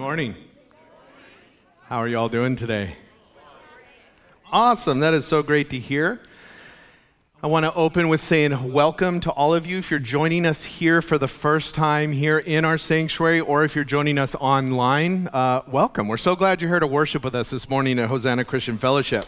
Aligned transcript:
morning. 0.00 0.34
How 1.82 1.98
are 1.98 2.08
you 2.08 2.16
all 2.16 2.30
doing 2.30 2.56
today? 2.56 2.96
Awesome. 4.50 5.00
That 5.00 5.12
is 5.12 5.26
so 5.26 5.42
great 5.42 5.68
to 5.68 5.78
hear. 5.78 6.22
I 7.42 7.48
want 7.48 7.64
to 7.64 7.74
open 7.74 8.08
with 8.08 8.24
saying 8.24 8.72
welcome 8.72 9.20
to 9.20 9.30
all 9.30 9.52
of 9.52 9.66
you. 9.66 9.76
If 9.76 9.90
you're 9.90 10.00
joining 10.00 10.46
us 10.46 10.64
here 10.64 11.02
for 11.02 11.18
the 11.18 11.28
first 11.28 11.74
time 11.74 12.12
here 12.12 12.38
in 12.38 12.64
our 12.64 12.78
sanctuary, 12.78 13.40
or 13.40 13.62
if 13.62 13.76
you're 13.76 13.84
joining 13.84 14.16
us 14.16 14.34
online, 14.36 15.28
uh, 15.34 15.64
welcome. 15.68 16.08
We're 16.08 16.16
so 16.16 16.34
glad 16.34 16.62
you're 16.62 16.70
here 16.70 16.80
to 16.80 16.86
worship 16.86 17.22
with 17.22 17.34
us 17.34 17.50
this 17.50 17.68
morning 17.68 17.98
at 17.98 18.08
Hosanna 18.08 18.46
Christian 18.46 18.78
Fellowship. 18.78 19.26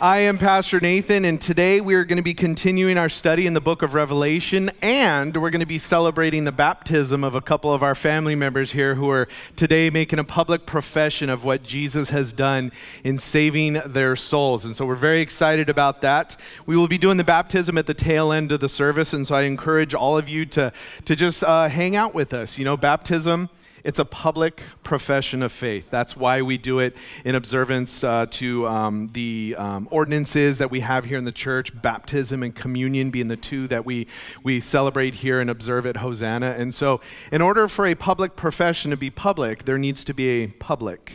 I 0.00 0.18
am 0.18 0.38
Pastor 0.38 0.80
Nathan, 0.80 1.24
and 1.24 1.40
today 1.40 1.80
we 1.80 1.94
are 1.94 2.04
going 2.04 2.16
to 2.16 2.22
be 2.22 2.34
continuing 2.34 2.98
our 2.98 3.08
study 3.08 3.46
in 3.46 3.54
the 3.54 3.60
book 3.60 3.80
of 3.82 3.94
Revelation, 3.94 4.72
and 4.82 5.36
we're 5.36 5.50
going 5.50 5.60
to 5.60 5.66
be 5.66 5.78
celebrating 5.78 6.42
the 6.42 6.50
baptism 6.50 7.22
of 7.22 7.36
a 7.36 7.40
couple 7.40 7.72
of 7.72 7.84
our 7.84 7.94
family 7.94 8.34
members 8.34 8.72
here 8.72 8.96
who 8.96 9.08
are 9.08 9.28
today 9.54 9.90
making 9.90 10.18
a 10.18 10.24
public 10.24 10.66
profession 10.66 11.30
of 11.30 11.44
what 11.44 11.62
Jesus 11.62 12.08
has 12.08 12.32
done 12.32 12.72
in 13.04 13.18
saving 13.18 13.74
their 13.86 14.16
souls. 14.16 14.64
And 14.64 14.74
so 14.76 14.84
we're 14.84 14.96
very 14.96 15.20
excited 15.20 15.68
about 15.68 16.00
that. 16.00 16.34
We 16.66 16.76
will 16.76 16.88
be 16.88 16.98
doing 16.98 17.16
the 17.16 17.22
baptism 17.22 17.78
at 17.78 17.86
the 17.86 17.94
tail 17.94 18.32
end 18.32 18.50
of 18.50 18.58
the 18.58 18.68
service, 18.68 19.12
and 19.12 19.24
so 19.24 19.36
I 19.36 19.42
encourage 19.42 19.94
all 19.94 20.18
of 20.18 20.28
you 20.28 20.44
to, 20.46 20.72
to 21.04 21.14
just 21.14 21.44
uh, 21.44 21.68
hang 21.68 21.94
out 21.94 22.14
with 22.14 22.34
us. 22.34 22.58
You 22.58 22.64
know, 22.64 22.76
baptism 22.76 23.48
it's 23.84 23.98
a 23.98 24.04
public 24.04 24.62
profession 24.82 25.42
of 25.42 25.52
faith. 25.52 25.90
That's 25.90 26.16
why 26.16 26.42
we 26.42 26.56
do 26.56 26.78
it 26.78 26.96
in 27.24 27.34
observance 27.34 28.02
uh, 28.02 28.26
to 28.30 28.66
um, 28.66 29.08
the 29.12 29.54
um, 29.58 29.88
ordinances 29.90 30.58
that 30.58 30.70
we 30.70 30.80
have 30.80 31.04
here 31.04 31.18
in 31.18 31.24
the 31.24 31.32
church, 31.32 31.70
baptism 31.82 32.42
and 32.42 32.54
communion 32.54 33.10
being 33.10 33.28
the 33.28 33.36
two 33.36 33.68
that 33.68 33.84
we, 33.84 34.06
we 34.42 34.60
celebrate 34.60 35.16
here 35.16 35.38
and 35.38 35.50
observe 35.50 35.84
at 35.84 35.98
Hosanna. 35.98 36.54
And 36.58 36.74
so, 36.74 37.00
in 37.30 37.42
order 37.42 37.68
for 37.68 37.86
a 37.86 37.94
public 37.94 38.36
profession 38.36 38.90
to 38.90 38.96
be 38.96 39.10
public, 39.10 39.66
there 39.66 39.78
needs 39.78 40.02
to 40.04 40.14
be 40.14 40.28
a 40.28 40.46
public 40.48 41.12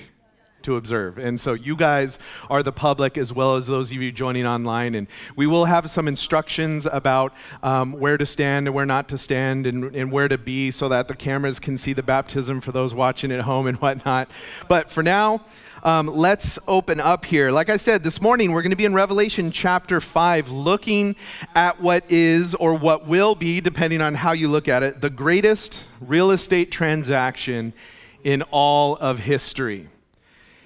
to 0.70 0.76
observe. 0.76 1.18
And 1.18 1.42
so 1.42 1.54
you 1.54 1.76
guys 1.76 2.20
are 2.48 2.62
the 2.62 2.72
public 2.72 3.18
as 3.18 3.34
well 3.34 3.56
as 3.56 3.66
those 3.66 3.92
of 3.92 3.98
you 3.98 4.12
joining 4.12 4.46
online. 4.46 4.94
And 4.94 5.08
we 5.36 5.48
will 5.48 5.66
have 5.66 5.90
some 5.90 6.08
instructions 6.08 6.86
about 6.86 7.34
um, 7.64 7.94
where 7.94 8.18
to 8.18 8.26
stand 8.26 8.68
and 8.68 8.76
where 8.76 8.86
not 8.86 9.10
to 9.10 9.18
stand 9.18 9.66
and, 9.66 9.96
and 9.96 10.12
where 10.12 10.28
to 10.28 10.38
be 10.38 10.70
so 10.70 10.88
that 10.90 11.08
the 11.08 11.16
cameras 11.16 11.60
can 11.60 11.76
see 11.78 11.94
the 11.94 12.04
baptism 12.04 12.62
for 12.62 12.72
those 12.72 12.94
watching 12.94 13.32
at 13.32 13.42
home 13.42 13.66
and 13.66 13.80
whatnot. 13.80 14.30
But 14.68 14.92
for 14.92 15.02
now, 15.02 15.42
um, 15.82 16.06
let's 16.06 16.60
open 16.68 17.00
up 17.00 17.26
here. 17.26 17.50
Like 17.50 17.70
I 17.70 17.78
said, 17.78 18.04
this 18.04 18.22
morning 18.22 18.52
we're 18.52 18.62
going 18.62 18.70
to 18.70 18.76
be 18.76 18.86
in 18.86 18.94
Revelation 18.94 19.50
chapter 19.50 20.00
5, 20.00 20.52
looking 20.52 21.16
at 21.56 21.82
what 21.82 22.04
is 22.10 22.54
or 22.54 22.76
what 22.76 23.08
will 23.08 23.34
be, 23.34 23.60
depending 23.60 24.02
on 24.02 24.14
how 24.14 24.34
you 24.34 24.50
look 24.50 24.68
at 24.68 24.84
it, 24.84 25.02
the 25.02 25.10
greatest 25.10 25.84
real 26.00 26.30
estate 26.30 26.72
transaction 26.72 27.74
in 28.24 28.44
all 28.52 28.98
of 28.98 29.20
history. 29.20 29.88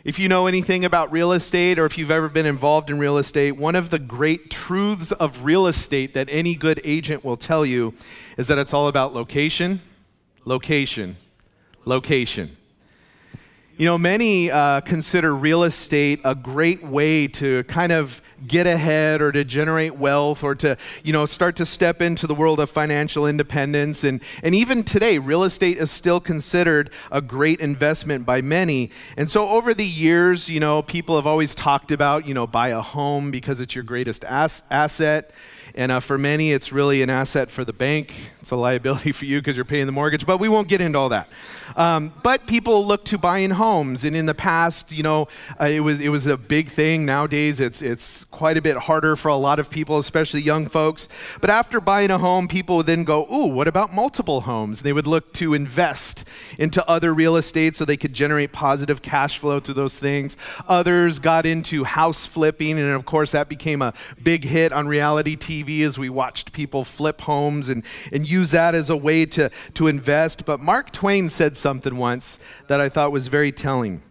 If 0.03 0.19
you 0.19 0.27
know 0.27 0.47
anything 0.47 0.83
about 0.83 1.13
real 1.13 1.31
estate 1.31 1.79
or 1.79 1.85
if 1.85 1.97
you've 1.97 2.11
ever 2.11 2.27
been 2.27 2.45
involved 2.45 2.89
in 2.89 2.99
real 2.99 3.17
estate, 3.17 3.53
one 3.53 3.73
of 3.73 3.89
the 3.89 3.99
great 3.99 4.49
truths 4.49 5.13
of 5.13 5.45
real 5.45 5.65
estate 5.65 6.13
that 6.13 6.27
any 6.29 6.55
good 6.55 6.81
agent 6.83 7.23
will 7.23 7.37
tell 7.37 7.65
you 7.65 7.93
is 8.37 8.47
that 8.47 8.57
it's 8.57 8.73
all 8.73 8.89
about 8.89 9.13
location, 9.13 9.79
location, 10.43 11.15
location. 11.85 12.57
You 13.75 13.87
know, 13.87 13.97
many 13.97 14.51
uh, 14.51 14.81
consider 14.81 15.35
real 15.35 15.63
estate 15.63 16.21
a 16.23 16.35
great 16.35 16.83
way 16.83 17.27
to 17.29 17.63
kind 17.63 17.91
of 17.91 18.21
get 18.45 18.67
ahead 18.67 19.19
or 19.19 19.31
to 19.31 19.43
generate 19.43 19.95
wealth 19.95 20.43
or 20.43 20.53
to, 20.53 20.77
you 21.03 21.11
know, 21.11 21.25
start 21.25 21.55
to 21.55 21.65
step 21.65 21.99
into 21.99 22.27
the 22.27 22.35
world 22.35 22.59
of 22.59 22.69
financial 22.69 23.25
independence. 23.25 24.03
And, 24.03 24.21
and 24.43 24.53
even 24.53 24.83
today, 24.83 25.17
real 25.17 25.43
estate 25.43 25.79
is 25.79 25.89
still 25.89 26.19
considered 26.19 26.91
a 27.11 27.19
great 27.19 27.61
investment 27.61 28.27
by 28.27 28.41
many. 28.41 28.91
And 29.17 29.31
so 29.31 29.49
over 29.49 29.73
the 29.73 29.87
years, 29.87 30.49
you 30.49 30.59
know, 30.59 30.83
people 30.83 31.15
have 31.15 31.25
always 31.25 31.55
talked 31.55 31.91
about, 31.91 32.27
you 32.27 32.35
know, 32.35 32.45
buy 32.45 32.67
a 32.67 32.81
home 32.81 33.31
because 33.31 33.59
it's 33.59 33.73
your 33.73 33.83
greatest 33.83 34.23
ass- 34.23 34.61
asset. 34.69 35.31
And 35.75 35.91
uh, 35.91 35.99
for 35.99 36.17
many, 36.17 36.51
it's 36.51 36.71
really 36.71 37.01
an 37.01 37.09
asset 37.09 37.49
for 37.49 37.65
the 37.65 37.73
bank. 37.73 38.13
It's 38.41 38.51
a 38.51 38.55
liability 38.55 39.11
for 39.11 39.25
you 39.25 39.39
because 39.39 39.55
you're 39.55 39.65
paying 39.65 39.85
the 39.85 39.91
mortgage, 39.91 40.25
but 40.25 40.37
we 40.37 40.49
won't 40.49 40.67
get 40.67 40.81
into 40.81 40.99
all 40.99 41.09
that. 41.09 41.27
Um, 41.75 42.13
but 42.21 42.45
people 42.45 42.85
look 42.85 43.05
to 43.05 43.17
buying 43.17 43.51
homes, 43.51 44.03
and 44.03 44.15
in 44.15 44.25
the 44.25 44.35
past, 44.35 44.91
you 44.91 45.01
know, 45.01 45.27
uh, 45.59 45.65
it 45.65 45.79
was 45.79 45.99
it 45.99 46.09
was 46.09 46.27
a 46.27 46.37
big 46.37 46.69
thing. 46.69 47.05
Nowadays, 47.05 47.59
it's 47.59 47.81
it's 47.81 48.25
quite 48.25 48.57
a 48.57 48.61
bit 48.61 48.77
harder 48.77 49.15
for 49.15 49.29
a 49.29 49.35
lot 49.35 49.59
of 49.59 49.69
people, 49.69 49.97
especially 49.97 50.41
young 50.41 50.67
folks. 50.67 51.07
But 51.41 51.49
after 51.49 51.79
buying 51.79 52.11
a 52.11 52.17
home, 52.17 52.47
people 52.47 52.77
would 52.77 52.85
then 52.85 53.05
go, 53.05 53.25
"Ooh, 53.33 53.47
what 53.47 53.67
about 53.67 53.93
multiple 53.93 54.41
homes?" 54.41 54.81
They 54.81 54.93
would 54.93 55.07
look 55.07 55.33
to 55.35 55.53
invest 55.53 56.25
into 56.59 56.87
other 56.87 57.13
real 57.13 57.37
estate 57.37 57.75
so 57.77 57.85
they 57.85 57.97
could 57.97 58.13
generate 58.13 58.51
positive 58.51 59.01
cash 59.01 59.39
flow 59.39 59.59
through 59.59 59.75
those 59.75 59.97
things. 59.97 60.37
Others 60.67 61.19
got 61.19 61.45
into 61.45 61.85
house 61.85 62.25
flipping, 62.25 62.77
and 62.77 62.89
of 62.89 63.05
course, 63.05 63.31
that 63.31 63.49
became 63.49 63.81
a 63.81 63.93
big 64.21 64.43
hit 64.43 64.71
on 64.73 64.87
reality 64.87 65.35
TV 65.37 65.52
as 65.61 65.97
we 65.97 66.09
watched 66.09 66.53
people 66.53 66.83
flip 66.83 67.21
homes 67.21 67.69
and 67.69 67.83
and 68.11 68.27
use 68.27 68.51
that 68.51 68.73
as 68.73 68.89
a 68.89 68.97
way 68.97 69.25
to, 69.27 69.51
to 69.75 69.87
invest. 69.87 70.45
But 70.45 70.59
Mark 70.59 70.91
Twain 70.91 71.29
said 71.29 71.57
something 71.57 71.97
once 71.97 72.39
that 72.67 72.79
I 72.79 72.89
thought 72.89 73.11
was 73.11 73.27
very 73.27 73.51
telling. 73.51 74.01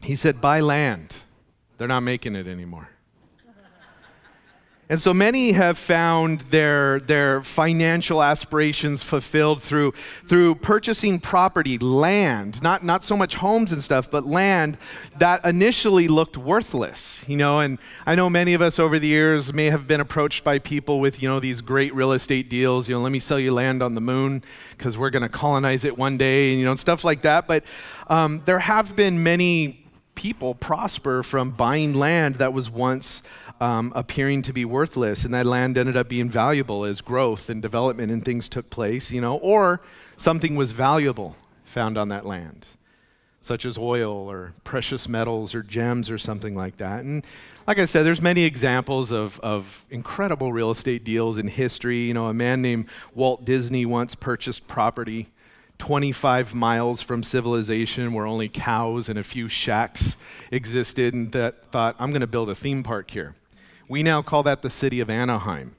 He 0.00 0.16
said, 0.16 0.40
Buy 0.40 0.60
land. 0.60 1.16
They're 1.76 1.88
not 1.88 2.00
making 2.00 2.36
it 2.36 2.46
anymore. 2.46 2.88
And 4.90 5.02
so 5.02 5.12
many 5.12 5.52
have 5.52 5.76
found 5.76 6.40
their, 6.50 7.00
their 7.00 7.42
financial 7.42 8.22
aspirations 8.22 9.02
fulfilled 9.02 9.62
through, 9.62 9.92
through 10.26 10.54
purchasing 10.54 11.20
property, 11.20 11.76
land, 11.76 12.62
not, 12.62 12.82
not 12.82 13.04
so 13.04 13.14
much 13.14 13.34
homes 13.34 13.70
and 13.70 13.84
stuff, 13.84 14.10
but 14.10 14.24
land 14.24 14.78
that 15.18 15.44
initially 15.44 16.08
looked 16.08 16.38
worthless. 16.38 17.22
You 17.28 17.36
know, 17.36 17.60
and 17.60 17.78
I 18.06 18.14
know 18.14 18.30
many 18.30 18.54
of 18.54 18.62
us 18.62 18.78
over 18.78 18.98
the 18.98 19.08
years 19.08 19.52
may 19.52 19.66
have 19.66 19.86
been 19.86 20.00
approached 20.00 20.42
by 20.42 20.58
people 20.58 21.00
with, 21.00 21.20
you 21.20 21.28
know, 21.28 21.38
these 21.38 21.60
great 21.60 21.94
real 21.94 22.12
estate 22.12 22.48
deals. 22.48 22.88
You 22.88 22.94
know, 22.94 23.02
let 23.02 23.12
me 23.12 23.20
sell 23.20 23.38
you 23.38 23.52
land 23.52 23.82
on 23.82 23.94
the 23.94 24.00
moon 24.00 24.42
because 24.70 24.96
we're 24.96 25.10
going 25.10 25.22
to 25.22 25.28
colonize 25.28 25.84
it 25.84 25.98
one 25.98 26.16
day, 26.16 26.52
and, 26.52 26.60
you 26.60 26.64
know, 26.64 26.74
stuff 26.76 27.04
like 27.04 27.20
that. 27.22 27.46
But 27.46 27.62
um, 28.06 28.40
there 28.46 28.60
have 28.60 28.96
been 28.96 29.22
many 29.22 29.84
people 30.14 30.54
prosper 30.54 31.22
from 31.22 31.50
buying 31.50 31.92
land 31.92 32.36
that 32.36 32.54
was 32.54 32.70
once 32.70 33.22
um, 33.60 33.92
appearing 33.94 34.42
to 34.42 34.52
be 34.52 34.64
worthless, 34.64 35.24
and 35.24 35.34
that 35.34 35.46
land 35.46 35.76
ended 35.76 35.96
up 35.96 36.08
being 36.08 36.30
valuable 36.30 36.84
as 36.84 37.00
growth 37.00 37.50
and 37.50 37.60
development 37.60 38.12
and 38.12 38.24
things 38.24 38.48
took 38.48 38.70
place, 38.70 39.10
you 39.10 39.20
know, 39.20 39.36
or 39.38 39.80
something 40.16 40.56
was 40.56 40.72
valuable 40.72 41.36
found 41.64 41.98
on 41.98 42.08
that 42.08 42.24
land, 42.24 42.66
such 43.40 43.64
as 43.64 43.76
oil 43.76 44.12
or 44.12 44.54
precious 44.64 45.08
metals 45.08 45.54
or 45.54 45.62
gems 45.62 46.10
or 46.10 46.18
something 46.18 46.54
like 46.54 46.76
that. 46.78 47.04
And 47.04 47.24
like 47.66 47.78
I 47.78 47.84
said, 47.84 48.06
there's 48.06 48.22
many 48.22 48.44
examples 48.44 49.12
of, 49.12 49.38
of 49.40 49.84
incredible 49.90 50.52
real 50.52 50.70
estate 50.70 51.04
deals 51.04 51.36
in 51.36 51.48
history. 51.48 52.06
You 52.06 52.14
know, 52.14 52.28
a 52.28 52.34
man 52.34 52.62
named 52.62 52.86
Walt 53.14 53.44
Disney 53.44 53.84
once 53.84 54.14
purchased 54.14 54.66
property 54.66 55.28
25 55.78 56.54
miles 56.54 57.02
from 57.02 57.22
civilization 57.22 58.12
where 58.12 58.26
only 58.26 58.48
cows 58.48 59.08
and 59.08 59.18
a 59.18 59.22
few 59.22 59.48
shacks 59.48 60.16
existed 60.50 61.14
and 61.14 61.32
that 61.32 61.70
thought, 61.70 61.94
I'm 61.98 62.10
going 62.10 62.20
to 62.20 62.26
build 62.26 62.50
a 62.50 62.54
theme 62.54 62.82
park 62.82 63.10
here. 63.10 63.34
We 63.88 64.02
now 64.02 64.20
call 64.20 64.42
that 64.42 64.60
the 64.60 64.68
city 64.70 65.00
of 65.00 65.08
Anaheim. 65.08 65.74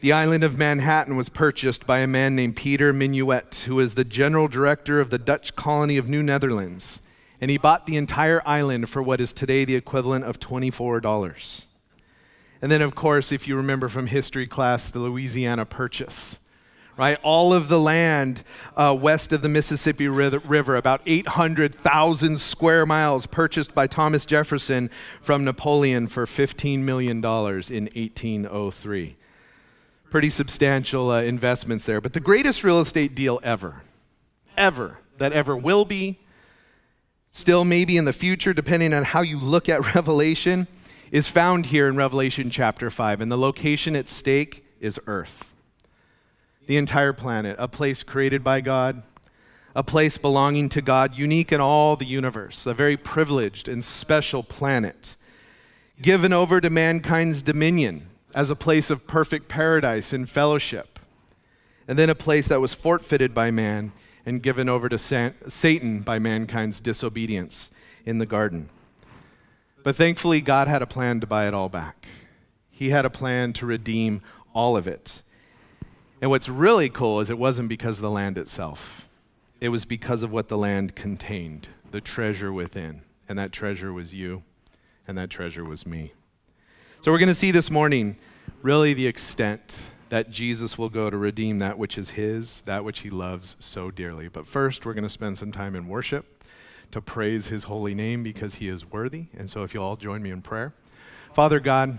The 0.00 0.12
island 0.12 0.44
of 0.44 0.56
Manhattan 0.56 1.16
was 1.16 1.28
purchased 1.28 1.86
by 1.86 1.98
a 1.98 2.06
man 2.06 2.36
named 2.36 2.56
Peter 2.56 2.92
Minuit, 2.92 3.62
who 3.62 3.76
was 3.76 3.94
the 3.94 4.04
general 4.04 4.46
director 4.46 5.00
of 5.00 5.10
the 5.10 5.18
Dutch 5.18 5.56
colony 5.56 5.96
of 5.96 6.08
New 6.08 6.22
Netherlands. 6.22 7.00
And 7.40 7.50
he 7.50 7.58
bought 7.58 7.86
the 7.86 7.96
entire 7.96 8.42
island 8.46 8.88
for 8.88 9.02
what 9.02 9.20
is 9.20 9.32
today 9.32 9.64
the 9.64 9.74
equivalent 9.74 10.24
of 10.24 10.38
$24. 10.38 11.64
And 12.62 12.70
then, 12.70 12.80
of 12.80 12.94
course, 12.94 13.32
if 13.32 13.48
you 13.48 13.56
remember 13.56 13.88
from 13.88 14.06
history 14.06 14.46
class, 14.46 14.90
the 14.90 15.00
Louisiana 15.00 15.66
Purchase 15.66 16.38
right? 16.96 17.18
All 17.22 17.52
of 17.52 17.68
the 17.68 17.80
land 17.80 18.44
uh, 18.76 18.96
west 18.98 19.32
of 19.32 19.42
the 19.42 19.48
Mississippi 19.48 20.08
River, 20.08 20.76
about 20.76 21.02
800,000 21.06 22.40
square 22.40 22.86
miles, 22.86 23.26
purchased 23.26 23.74
by 23.74 23.86
Thomas 23.86 24.24
Jefferson 24.24 24.90
from 25.20 25.44
Napoleon 25.44 26.06
for 26.06 26.26
$15 26.26 26.80
million 26.80 27.18
in 27.18 27.22
1803. 27.24 29.16
Pretty 30.10 30.30
substantial 30.30 31.10
uh, 31.10 31.22
investments 31.22 31.86
there. 31.86 32.00
But 32.00 32.12
the 32.12 32.20
greatest 32.20 32.62
real 32.62 32.80
estate 32.80 33.14
deal 33.14 33.40
ever, 33.42 33.82
ever, 34.56 34.98
that 35.18 35.32
ever 35.32 35.56
will 35.56 35.84
be, 35.84 36.20
still 37.32 37.64
maybe 37.64 37.96
in 37.96 38.04
the 38.04 38.12
future, 38.12 38.54
depending 38.54 38.94
on 38.94 39.02
how 39.04 39.22
you 39.22 39.40
look 39.40 39.68
at 39.68 39.94
Revelation, 39.94 40.68
is 41.10 41.26
found 41.26 41.66
here 41.66 41.88
in 41.88 41.96
Revelation 41.96 42.50
chapter 42.50 42.90
5. 42.90 43.20
And 43.20 43.32
the 43.32 43.38
location 43.38 43.96
at 43.96 44.08
stake 44.08 44.64
is 44.80 45.00
earth 45.06 45.53
the 46.66 46.76
entire 46.76 47.12
planet, 47.12 47.56
a 47.58 47.68
place 47.68 48.02
created 48.02 48.42
by 48.42 48.60
God, 48.60 49.02
a 49.74 49.82
place 49.82 50.18
belonging 50.18 50.68
to 50.70 50.80
God, 50.80 51.16
unique 51.16 51.52
in 51.52 51.60
all 51.60 51.96
the 51.96 52.06
universe, 52.06 52.64
a 52.66 52.74
very 52.74 52.96
privileged 52.96 53.68
and 53.68 53.84
special 53.84 54.42
planet, 54.42 55.16
given 56.00 56.32
over 56.32 56.60
to 56.60 56.70
mankind's 56.70 57.42
dominion 57.42 58.08
as 58.34 58.50
a 58.50 58.56
place 58.56 58.90
of 58.90 59.06
perfect 59.06 59.48
paradise 59.48 60.12
and 60.12 60.28
fellowship, 60.30 60.98
and 61.86 61.98
then 61.98 62.08
a 62.08 62.14
place 62.14 62.48
that 62.48 62.60
was 62.60 62.74
forfeited 62.74 63.34
by 63.34 63.50
man 63.50 63.92
and 64.24 64.42
given 64.42 64.68
over 64.68 64.88
to 64.88 64.98
Satan 64.98 66.00
by 66.00 66.18
mankind's 66.18 66.80
disobedience 66.80 67.70
in 68.06 68.18
the 68.18 68.26
garden. 68.26 68.70
But 69.82 69.96
thankfully, 69.96 70.40
God 70.40 70.66
had 70.66 70.80
a 70.80 70.86
plan 70.86 71.20
to 71.20 71.26
buy 71.26 71.46
it 71.46 71.52
all 71.52 71.68
back. 71.68 72.06
He 72.70 72.88
had 72.88 73.04
a 73.04 73.10
plan 73.10 73.52
to 73.54 73.66
redeem 73.66 74.22
all 74.54 74.76
of 74.78 74.86
it. 74.86 75.22
And 76.24 76.30
what's 76.30 76.48
really 76.48 76.88
cool 76.88 77.20
is 77.20 77.28
it 77.28 77.36
wasn't 77.36 77.68
because 77.68 77.98
of 77.98 78.02
the 78.02 78.10
land 78.10 78.38
itself, 78.38 79.06
it 79.60 79.68
was 79.68 79.84
because 79.84 80.22
of 80.22 80.32
what 80.32 80.48
the 80.48 80.56
land 80.56 80.96
contained, 80.96 81.68
the 81.90 82.00
treasure 82.00 82.50
within. 82.50 83.02
And 83.28 83.38
that 83.38 83.52
treasure 83.52 83.92
was 83.92 84.14
you, 84.14 84.42
and 85.06 85.18
that 85.18 85.28
treasure 85.28 85.66
was 85.66 85.84
me. 85.84 86.14
So 87.02 87.12
we're 87.12 87.18
going 87.18 87.28
to 87.28 87.34
see 87.34 87.50
this 87.50 87.70
morning 87.70 88.16
really 88.62 88.94
the 88.94 89.06
extent 89.06 89.76
that 90.08 90.30
Jesus 90.30 90.78
will 90.78 90.88
go 90.88 91.10
to 91.10 91.16
redeem 91.18 91.58
that 91.58 91.76
which 91.76 91.98
is 91.98 92.08
his, 92.08 92.62
that 92.62 92.84
which 92.84 93.00
he 93.00 93.10
loves 93.10 93.56
so 93.58 93.90
dearly. 93.90 94.28
But 94.28 94.46
first, 94.46 94.86
we're 94.86 94.94
going 94.94 95.04
to 95.04 95.10
spend 95.10 95.36
some 95.36 95.52
time 95.52 95.76
in 95.76 95.88
worship 95.88 96.42
to 96.92 97.02
praise 97.02 97.48
his 97.48 97.64
holy 97.64 97.94
name 97.94 98.22
because 98.22 98.54
he 98.54 98.68
is 98.68 98.90
worthy. 98.90 99.26
And 99.36 99.50
so 99.50 99.62
if 99.62 99.74
you'll 99.74 99.84
all 99.84 99.96
join 99.96 100.22
me 100.22 100.30
in 100.30 100.40
prayer. 100.40 100.72
Father 101.34 101.60
God, 101.60 101.98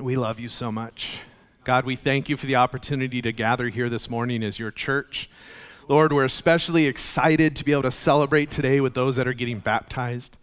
we 0.00 0.16
love 0.16 0.40
you 0.40 0.48
so 0.48 0.72
much. 0.72 1.20
God, 1.66 1.84
we 1.84 1.96
thank 1.96 2.28
you 2.28 2.36
for 2.36 2.46
the 2.46 2.54
opportunity 2.54 3.20
to 3.20 3.32
gather 3.32 3.68
here 3.70 3.88
this 3.88 4.08
morning 4.08 4.44
as 4.44 4.56
your 4.56 4.70
church. 4.70 5.28
Lord, 5.88 6.12
we're 6.12 6.24
especially 6.24 6.86
excited 6.86 7.56
to 7.56 7.64
be 7.64 7.72
able 7.72 7.82
to 7.82 7.90
celebrate 7.90 8.52
today 8.52 8.80
with 8.80 8.94
those 8.94 9.16
that 9.16 9.26
are 9.26 9.32
getting 9.32 9.58
baptized. 9.58 10.38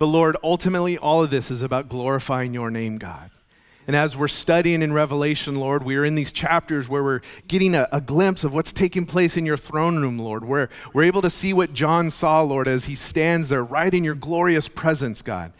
But 0.00 0.06
Lord, 0.06 0.36
ultimately, 0.42 0.98
all 0.98 1.22
of 1.22 1.30
this 1.30 1.52
is 1.52 1.62
about 1.62 1.88
glorifying 1.88 2.54
your 2.54 2.72
name, 2.72 2.98
God. 2.98 3.30
And 3.86 3.94
as 3.94 4.16
we're 4.16 4.26
studying 4.26 4.82
in 4.82 4.92
Revelation, 4.92 5.54
Lord, 5.54 5.84
we 5.84 5.94
are 5.94 6.04
in 6.04 6.16
these 6.16 6.32
chapters 6.32 6.88
where 6.88 7.04
we're 7.04 7.22
getting 7.46 7.76
a, 7.76 7.88
a, 7.92 8.00
glimpse 8.00 8.42
of 8.42 8.52
what's 8.52 8.72
taking 8.72 9.06
place 9.06 9.36
in 9.36 9.46
your 9.46 9.56
throne 9.56 9.98
room, 9.98 10.18
Lord, 10.18 10.44
where 10.44 10.70
we're 10.92 11.04
able 11.04 11.22
to 11.22 11.30
see 11.30 11.52
what 11.52 11.72
John 11.72 12.10
saw, 12.10 12.42
Lord, 12.42 12.66
as 12.66 12.86
he 12.86 12.96
stands 12.96 13.48
there 13.48 13.62
right 13.62 13.94
in 13.94 14.02
your 14.02 14.16
glorious 14.16 14.66
presence, 14.66 15.22
God. 15.22 15.52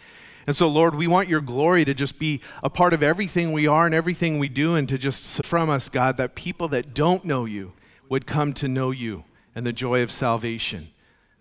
And 0.49 0.57
so, 0.57 0.67
Lord, 0.67 0.95
we 0.95 1.07
want 1.07 1.29
your 1.29 1.43
glory 1.43 1.85
to 1.85 1.93
just 1.93 2.19
be 2.19 2.41
a 2.63 2.71
part 2.71 2.95
of 2.95 3.03
everything 3.03 3.53
we 3.53 3.67
are 3.67 3.85
and 3.85 3.95
everything 3.95 4.39
we 4.39 4.49
do, 4.49 4.77
and 4.77 4.89
to 4.89 4.97
just 4.97 5.45
from 5.45 5.69
us, 5.69 5.91
God, 5.91 6.17
that 6.17 6.35
people 6.35 6.69
that 6.69 6.95
don't 6.95 7.23
know 7.27 7.45
you 7.45 7.75
would 8.09 8.27
come 8.27 8.55
to 8.55 8.67
know 8.67 8.91
you 8.91 9.25
and 9.55 9.67
the 9.67 9.75
joy 9.75 10.01
of 10.01 10.11
salvation 10.11 10.89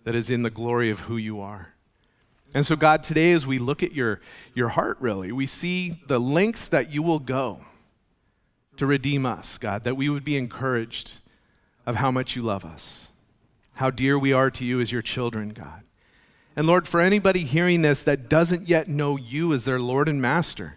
that 0.04 0.14
is 0.14 0.28
in 0.28 0.42
the 0.42 0.50
glory 0.50 0.90
of 0.90 1.00
who 1.00 1.16
you 1.16 1.40
are. 1.40 1.72
And 2.54 2.66
so, 2.66 2.76
God, 2.76 3.02
today 3.02 3.32
as 3.32 3.46
we 3.46 3.58
look 3.58 3.82
at 3.82 3.92
your, 3.92 4.20
your 4.54 4.68
heart, 4.68 4.98
really, 5.00 5.32
we 5.32 5.46
see 5.46 6.02
the 6.06 6.20
lengths 6.20 6.68
that 6.68 6.92
you 6.92 7.02
will 7.02 7.18
go 7.18 7.64
to 8.76 8.84
redeem 8.84 9.24
us, 9.24 9.56
God, 9.56 9.84
that 9.84 9.96
we 9.96 10.10
would 10.10 10.22
be 10.22 10.36
encouraged 10.36 11.14
of 11.86 11.96
how 11.96 12.10
much 12.10 12.36
you 12.36 12.42
love 12.42 12.62
us, 12.62 13.08
how 13.76 13.88
dear 13.88 14.18
we 14.18 14.34
are 14.34 14.50
to 14.50 14.66
you 14.66 14.82
as 14.82 14.92
your 14.92 15.00
children, 15.00 15.48
God. 15.48 15.84
And 16.58 16.66
Lord, 16.66 16.88
for 16.88 17.00
anybody 17.00 17.44
hearing 17.44 17.82
this 17.82 18.02
that 18.02 18.28
doesn't 18.28 18.68
yet 18.68 18.88
know 18.88 19.16
you 19.16 19.52
as 19.52 19.64
their 19.64 19.78
Lord 19.78 20.08
and 20.08 20.20
Master, 20.20 20.76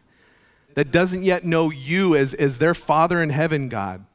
that 0.76 0.92
doesn't 0.92 1.24
yet 1.24 1.44
know 1.44 1.72
you 1.72 2.16
as, 2.16 2.36
as 2.36 2.60
their 2.60 2.76
Father 2.76 3.20
in 3.20 3.32
heaven, 3.32 3.68
God, 3.68 4.06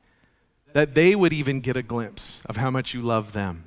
that 0.74 0.94
they 0.94 1.16
would 1.16 1.32
even 1.32 1.60
get 1.60 1.76
a 1.76 1.82
glimpse 1.82 2.40
of 2.46 2.56
how 2.56 2.70
much 2.70 2.94
you 2.94 3.02
love 3.02 3.32
them 3.32 3.64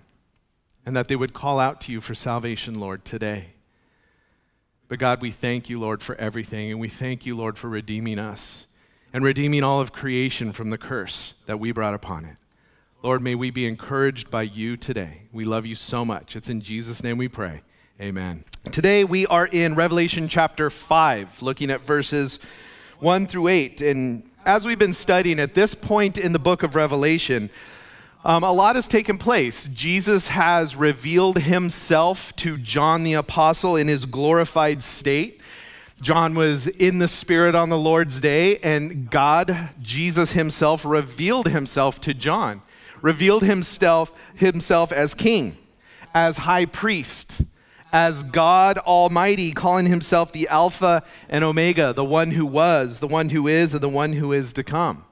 and 0.86 0.96
that 0.96 1.10
they 1.10 1.18
would 1.18 1.34
call 1.34 1.60
out 1.60 1.81
to 1.81 1.92
you 1.92 2.00
for 2.00 2.16
salvation, 2.16 2.80
Lord, 2.80 3.04
today. 3.04 3.48
But 4.88 5.00
God, 5.00 5.22
we 5.22 5.31
thank 5.31 5.69
you, 5.69 5.78
Lord, 5.78 6.02
for 6.02 6.16
everything, 6.16 6.72
and 6.72 6.80
we 6.80 6.88
thank 6.88 7.25
you, 7.25 7.36
Lord, 7.36 7.57
for 7.57 7.68
redeeming 7.68 8.18
us 8.18 8.66
and 9.12 9.25
redeeming 9.25 9.62
all 9.62 9.81
of 9.81 9.92
creation 9.92 10.54
from 10.54 10.69
the 10.69 10.78
curse 10.78 11.34
that 11.48 11.60
we 11.60 11.74
brought 11.74 11.95
upon 11.95 12.24
it. 12.24 12.38
Lord, 13.04 13.22
may 13.22 13.36
we 13.36 13.52
be 13.52 13.68
encouraged 13.68 14.31
by 14.31 14.44
you 14.44 14.78
today. 14.78 15.24
We 15.34 15.44
love 15.44 15.66
you 15.66 15.75
so 15.75 16.06
much. 16.06 16.38
It's 16.38 16.48
in 16.48 16.62
Jesus' 16.62 17.04
name 17.04 17.18
we 17.18 17.28
pray. 17.28 17.62
Amen. 18.01 18.46
Today 18.72 19.04
we 19.04 19.28
are 19.28 19.46
in 19.46 19.75
Revelation 19.75 20.30
chapter 20.30 20.69
5, 20.69 21.42
looking 21.42 21.69
at 21.69 21.81
verses 21.81 22.40
1 23.00 23.28
through 23.28 23.50
8. 23.50 23.81
And 23.81 24.24
as 24.46 24.66
we've 24.66 24.80
been 24.80 24.94
studying 24.94 25.38
at 25.38 25.54
this 25.54 25.75
point 25.75 26.18
in 26.18 26.31
the 26.31 26.40
book 26.40 26.63
of 26.63 26.75
Revelation, 26.75 27.50
um, 28.24 28.46
a 28.46 28.54
lot 28.54 28.78
has 28.78 28.88
taken 28.88 29.18
place. 29.18 29.68
Jesus 29.74 30.30
has 30.30 30.78
revealed 30.78 31.40
himself 31.40 32.34
to 32.38 32.56
John 32.57 33.04
the 33.04 33.16
Apostle 33.16 33.75
in 33.75 33.90
his 33.90 34.06
glorified 34.06 34.81
state. 34.81 35.42
John 36.02 36.36
was 36.36 36.68
in 36.68 37.00
the 37.00 37.07
Spirit 37.10 37.54
on 37.54 37.68
the 37.68 37.78
Lord's 37.78 38.22
day, 38.22 38.60
and 38.60 39.10
God, 39.12 39.72
Jesus 39.81 40.31
himself, 40.31 40.86
revealed 40.86 41.50
himself 41.50 42.00
to 42.00 42.13
John, 42.13 42.62
revealed 43.02 43.44
himself, 43.44 44.13
himself 44.36 44.94
as 44.94 45.13
king, 45.13 45.57
as 46.13 46.38
high 46.38 46.63
priest 46.63 47.42
as 47.92 48.24
God 48.24 48.78
Almighty, 48.80 49.52
calling 49.52 49.88
himself 49.88 50.32
the 50.32 50.48
Alpha 50.48 51.04
and 51.28 51.44
Omega, 51.44 51.94
the 51.94 52.06
one 52.06 52.32
who 52.32 52.46
was, 52.46 53.00
the 53.00 53.08
one 53.08 53.30
who 53.30 53.48
is, 53.48 53.74
and 53.74 53.82
the 53.82 53.90
one 53.90 54.14
who 54.14 54.32
is 54.32 54.54
to 54.54 54.64
come. 54.64 55.06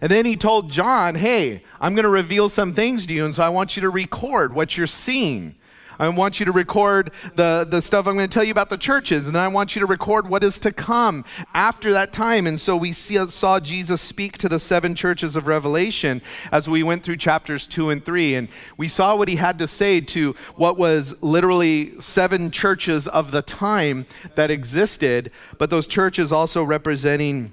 And 0.00 0.10
then 0.10 0.24
he 0.24 0.36
told 0.36 0.70
John, 0.70 1.14
Hey, 1.14 1.62
I'm 1.80 1.94
going 1.94 2.04
to 2.04 2.08
reveal 2.08 2.48
some 2.48 2.74
things 2.74 3.06
to 3.06 3.14
you, 3.14 3.24
and 3.24 3.34
so 3.34 3.42
I 3.42 3.48
want 3.48 3.76
you 3.76 3.82
to 3.82 3.90
record 3.90 4.54
what 4.54 4.76
you're 4.76 4.86
seeing. 4.86 5.54
I 5.98 6.08
want 6.08 6.40
you 6.40 6.46
to 6.46 6.52
record 6.52 7.10
the, 7.34 7.66
the 7.68 7.80
stuff 7.80 8.06
I'm 8.06 8.14
going 8.14 8.28
to 8.28 8.32
tell 8.32 8.44
you 8.44 8.50
about 8.50 8.70
the 8.70 8.76
churches, 8.76 9.26
and 9.26 9.34
then 9.34 9.42
I 9.42 9.48
want 9.48 9.74
you 9.74 9.80
to 9.80 9.86
record 9.86 10.28
what 10.28 10.44
is 10.44 10.58
to 10.60 10.72
come 10.72 11.24
after 11.52 11.92
that 11.92 12.12
time. 12.12 12.46
And 12.46 12.60
so 12.60 12.76
we 12.76 12.92
see, 12.92 13.24
saw 13.30 13.60
Jesus 13.60 14.00
speak 14.00 14.38
to 14.38 14.48
the 14.48 14.58
seven 14.58 14.94
churches 14.94 15.36
of 15.36 15.46
Revelation 15.46 16.22
as 16.50 16.68
we 16.68 16.82
went 16.82 17.04
through 17.04 17.16
chapters 17.16 17.66
two 17.66 17.90
and 17.90 18.04
three. 18.04 18.34
And 18.34 18.48
we 18.76 18.88
saw 18.88 19.16
what 19.16 19.28
he 19.28 19.36
had 19.36 19.58
to 19.58 19.68
say 19.68 20.00
to 20.00 20.34
what 20.56 20.76
was 20.76 21.14
literally 21.22 21.98
seven 22.00 22.50
churches 22.50 23.08
of 23.08 23.30
the 23.30 23.42
time 23.42 24.06
that 24.34 24.50
existed, 24.50 25.30
but 25.58 25.70
those 25.70 25.86
churches 25.86 26.32
also 26.32 26.62
representing 26.62 27.52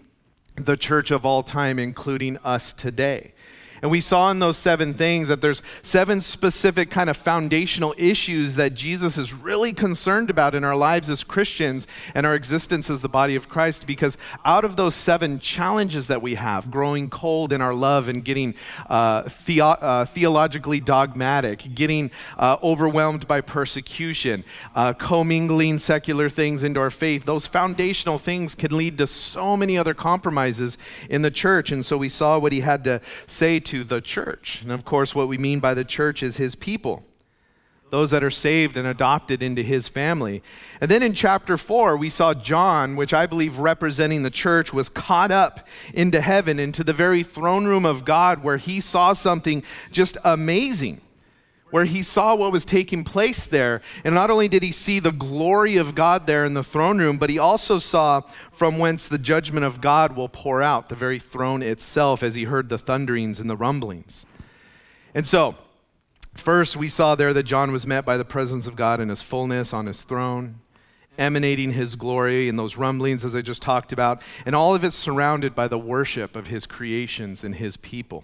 the 0.56 0.76
church 0.76 1.12
of 1.12 1.26
all 1.26 1.44
time, 1.44 1.80
including 1.80 2.38
us 2.40 2.74
today. 2.74 3.34
And 3.82 3.90
we 3.90 4.02
saw 4.02 4.30
in 4.30 4.40
those 4.40 4.58
seven 4.58 4.94
things 4.94 5.28
that 5.28 5.42
there's 5.42 5.64
seven 5.82 6.22
specific 6.22 6.92
kind 6.92 7.10
of 7.10 7.18
foundational 7.18 7.96
issues 7.98 8.56
that 8.56 8.76
Jesus 8.76 9.18
is 9.18 9.34
really 9.34 9.74
concerned 9.74 10.30
about 10.30 10.54
in 10.54 10.64
our 10.64 10.76
lives 10.76 11.10
as 11.10 11.24
Christians 11.24 11.88
and 12.14 12.26
our 12.26 12.36
existence 12.36 12.90
as 12.90 13.02
the 13.02 13.10
body 13.10 13.36
of 13.36 13.50
Christ. 13.50 13.88
Because 13.88 14.18
out 14.46 14.66
of 14.66 14.76
those 14.76 14.94
seven 14.94 15.40
challenges 15.40 16.08
that 16.08 16.22
we 16.22 16.36
have, 16.36 16.70
growing 16.70 17.10
cold 17.10 17.52
in 17.52 17.62
our 17.62 17.74
love 17.74 18.08
and 18.08 18.24
getting 18.24 18.54
uh, 18.88 19.24
the- 19.46 19.62
uh, 19.62 20.06
theologically 20.06 20.80
dogmatic, 20.80 21.74
getting 21.74 22.12
uh, 22.38 22.58
overwhelmed 22.62 23.28
by 23.28 23.42
persecution, 23.42 24.44
uh, 24.76 24.94
commingling 24.94 25.80
secular 25.80 26.30
things 26.30 26.62
into 26.62 26.80
our 26.80 26.92
faith, 26.92 27.26
those 27.26 27.48
foundational 27.48 28.20
things 28.20 28.54
can 28.54 28.78
lead 28.78 28.98
to 29.00 29.08
so 29.08 29.58
many 29.58 29.78
other 29.78 29.96
compromises 29.96 30.78
in 31.10 31.24
the 31.24 31.32
church. 31.32 31.72
And 31.72 31.84
so 31.84 31.98
we 31.98 32.10
saw 32.10 32.38
what 32.38 32.52
he 32.52 32.60
had 32.60 32.84
to 32.84 33.02
say 33.26 33.60
to 33.60 33.71
to 33.72 33.86
the 33.86 34.02
church. 34.02 34.60
And 34.62 34.72
of 34.74 34.84
course, 34.84 35.16
what 35.16 35.30
we 35.30 35.38
mean 35.38 35.62
by 35.62 35.74
the 35.74 35.86
church 35.86 36.22
is 36.22 36.36
his 36.36 36.56
people, 36.56 37.06
those 37.90 38.12
that 38.12 38.22
are 38.22 38.30
saved 38.30 38.76
and 38.76 38.86
adopted 38.86 39.42
into 39.42 39.64
his 39.64 39.88
family. 39.88 40.44
And 40.82 40.92
then 40.92 41.02
in 41.02 41.14
chapter 41.14 41.56
4, 41.56 41.96
we 41.96 42.10
saw 42.10 42.34
John, 42.34 42.98
which 42.98 43.14
I 43.14 43.26
believe 43.28 43.60
representing 43.60 44.24
the 44.24 44.30
church, 44.30 44.74
was 44.74 44.90
caught 44.90 45.32
up 45.32 45.66
into 45.94 46.20
heaven, 46.20 46.60
into 46.60 46.84
the 46.84 46.92
very 46.92 47.24
throne 47.24 47.64
room 47.64 47.86
of 47.86 48.04
God, 48.04 48.44
where 48.44 48.58
he 48.58 48.82
saw 48.82 49.14
something 49.14 49.64
just 49.90 50.18
amazing 50.26 51.00
where 51.72 51.86
he 51.86 52.04
saw 52.04 52.36
what 52.36 52.52
was 52.52 52.66
taking 52.66 53.04
place 53.04 53.48
there. 53.48 53.82
And 54.04 54.14
not 54.14 54.30
only 54.30 54.48
did 54.48 54.62
he 54.62 54.72
see 54.72 55.00
the 55.00 55.12
glory 55.12 55.78
of 55.78 55.96
God 55.96 56.28
there 56.28 56.46
in 56.46 56.54
the 56.54 56.64
throne 56.64 57.00
room, 57.00 57.18
but 57.18 57.30
he 57.30 57.40
also 57.40 57.80
saw 57.80 58.22
from 58.52 58.78
whence 58.78 59.08
the 59.08 59.18
judgment 59.18 59.66
of 59.66 59.82
God 59.82 60.16
will 60.16 60.30
pour 60.30 60.62
out, 60.62 60.90
the 60.90 60.96
very 60.96 61.18
throne 61.18 61.64
itself, 61.64 62.22
as 62.22 62.36
he 62.36 62.44
heard 62.44 62.70
the 62.70 62.78
thunderings 62.78 63.40
and 63.40 63.50
the 63.50 63.58
rumblings. 63.58 64.26
And 65.16 65.26
so, 65.26 65.56
first 66.34 66.76
we 66.76 66.90
saw 66.90 67.16
there 67.16 67.34
that 67.34 67.44
John 67.44 67.72
was 67.72 67.88
met 67.88 68.06
by 68.06 68.18
the 68.18 68.26
presence 68.26 68.68
of 68.68 68.76
God 68.76 69.00
in 69.00 69.10
his 69.10 69.22
fullness 69.22 69.74
on 69.74 69.86
his 69.88 70.04
throne. 70.04 70.60
Emanating 71.18 71.74
his 71.74 71.96
glory 71.96 72.48
and 72.48 72.58
those 72.58 72.78
rumblings, 72.78 73.26
as 73.26 73.36
I 73.36 73.42
just 73.42 73.62
talked 73.62 73.92
about, 73.92 74.22
and 74.46 74.56
all 74.56 74.74
of 74.74 74.86
it 74.86 74.94
surrounded 74.94 75.54
by 75.54 75.68
the 75.68 75.78
worship 75.78 76.38
of 76.38 76.48
his 76.48 76.66
creations 76.66 77.44
and 77.44 77.56
his 77.56 77.76
people. 77.76 78.24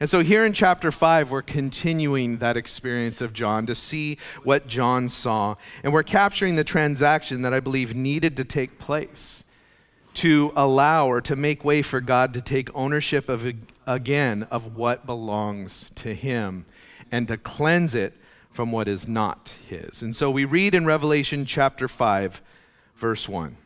And 0.00 0.08
so 0.08 0.22
here 0.22 0.46
in 0.46 0.54
chapter 0.54 0.90
5, 0.90 1.30
we're 1.30 1.42
continuing 1.42 2.38
that 2.38 2.56
experience 2.56 3.20
of 3.20 3.34
John 3.34 3.66
to 3.66 3.74
see 3.74 4.16
what 4.42 4.66
John 4.66 5.10
saw. 5.10 5.56
And 5.84 5.92
we're 5.92 6.02
capturing 6.02 6.56
the 6.56 6.64
transaction 6.64 7.42
that 7.42 7.52
I 7.52 7.60
believe 7.60 7.94
needed 7.94 8.34
to 8.38 8.44
take 8.44 8.78
place 8.78 9.44
to 10.14 10.52
allow 10.56 11.06
or 11.06 11.20
to 11.20 11.36
make 11.36 11.64
way 11.64 11.82
for 11.82 12.00
God 12.00 12.32
to 12.32 12.40
take 12.40 12.74
ownership 12.74 13.28
of 13.28 13.52
again 13.86 14.46
of 14.50 14.76
what 14.76 15.06
belongs 15.06 15.90
to 15.96 16.14
him 16.14 16.64
and 17.12 17.28
to 17.28 17.36
cleanse 17.36 17.94
it 17.94 18.14
from 18.50 18.72
what 18.72 18.88
is 18.88 19.06
not 19.06 19.54
his. 19.68 20.02
And 20.02 20.16
so 20.16 20.30
we 20.30 20.44
read 20.44 20.74
in 20.74 20.86
Revelation 20.86 21.44
chapter 21.44 21.86
5 21.88 22.42
verse 22.96 23.28
1. 23.28 23.56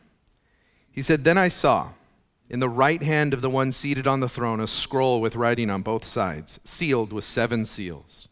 He 0.91 1.01
said, 1.01 1.23
"Then 1.23 1.37
I 1.37 1.49
saw 1.49 1.89
in 2.49 2.59
the 2.59 2.69
right 2.69 3.01
hand 3.01 3.33
of 3.33 3.41
the 3.41 3.49
one 3.49 3.71
seated 3.71 4.05
on 4.05 4.19
the 4.19 4.29
throne, 4.29 4.59
a 4.59 4.67
scroll 4.67 5.19
with 5.19 5.35
writing 5.35 5.69
on 5.69 5.81
both 5.81 6.05
sides, 6.05 6.59
sealed 6.63 7.11
with 7.11 7.23
seven 7.23 7.65
seals. 7.65 8.27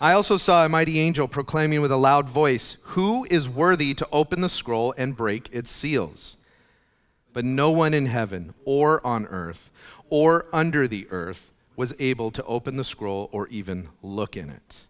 I 0.00 0.12
also 0.12 0.36
saw 0.36 0.64
a 0.64 0.68
mighty 0.68 0.98
angel 0.98 1.28
proclaiming 1.28 1.80
with 1.80 1.92
a 1.92 1.96
loud 1.96 2.28
voice, 2.28 2.76
Who 2.82 3.26
is 3.30 3.48
worthy 3.48 3.94
to 3.94 4.08
open 4.12 4.40
the 4.40 4.48
scroll 4.48 4.92
and 4.96 5.16
break 5.16 5.48
its 5.52 5.70
seals? 5.70 6.36
But 7.32 7.44
no 7.44 7.70
one 7.70 7.94
in 7.94 8.06
heaven 8.06 8.54
or 8.64 9.04
on 9.06 9.26
earth 9.26 9.70
or 10.10 10.46
under 10.52 10.88
the 10.88 11.06
earth 11.10 11.52
was 11.76 11.94
able 11.98 12.30
to 12.32 12.44
open 12.44 12.76
the 12.76 12.84
scroll 12.84 13.28
or 13.32 13.48
even 13.48 13.88
look 14.02 14.36
in 14.36 14.50
it. 14.50 14.82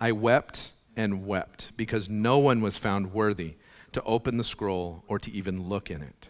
I 0.00 0.12
wept 0.12 0.72
and 0.96 1.26
wept 1.26 1.72
because 1.76 2.08
no 2.08 2.38
one 2.38 2.60
was 2.60 2.76
found 2.76 3.12
worthy 3.12 3.54
to 3.92 4.02
open 4.02 4.36
the 4.36 4.44
scroll 4.44 5.04
or 5.08 5.18
to 5.20 5.30
even 5.32 5.68
look 5.68 5.90
in 5.90 6.02
it. 6.02 6.28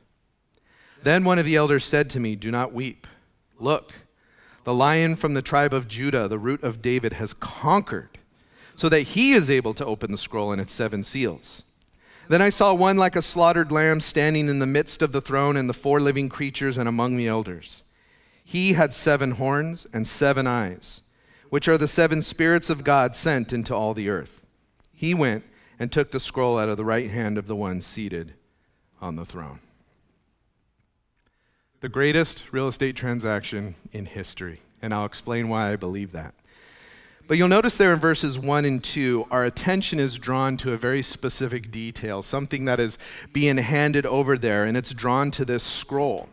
Then 1.04 1.23
one 1.23 1.38
of 1.38 1.44
the 1.44 1.56
elders 1.56 1.84
said 1.84 2.08
to 2.11 2.20
me, 2.20 2.34
Do 2.34 2.50
not 2.50 2.73
weep. 2.73 3.06
Look, 3.58 3.92
the 4.64 4.73
lion 4.73 5.16
from 5.16 5.34
the 5.34 5.42
tribe 5.42 5.75
of 5.75 5.87
Judah, 5.87 6.28
the 6.28 6.38
root 6.38 6.62
of 6.62 6.80
David, 6.80 7.12
has 7.14 7.34
conquered, 7.34 8.18
so 8.75 8.88
that 8.88 9.02
he 9.02 9.34
is 9.34 9.50
able 9.50 9.75
to 9.75 9.84
open 9.84 10.11
the 10.11 10.18
scroll 10.18 10.50
and 10.50 10.62
its 10.62 10.73
seven 10.73 11.04
seals. 11.04 11.62
Then 12.28 12.40
I 12.40 12.49
saw 12.49 12.73
one 12.73 12.96
like 12.96 13.16
a 13.16 13.23
slaughtered 13.23 13.70
lamb 13.70 14.00
standing 14.00 14.49
in 14.49 14.61
the 14.61 14.66
midst 14.66 15.02
of 15.02 15.12
the 15.12 15.20
throne 15.20 15.58
and 15.58 15.68
the 15.68 15.75
four 15.75 16.00
living 16.00 16.30
creatures 16.30 16.78
and 16.78 16.88
among 16.88 17.18
the 17.18 17.28
elders. 17.28 17.84
He 18.42 18.73
had 18.73 18.94
seven 18.94 19.32
horns 19.32 19.87
and 19.92 20.06
seven 20.06 20.46
eyes, 20.46 21.02
which 21.50 21.68
are 21.68 21.76
the 21.76 21.87
seven 21.87 22.23
spirits 22.23 22.70
of 22.70 22.82
God 22.82 23.14
sent 23.14 23.52
into 23.52 23.75
all 23.75 23.92
the 23.92 24.08
earth. 24.08 24.46
He 24.94 25.12
went 25.12 25.44
and 25.78 25.92
took 25.92 26.12
the 26.12 26.20
scroll 26.20 26.58
out 26.58 26.70
of 26.70 26.78
the 26.78 26.84
right 26.84 27.11
hand 27.11 27.37
of 27.37 27.46
the 27.46 27.56
one 27.56 27.82
seated 27.82 28.32
on 29.02 29.16
the 29.16 29.26
throne 29.26 29.61
the 31.85 31.88
greatest 31.91 32.45
real 32.50 32.67
estate 32.67 32.97
transaction 32.97 33.75
in 33.93 34.07
history. 34.07 34.62
And 34.81 34.95
I'll 34.95 35.05
explain 35.05 35.50
why 35.50 35.71
I 35.71 35.76
believe 35.76 36.12
that. 36.12 36.33
But 37.29 37.37
you'll 37.37 37.49
notice 37.49 37.76
there 37.76 37.93
in 37.93 38.00
verses 38.00 38.38
1 38.38 38.64
and 38.64 38.83
2, 38.83 39.26
our 39.31 39.45
attention 39.45 40.00
is 40.00 40.17
drawn 40.17 40.57
to 40.57 40.73
a 40.73 40.79
very 40.79 41.03
specific 41.03 41.71
detail, 41.71 42.23
something 42.23 42.64
that 42.64 42.81
is 42.81 42.97
being 43.35 43.59
handed 43.59 44.07
over 44.07 44.38
there, 44.38 44.64
and 44.64 44.79
it's 44.79 44.95
drawn 44.95 45.31
to 45.33 45.45
this 45.45 45.62
scroll. 45.62 46.31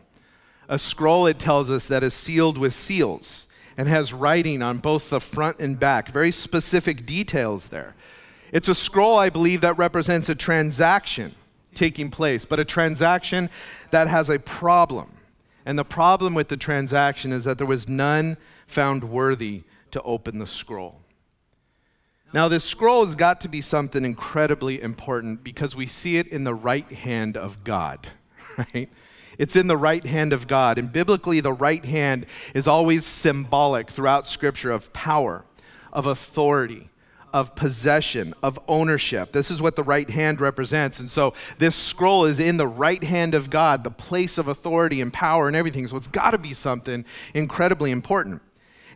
A 0.70 0.78
scroll, 0.78 1.26
it 1.26 1.38
tells 1.38 1.70
us, 1.70 1.86
that 1.86 2.02
is 2.02 2.14
sealed 2.14 2.56
with 2.56 2.72
seals 2.72 3.46
and 3.76 3.90
has 3.90 4.14
writing 4.14 4.62
on 4.62 4.78
both 4.78 5.10
the 5.10 5.20
front 5.20 5.58
and 5.58 5.78
back, 5.78 6.08
very 6.08 6.32
specific 6.32 7.04
details 7.04 7.68
there. 7.68 7.94
It's 8.52 8.68
a 8.68 8.74
scroll, 8.74 9.18
I 9.18 9.28
believe, 9.28 9.60
that 9.60 9.76
represents 9.76 10.30
a 10.30 10.34
transaction 10.34 11.34
taking 11.74 12.10
place, 12.10 12.46
but 12.46 12.58
a 12.58 12.64
transaction 12.64 13.50
that 13.90 14.08
has 14.08 14.30
a 14.30 14.38
problem. 14.38 15.10
And 15.64 15.78
the 15.78 15.84
problem 15.84 16.34
with 16.34 16.48
the 16.48 16.56
transaction 16.56 17.32
is 17.32 17.44
that 17.44 17.58
there 17.58 17.66
was 17.66 17.88
none 17.88 18.36
found 18.66 19.04
worthy 19.04 19.62
to 19.92 20.02
open 20.02 20.38
the 20.38 20.46
scroll. 20.46 21.00
Now, 22.34 22.48
this 22.48 22.64
scroll 22.64 23.04
has 23.04 23.14
got 23.14 23.42
to 23.42 23.48
be 23.48 23.60
something 23.60 24.04
incredibly 24.04 24.80
important 24.80 25.44
because 25.44 25.76
we 25.76 25.86
see 25.86 26.16
it 26.16 26.26
in 26.28 26.44
the 26.44 26.54
right 26.54 26.90
hand 26.90 27.36
of 27.36 27.62
God, 27.62 28.08
right? 28.58 28.88
It's 29.38 29.56
in 29.56 29.66
the 29.66 29.76
right 29.76 30.04
hand 30.04 30.32
of 30.32 30.46
God. 30.46 30.78
And 30.78 30.90
biblically, 30.92 31.40
the 31.40 31.52
right 31.52 31.84
hand 31.84 32.26
is 32.54 32.66
always 32.66 33.04
symbolic 33.04 33.90
throughout 33.90 34.26
Scripture 34.26 34.70
of 34.70 34.92
power, 34.92 35.44
of 35.92 36.06
authority, 36.06 36.88
of 37.32 37.54
possession, 37.54 38.34
of 38.42 38.58
ownership. 38.68 39.32
This 39.32 39.50
is 39.50 39.62
what 39.62 39.76
the 39.76 39.82
right 39.82 40.08
hand 40.08 40.40
represents. 40.40 41.00
And 41.00 41.10
so 41.10 41.34
this 41.58 41.74
scroll 41.74 42.24
is 42.24 42.38
in 42.38 42.56
the 42.56 42.66
right 42.66 43.02
hand 43.02 43.34
of 43.34 43.50
God, 43.50 43.84
the 43.84 43.90
place 43.90 44.38
of 44.38 44.48
authority 44.48 45.00
and 45.00 45.12
power 45.12 45.46
and 45.46 45.56
everything. 45.56 45.86
So 45.88 45.96
it's 45.96 46.08
got 46.08 46.32
to 46.32 46.38
be 46.38 46.54
something 46.54 47.04
incredibly 47.34 47.90
important. 47.90 48.42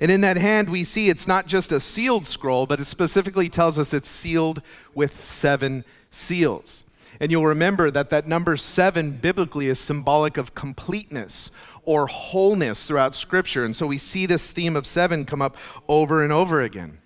And 0.01 0.11
in 0.11 0.21
that 0.21 0.37
hand, 0.37 0.69
we 0.69 0.85
see 0.85 1.09
it's 1.09 1.27
not 1.27 1.47
just 1.47 1.73
a 1.73 1.81
sealed 1.81 2.27
scroll, 2.27 2.67
but 2.67 2.81
it 2.81 2.85
specifically 2.85 3.49
tells 3.49 3.79
us 3.79 3.95
it's 3.95 4.11
sealed 4.11 4.61
with 4.95 5.25
seven 5.25 5.85
seals. 6.11 6.85
And 7.19 7.31
you'll 7.31 7.47
remember 7.47 7.91
that 7.91 8.11
that 8.11 8.29
number 8.29 8.57
seven 8.59 9.13
biblically 9.13 9.69
is 9.69 9.79
symbolic 9.79 10.37
of 10.37 10.55
completeness 10.55 11.51
or 11.85 12.09
wholeness 12.09 12.85
throughout 12.85 13.15
Scripture. 13.15 13.65
And 13.65 13.75
so 13.75 13.87
we 13.87 13.97
see 13.97 14.27
this 14.27 14.51
theme 14.51 14.77
of 14.77 14.87
seven 14.87 15.25
come 15.25 15.41
up 15.41 15.57
over 15.89 16.23
and 16.23 16.33
over 16.33 16.61
again. 16.61 16.99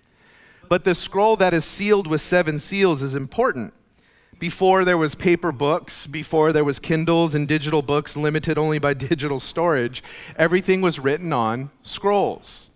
But 0.70 0.84
the 0.84 0.94
scroll 0.94 1.34
that 1.34 1.52
is 1.52 1.64
sealed 1.64 2.06
with 2.06 2.20
seven 2.20 2.60
seals 2.60 3.02
is 3.02 3.16
important. 3.16 3.74
Before 4.38 4.84
there 4.84 4.96
was 4.96 5.16
paper 5.16 5.50
books, 5.50 6.06
before 6.06 6.52
there 6.52 6.64
was 6.64 6.78
Kindles 6.78 7.34
and 7.34 7.48
digital 7.48 7.82
books 7.82 8.16
limited 8.16 8.56
only 8.56 8.78
by 8.78 8.94
digital 9.10 9.40
storage, 9.40 10.00
everything 10.36 10.80
was 10.80 11.00
written 11.00 11.32
on 11.32 11.72
scrolls. 11.82 12.70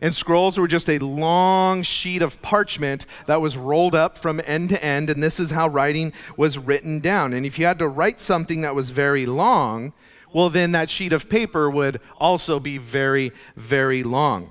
And 0.00 0.14
scrolls 0.14 0.56
were 0.56 0.66
just 0.66 0.88
a 0.88 0.98
long 0.98 1.82
sheet 1.82 2.22
of 2.22 2.40
parchment 2.40 3.04
that 3.26 3.42
was 3.42 3.58
rolled 3.58 3.94
up 3.94 4.16
from 4.16 4.40
end 4.46 4.70
to 4.70 4.82
end, 4.82 5.10
and 5.10 5.22
this 5.22 5.38
is 5.38 5.50
how 5.50 5.68
writing 5.68 6.14
was 6.38 6.56
written 6.56 6.98
down. 6.98 7.34
And 7.34 7.44
if 7.44 7.58
you 7.58 7.66
had 7.66 7.78
to 7.80 7.88
write 7.88 8.20
something 8.20 8.62
that 8.62 8.74
was 8.74 8.88
very 8.88 9.26
long, 9.26 9.92
well, 10.32 10.48
then 10.48 10.72
that 10.72 10.88
sheet 10.88 11.12
of 11.12 11.28
paper 11.28 11.68
would 11.68 12.00
also 12.18 12.58
be 12.58 12.78
very, 12.78 13.32
very 13.54 14.02
long. 14.02 14.50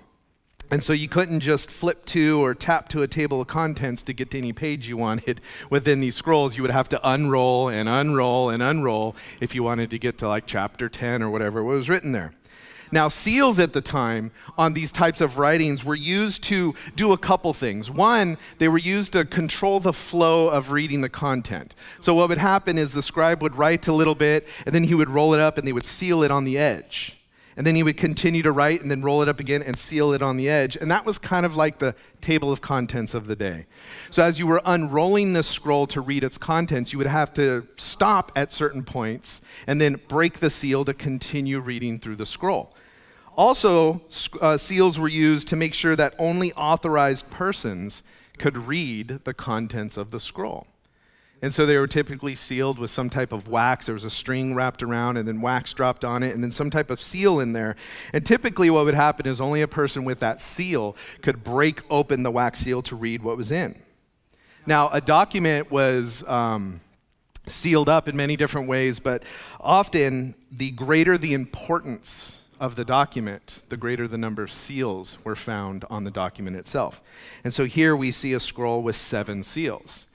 And 0.73 0.83
so 0.83 0.91
you 0.91 1.07
couldn't 1.07 1.41
just 1.41 1.69
flip 1.69 2.03
to 2.05 2.43
or 2.43 2.55
tap 2.55 2.89
to 2.89 3.03
a 3.03 3.07
table 3.07 3.39
of 3.39 3.47
contents 3.47 4.01
to 4.01 4.11
get 4.11 4.31
to 4.31 4.39
any 4.39 4.53
page 4.53 4.87
you 4.87 4.97
wanted 4.97 5.39
within 5.69 5.99
these 5.99 6.15
scrolls. 6.15 6.57
You 6.57 6.63
would 6.63 6.71
have 6.71 6.89
to 6.89 7.07
unroll 7.07 7.69
and 7.69 7.87
unroll 7.87 8.49
and 8.49 8.63
unroll 8.63 9.15
if 9.39 9.53
you 9.53 9.61
wanted 9.61 9.91
to 9.91 9.99
get 9.99 10.17
to 10.17 10.27
like 10.27 10.47
chapter 10.47 10.89
10 10.89 11.21
or 11.21 11.29
whatever 11.29 11.63
was 11.63 11.89
written 11.89 12.11
there. 12.11 12.33
Now, 12.91 13.07
seals 13.07 13.59
at 13.59 13.73
the 13.73 13.81
time 13.81 14.31
on 14.57 14.73
these 14.73 14.91
types 14.91 15.21
of 15.21 15.37
writings 15.37 15.85
were 15.85 15.93
used 15.93 16.41
to 16.45 16.73
do 16.95 17.11
a 17.11 17.19
couple 17.19 17.53
things. 17.53 17.91
One, 17.91 18.39
they 18.57 18.67
were 18.67 18.79
used 18.79 19.11
to 19.11 19.25
control 19.25 19.79
the 19.79 19.93
flow 19.93 20.47
of 20.47 20.71
reading 20.71 21.01
the 21.01 21.09
content. 21.09 21.75
So, 22.01 22.15
what 22.15 22.29
would 22.29 22.39
happen 22.39 22.79
is 22.79 22.93
the 22.93 23.03
scribe 23.03 23.43
would 23.43 23.57
write 23.57 23.87
a 23.87 23.93
little 23.93 24.15
bit, 24.15 24.47
and 24.65 24.73
then 24.73 24.85
he 24.85 24.95
would 24.95 25.09
roll 25.11 25.35
it 25.35 25.39
up 25.39 25.59
and 25.59 25.67
they 25.67 25.73
would 25.73 25.85
seal 25.85 26.23
it 26.23 26.31
on 26.31 26.45
the 26.45 26.57
edge. 26.57 27.19
And 27.55 27.67
then 27.67 27.75
he 27.75 27.83
would 27.83 27.97
continue 27.97 28.41
to 28.41 28.51
write 28.51 28.81
and 28.81 28.89
then 28.89 29.01
roll 29.01 29.21
it 29.21 29.29
up 29.29 29.39
again 29.39 29.61
and 29.61 29.77
seal 29.77 30.13
it 30.13 30.21
on 30.21 30.37
the 30.37 30.49
edge. 30.49 30.75
And 30.75 30.89
that 30.89 31.05
was 31.05 31.17
kind 31.17 31.45
of 31.45 31.55
like 31.55 31.79
the 31.79 31.95
table 32.21 32.51
of 32.51 32.61
contents 32.61 33.13
of 33.13 33.27
the 33.27 33.35
day. 33.35 33.65
So 34.09 34.23
as 34.23 34.39
you 34.39 34.47
were 34.47 34.61
unrolling 34.65 35.33
this 35.33 35.47
scroll 35.47 35.85
to 35.87 36.01
read 36.01 36.23
its 36.23 36.37
contents, 36.37 36.91
you 36.91 36.97
would 36.97 37.07
have 37.07 37.33
to 37.35 37.67
stop 37.77 38.31
at 38.35 38.53
certain 38.53 38.83
points 38.83 39.41
and 39.67 39.79
then 39.79 39.99
break 40.07 40.39
the 40.39 40.49
seal 40.49 40.83
to 40.85 40.93
continue 40.93 41.59
reading 41.59 41.99
through 41.99 42.15
the 42.15 42.25
scroll. 42.25 42.73
Also, 43.35 44.01
uh, 44.41 44.57
seals 44.57 44.99
were 44.99 45.07
used 45.07 45.47
to 45.47 45.55
make 45.55 45.73
sure 45.73 45.95
that 45.95 46.13
only 46.19 46.53
authorized 46.53 47.29
persons 47.29 48.03
could 48.37 48.57
read 48.57 49.19
the 49.23 49.33
contents 49.33 49.97
of 49.97 50.11
the 50.11 50.19
scroll. 50.19 50.67
And 51.43 51.53
so 51.53 51.65
they 51.65 51.77
were 51.77 51.87
typically 51.87 52.35
sealed 52.35 52.79
with 52.79 52.89
some 52.89 53.09
type 53.09 53.33
of 53.33 53.49
wax. 53.49 53.87
There 53.87 53.93
was 53.93 54.05
a 54.05 54.09
string 54.09 54.55
wrapped 54.55 54.81
around 54.81 55.17
and 55.17 55.27
then 55.27 55.41
wax 55.41 55.73
dropped 55.73 56.05
on 56.05 56.23
it 56.23 56.33
and 56.33 56.41
then 56.41 56.53
some 56.53 56.69
type 56.69 56.89
of 56.89 57.01
seal 57.01 57.41
in 57.41 57.51
there. 57.51 57.75
And 58.13 58.25
typically 58.25 58.69
what 58.69 58.85
would 58.85 58.93
happen 58.93 59.27
is 59.27 59.41
only 59.41 59.61
a 59.61 59.67
person 59.67 60.05
with 60.05 60.19
that 60.21 60.41
seal 60.41 60.95
could 61.21 61.43
break 61.43 61.81
open 61.89 62.23
the 62.23 62.31
wax 62.31 62.59
seal 62.59 62.81
to 62.83 62.95
read 62.95 63.23
what 63.23 63.35
was 63.35 63.51
in. 63.51 63.77
Now, 64.65 64.87
a 64.93 65.01
document 65.01 65.69
was 65.69 66.23
um, 66.27 66.79
sealed 67.45 67.89
up 67.89 68.07
in 68.07 68.15
many 68.15 68.37
different 68.37 68.69
ways, 68.69 69.01
but 69.01 69.23
often 69.59 70.35
the 70.49 70.71
greater 70.71 71.17
the 71.17 71.33
importance 71.33 72.39
of 72.57 72.77
the 72.77 72.85
document, 72.85 73.63
the 73.67 73.75
greater 73.75 74.07
the 74.07 74.17
number 74.17 74.43
of 74.43 74.51
seals 74.53 75.17
were 75.25 75.35
found 75.35 75.83
on 75.89 76.05
the 76.05 76.11
document 76.11 76.55
itself. 76.55 77.01
And 77.43 77.53
so 77.53 77.65
here 77.65 77.97
we 77.97 78.13
see 78.13 78.31
a 78.31 78.39
scroll 78.39 78.81
with 78.81 78.95
seven 78.95 79.43
seals. 79.43 80.07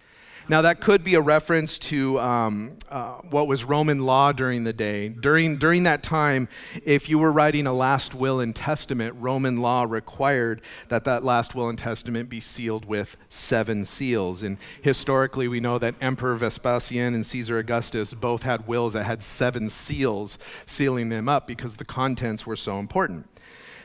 Now, 0.51 0.63
that 0.63 0.81
could 0.81 1.05
be 1.05 1.15
a 1.15 1.21
reference 1.21 1.79
to 1.81 2.19
um, 2.21 2.79
uh, 2.89 3.17
what 3.29 3.47
was 3.47 3.65
Roman 3.65 4.01
law 4.01 4.33
during 4.33 4.65
the 4.65 4.73
day. 4.73 5.11
During, 5.11 5.59
during 5.59 5.83
that 5.83 6.03
time, 6.03 6.49
if 6.87 7.07
you 7.07 7.19
were 7.19 7.31
writing 7.31 7.67
a 7.67 7.73
last 7.75 8.15
will 8.15 8.41
and 8.41 8.57
testament, 8.57 9.15
Roman 9.19 9.59
law 9.59 9.85
required 9.87 10.63
that 10.89 11.05
that 11.05 11.23
last 11.23 11.55
will 11.55 11.69
and 11.69 11.79
testament 11.79 12.31
be 12.31 12.41
sealed 12.41 12.87
with 12.87 13.19
seven 13.29 13.85
seals. 13.85 14.43
And 14.43 14.57
historically, 14.81 15.49
we 15.49 15.61
know 15.61 15.79
that 15.79 15.97
Emperor 16.01 16.37
Vespasian 16.37 17.13
and 17.13 17.27
Caesar 17.27 17.59
Augustus 17.59 18.15
both 18.15 18.43
had 18.43 18.67
wills 18.67 18.95
that 18.95 19.05
had 19.05 19.23
seven 19.23 19.69
seals 19.69 20.39
sealing 20.65 21.11
them 21.11 21.29
up 21.29 21.47
because 21.47 21.77
the 21.77 21.85
contents 21.85 22.47
were 22.47 22.57
so 22.57 22.79
important. 22.79 23.29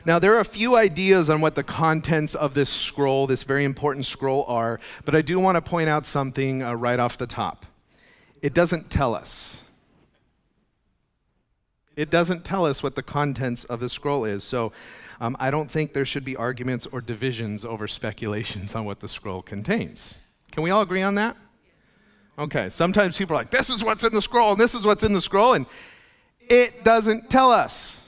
Now, 0.06 0.18
there 0.18 0.34
are 0.34 0.40
a 0.40 0.44
few 0.44 0.76
ideas 0.76 1.30
on 1.30 1.40
what 1.40 1.54
the 1.54 1.62
contents 1.62 2.34
of 2.34 2.52
this 2.52 2.68
scroll, 2.68 3.26
this 3.26 3.42
very 3.42 3.64
important 3.64 4.04
scroll, 4.04 4.44
are, 4.46 4.78
but 5.04 5.14
I 5.14 5.22
do 5.22 5.40
want 5.40 5.56
to 5.56 5.62
point 5.62 5.88
out 5.88 6.04
something 6.04 6.62
uh, 6.62 6.74
right 6.74 7.00
off 7.00 7.16
the 7.16 7.26
top. 7.26 7.64
It 8.42 8.52
doesn't 8.52 8.90
tell 8.90 9.14
us. 9.14 9.60
It 11.96 12.10
doesn't 12.10 12.44
tell 12.44 12.66
us 12.66 12.82
what 12.82 12.96
the 12.96 13.02
contents 13.02 13.64
of 13.64 13.80
the 13.80 13.88
scroll 13.88 14.24
is. 14.24 14.44
So 14.44 14.72
um, 15.20 15.36
I 15.40 15.50
don't 15.50 15.70
think 15.70 15.94
there 15.94 16.04
should 16.04 16.24
be 16.24 16.36
arguments 16.36 16.86
or 16.90 17.00
divisions 17.00 17.64
over 17.64 17.88
speculations 17.88 18.74
on 18.74 18.84
what 18.84 19.00
the 19.00 19.08
scroll 19.08 19.40
contains. 19.42 20.16
Can 20.50 20.62
we 20.62 20.70
all 20.70 20.82
agree 20.82 21.02
on 21.02 21.14
that? 21.14 21.36
Okay, 22.38 22.68
sometimes 22.68 23.16
people 23.16 23.36
are 23.36 23.40
like, 23.40 23.50
this 23.50 23.70
is 23.70 23.82
what's 23.82 24.02
in 24.02 24.12
the 24.12 24.20
scroll, 24.20 24.52
and 24.52 24.60
this 24.60 24.74
is 24.74 24.84
what's 24.84 25.04
in 25.04 25.12
the 25.12 25.20
scroll, 25.20 25.54
and 25.54 25.66
it 26.40 26.82
doesn't 26.82 27.30
tell 27.30 27.50
us. 27.50 28.00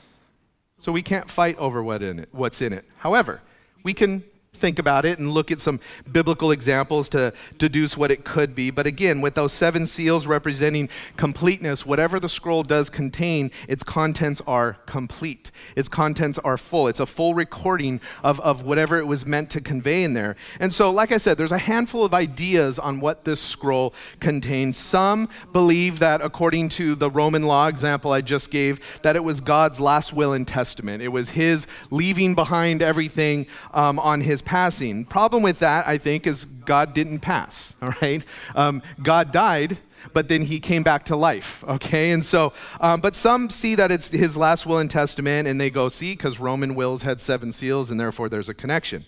So 0.79 0.93
we 0.93 1.03
can't 1.03 1.31
fight 1.31 1.57
over 1.59 1.83
what 1.83 2.03
in 2.03 2.19
it, 2.19 2.29
what's 2.33 2.61
in 2.61 2.73
it. 2.73 2.85
However, 2.99 3.41
we 3.83 3.95
can 3.95 4.25
think 4.57 4.79
about 4.79 5.05
it 5.05 5.19
and 5.19 5.31
look 5.31 5.51
at 5.51 5.61
some 5.61 5.81
biblical 6.11 6.51
examples 6.51 7.09
to 7.11 7.33
deduce 7.59 7.97
what 7.97 8.11
it 8.11 8.25
could 8.25 8.55
be. 8.55 8.71
But 8.71 8.87
again, 8.87 9.21
with 9.21 9.35
those 9.35 9.53
seven 9.53 9.87
seals 9.87 10.27
representing 10.27 10.89
completeness, 11.17 11.87
whatever 11.87 12.19
the 12.19 12.29
scroll 12.29 12.63
does 12.63 12.91
contain, 12.91 13.51
its 13.69 13.85
contents 13.85 14.43
are 14.47 14.79
complete. 14.87 15.51
Its 15.77 15.89
contents 15.89 16.39
are 16.41 16.57
full. 16.57 16.89
It's 16.89 17.01
a 17.01 17.07
full 17.07 17.35
recording 17.35 18.01
of, 18.23 18.41
of 18.41 18.63
whatever 18.63 18.99
it 18.99 19.07
was 19.07 19.27
meant 19.27 19.51
to 19.51 19.61
convey 19.61 20.05
in 20.05 20.15
there. 20.15 20.37
And 20.61 20.73
so, 20.73 20.91
like 20.91 21.13
I 21.13 21.19
said, 21.19 21.39
there's 21.39 21.53
a 21.53 21.59
handful 21.59 22.05
of 22.05 22.15
ideas 22.15 22.79
on 22.79 23.01
what 23.01 23.25
this 23.25 23.41
scroll 23.41 23.95
contains. 24.21 24.77
Some 24.77 25.29
believe 25.53 25.99
that, 25.99 26.21
according 26.21 26.71
to 26.71 26.95
the 26.95 27.11
Roman 27.11 27.43
law 27.43 27.67
example 27.69 28.13
I 28.13 28.21
just 28.21 28.51
gave, 28.51 28.81
that 29.03 29.17
it 29.17 29.25
was 29.25 29.41
God's 29.41 29.81
last 29.81 30.13
will 30.13 30.33
and 30.33 30.47
testament. 30.47 31.03
It 31.03 31.09
was 31.09 31.31
his 31.31 31.67
leaving 31.91 32.35
behind 32.35 32.83
everything 32.83 33.47
um, 33.75 33.99
on 33.99 34.21
his 34.21 34.43
passing. 34.47 35.05
Problem 35.05 35.43
with 35.43 35.59
that, 35.59 35.87
I 35.87 35.99
think, 35.99 36.27
is 36.27 36.47
God 36.47 36.95
didn't 36.95 37.21
pass, 37.21 37.75
all 37.83 37.93
right? 38.01 38.25
Um, 38.55 38.83
God 39.03 39.33
died, 39.33 39.77
but 40.15 40.29
then 40.29 40.43
he 40.43 40.61
came 40.61 40.83
back 40.83 41.05
to 41.07 41.17
life, 41.17 41.63
okay? 41.69 42.13
And 42.13 42.25
so, 42.25 42.55
um, 42.81 43.01
but 43.01 43.15
some 43.15 43.51
see 43.51 43.75
that 43.75 43.91
it's 43.91 44.09
his 44.09 44.37
last 44.37 44.65
will 44.65 44.79
and 44.79 44.91
testament, 44.91 45.47
and 45.47 45.61
they 45.61 45.69
go, 45.69 45.91
see, 45.91 46.13
because 46.13 46.41
Roman 46.41 46.75
wills 46.75 47.03
had 47.03 47.21
seven 47.21 47.53
seals, 47.53 47.91
and 47.91 48.01
therefore 48.01 48.31
there's 48.31 48.49
a 48.49 48.55
connection. 48.55 49.05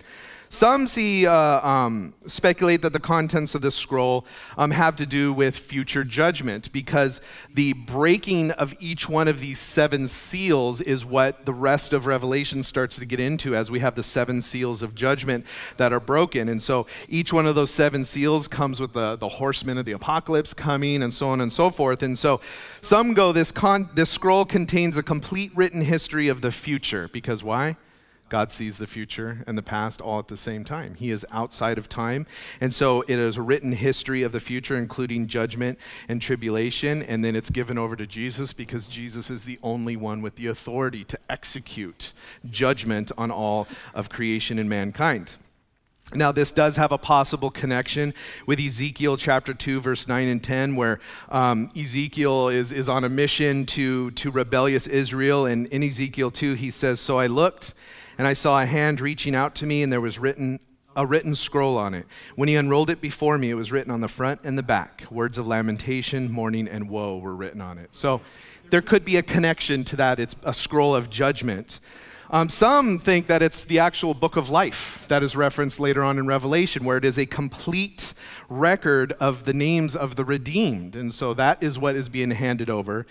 Some 0.50 0.86
see, 0.86 1.26
uh, 1.26 1.34
um, 1.34 2.14
speculate 2.26 2.80
that 2.82 2.94
the 2.94 3.00
contents 3.00 3.54
of 3.54 3.60
this 3.60 3.74
scroll 3.74 4.24
um, 4.56 4.70
have 4.70 4.96
to 4.96 5.04
do 5.04 5.32
with 5.32 5.56
future 5.56 6.04
judgment 6.04 6.72
because 6.72 7.20
the 7.52 7.74
breaking 7.74 8.52
of 8.52 8.74
each 8.80 9.08
one 9.08 9.28
of 9.28 9.40
these 9.40 9.58
seven 9.58 10.08
seals 10.08 10.80
is 10.80 11.04
what 11.04 11.44
the 11.44 11.52
rest 11.52 11.92
of 11.92 12.06
Revelation 12.06 12.62
starts 12.62 12.96
to 12.96 13.04
get 13.04 13.20
into 13.20 13.54
as 13.54 13.70
we 13.70 13.80
have 13.80 13.94
the 13.94 14.02
seven 14.02 14.40
seals 14.40 14.82
of 14.82 14.94
judgment 14.94 15.44
that 15.76 15.92
are 15.92 16.00
broken. 16.00 16.48
And 16.48 16.62
so 16.62 16.86
each 17.08 17.30
one 17.30 17.46
of 17.46 17.54
those 17.54 17.70
seven 17.70 18.06
seals 18.06 18.48
comes 18.48 18.80
with 18.80 18.94
the, 18.94 19.16
the 19.16 19.28
horsemen 19.28 19.76
of 19.76 19.84
the 19.84 19.92
apocalypse 19.92 20.54
coming 20.54 21.02
and 21.02 21.12
so 21.12 21.28
on 21.28 21.42
and 21.42 21.52
so 21.52 21.70
forth. 21.70 22.02
And 22.02 22.18
so 22.18 22.40
some 22.80 23.12
go, 23.12 23.32
this, 23.32 23.52
con- 23.52 23.90
this 23.94 24.08
scroll 24.08 24.46
contains 24.46 24.96
a 24.96 25.02
complete 25.02 25.52
written 25.54 25.82
history 25.82 26.28
of 26.28 26.40
the 26.40 26.50
future 26.50 27.08
because 27.12 27.44
why? 27.44 27.76
God 28.28 28.52
sees 28.52 28.78
the 28.78 28.86
future 28.86 29.42
and 29.46 29.56
the 29.56 29.62
past 29.62 30.00
all 30.00 30.18
at 30.18 30.28
the 30.28 30.36
same 30.36 30.64
time. 30.64 30.94
He 30.94 31.10
is 31.10 31.24
outside 31.30 31.78
of 31.78 31.88
time. 31.88 32.26
And 32.60 32.74
so 32.74 33.02
it 33.08 33.18
is 33.18 33.38
written 33.38 33.72
history 33.72 34.22
of 34.22 34.32
the 34.32 34.40
future, 34.40 34.76
including 34.76 35.26
judgment 35.26 35.78
and 36.08 36.20
tribulation. 36.20 37.02
And 37.02 37.24
then 37.24 37.34
it's 37.34 37.50
given 37.50 37.78
over 37.78 37.96
to 37.96 38.06
Jesus 38.06 38.52
because 38.52 38.86
Jesus 38.86 39.30
is 39.30 39.44
the 39.44 39.58
only 39.62 39.96
one 39.96 40.22
with 40.22 40.36
the 40.36 40.46
authority 40.46 41.04
to 41.04 41.18
execute 41.28 42.12
judgment 42.50 43.12
on 43.16 43.30
all 43.30 43.66
of 43.94 44.08
creation 44.08 44.58
and 44.58 44.68
mankind. 44.68 45.32
Now, 46.14 46.32
this 46.32 46.50
does 46.50 46.76
have 46.76 46.90
a 46.90 46.96
possible 46.96 47.50
connection 47.50 48.14
with 48.46 48.58
Ezekiel 48.58 49.18
chapter 49.18 49.52
2, 49.52 49.82
verse 49.82 50.08
9 50.08 50.26
and 50.26 50.42
10, 50.42 50.74
where 50.74 51.00
um, 51.28 51.70
Ezekiel 51.76 52.48
is, 52.48 52.72
is 52.72 52.88
on 52.88 53.04
a 53.04 53.10
mission 53.10 53.66
to, 53.66 54.10
to 54.12 54.30
rebellious 54.30 54.86
Israel. 54.86 55.44
And 55.44 55.66
in 55.66 55.82
Ezekiel 55.82 56.30
2, 56.30 56.54
he 56.54 56.70
says, 56.70 56.98
So 56.98 57.18
I 57.18 57.26
looked 57.26 57.74
and 58.18 58.26
I 58.26 58.34
saw 58.34 58.60
a 58.60 58.66
hand 58.66 59.00
reaching 59.00 59.34
out 59.34 59.54
to 59.56 59.66
me, 59.66 59.82
and 59.82 59.92
there 59.92 60.00
was 60.00 60.18
written 60.18 60.60
a 60.96 61.06
written 61.06 61.36
scroll 61.36 61.78
on 61.78 61.94
it. 61.94 62.06
When 62.34 62.48
he 62.48 62.56
unrolled 62.56 62.90
it 62.90 63.00
before 63.00 63.38
me, 63.38 63.50
it 63.50 63.54
was 63.54 63.70
written 63.70 63.92
on 63.92 64.00
the 64.00 64.08
front 64.08 64.40
and 64.42 64.58
the 64.58 64.64
back. 64.64 65.04
Words 65.10 65.38
of 65.38 65.46
lamentation, 65.46 66.30
mourning, 66.30 66.66
and 66.66 66.90
woe 66.90 67.18
were 67.18 67.36
written 67.36 67.60
on 67.60 67.78
it. 67.78 67.90
So 67.92 68.20
there 68.70 68.82
could 68.82 69.04
be 69.04 69.16
a 69.16 69.22
connection 69.22 69.84
to 69.84 69.96
that. 69.96 70.18
It's 70.18 70.34
a 70.42 70.52
scroll 70.52 70.96
of 70.96 71.08
judgment. 71.08 71.78
Um, 72.30 72.48
some 72.50 72.98
think 72.98 73.28
that 73.28 73.42
it's 73.42 73.62
the 73.62 73.78
actual 73.78 74.12
book 74.12 74.36
of 74.36 74.50
life 74.50 75.06
that 75.08 75.22
is 75.22 75.36
referenced 75.36 75.78
later 75.78 76.02
on 76.02 76.18
in 76.18 76.26
Revelation, 76.26 76.84
where 76.84 76.96
it 76.96 77.04
is 77.04 77.16
a 77.16 77.26
complete 77.26 78.12
record 78.48 79.12
of 79.20 79.44
the 79.44 79.54
names 79.54 79.94
of 79.94 80.16
the 80.16 80.24
redeemed. 80.24 80.96
And 80.96 81.14
so 81.14 81.32
that 81.34 81.62
is 81.62 81.78
what 81.78 81.94
is 81.94 82.08
being 82.08 82.32
handed 82.32 82.68
over. 82.68 83.06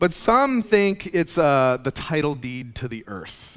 But 0.00 0.12
some 0.12 0.62
think 0.62 1.06
it's 1.12 1.38
uh, 1.38 1.78
the 1.80 1.92
title 1.92 2.34
deed 2.34 2.74
to 2.76 2.88
the 2.88 3.04
earth 3.06 3.49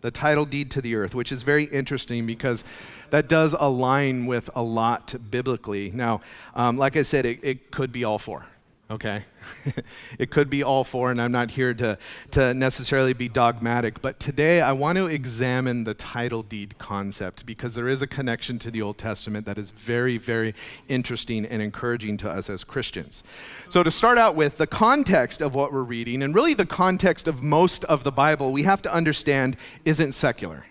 the 0.00 0.10
title 0.10 0.44
deed 0.44 0.70
to 0.72 0.80
the 0.80 0.94
earth, 0.94 1.14
which 1.14 1.32
is 1.32 1.42
very 1.42 1.64
interesting 1.64 2.26
because 2.26 2.64
that 3.10 3.28
does 3.28 3.54
align 3.58 4.26
with 4.26 4.48
a 4.54 4.62
lot 4.62 5.14
biblically. 5.30 5.90
Now, 5.92 6.20
um, 6.54 6.78
like 6.78 6.96
I 6.96 7.02
said, 7.02 7.26
it, 7.26 7.40
it 7.42 7.70
could 7.70 7.92
be 7.92 8.04
all 8.04 8.18
four 8.18 8.46
okay? 8.90 9.24
it 10.18 10.30
could 10.30 10.50
be 10.50 10.62
all 10.62 10.82
four, 10.84 11.10
and 11.10 11.20
I'm 11.20 11.32
not 11.32 11.52
here 11.52 11.72
to, 11.74 11.96
to 12.32 12.52
necessarily 12.52 13.12
be 13.12 13.28
dogmatic, 13.28 14.02
but 14.02 14.18
today 14.18 14.60
I 14.60 14.72
want 14.72 14.98
to 14.98 15.06
examine 15.06 15.84
the 15.84 15.94
title 15.94 16.42
deed 16.42 16.78
concept 16.78 17.46
because 17.46 17.74
there 17.74 17.88
is 17.88 18.02
a 18.02 18.06
connection 18.06 18.58
to 18.60 18.70
the 18.70 18.82
Old 18.82 18.98
Testament 18.98 19.46
that 19.46 19.58
is 19.58 19.70
very, 19.70 20.18
very 20.18 20.54
interesting 20.88 21.46
and 21.46 21.62
encouraging 21.62 22.16
to 22.18 22.30
us 22.30 22.50
as 22.50 22.64
Christians. 22.64 23.22
So, 23.68 23.82
to 23.82 23.90
start 23.90 24.18
out 24.18 24.34
with, 24.34 24.58
the 24.58 24.66
context 24.66 25.40
of 25.40 25.54
what 25.54 25.72
we're 25.72 25.82
reading, 25.82 26.22
and 26.22 26.34
really 26.34 26.54
the 26.54 26.66
context 26.66 27.28
of 27.28 27.42
most 27.42 27.84
of 27.84 28.04
the 28.04 28.12
Bible, 28.12 28.52
we 28.52 28.64
have 28.64 28.82
to 28.82 28.92
understand 28.92 29.56
isn't 29.84 30.12
secular. 30.12 30.64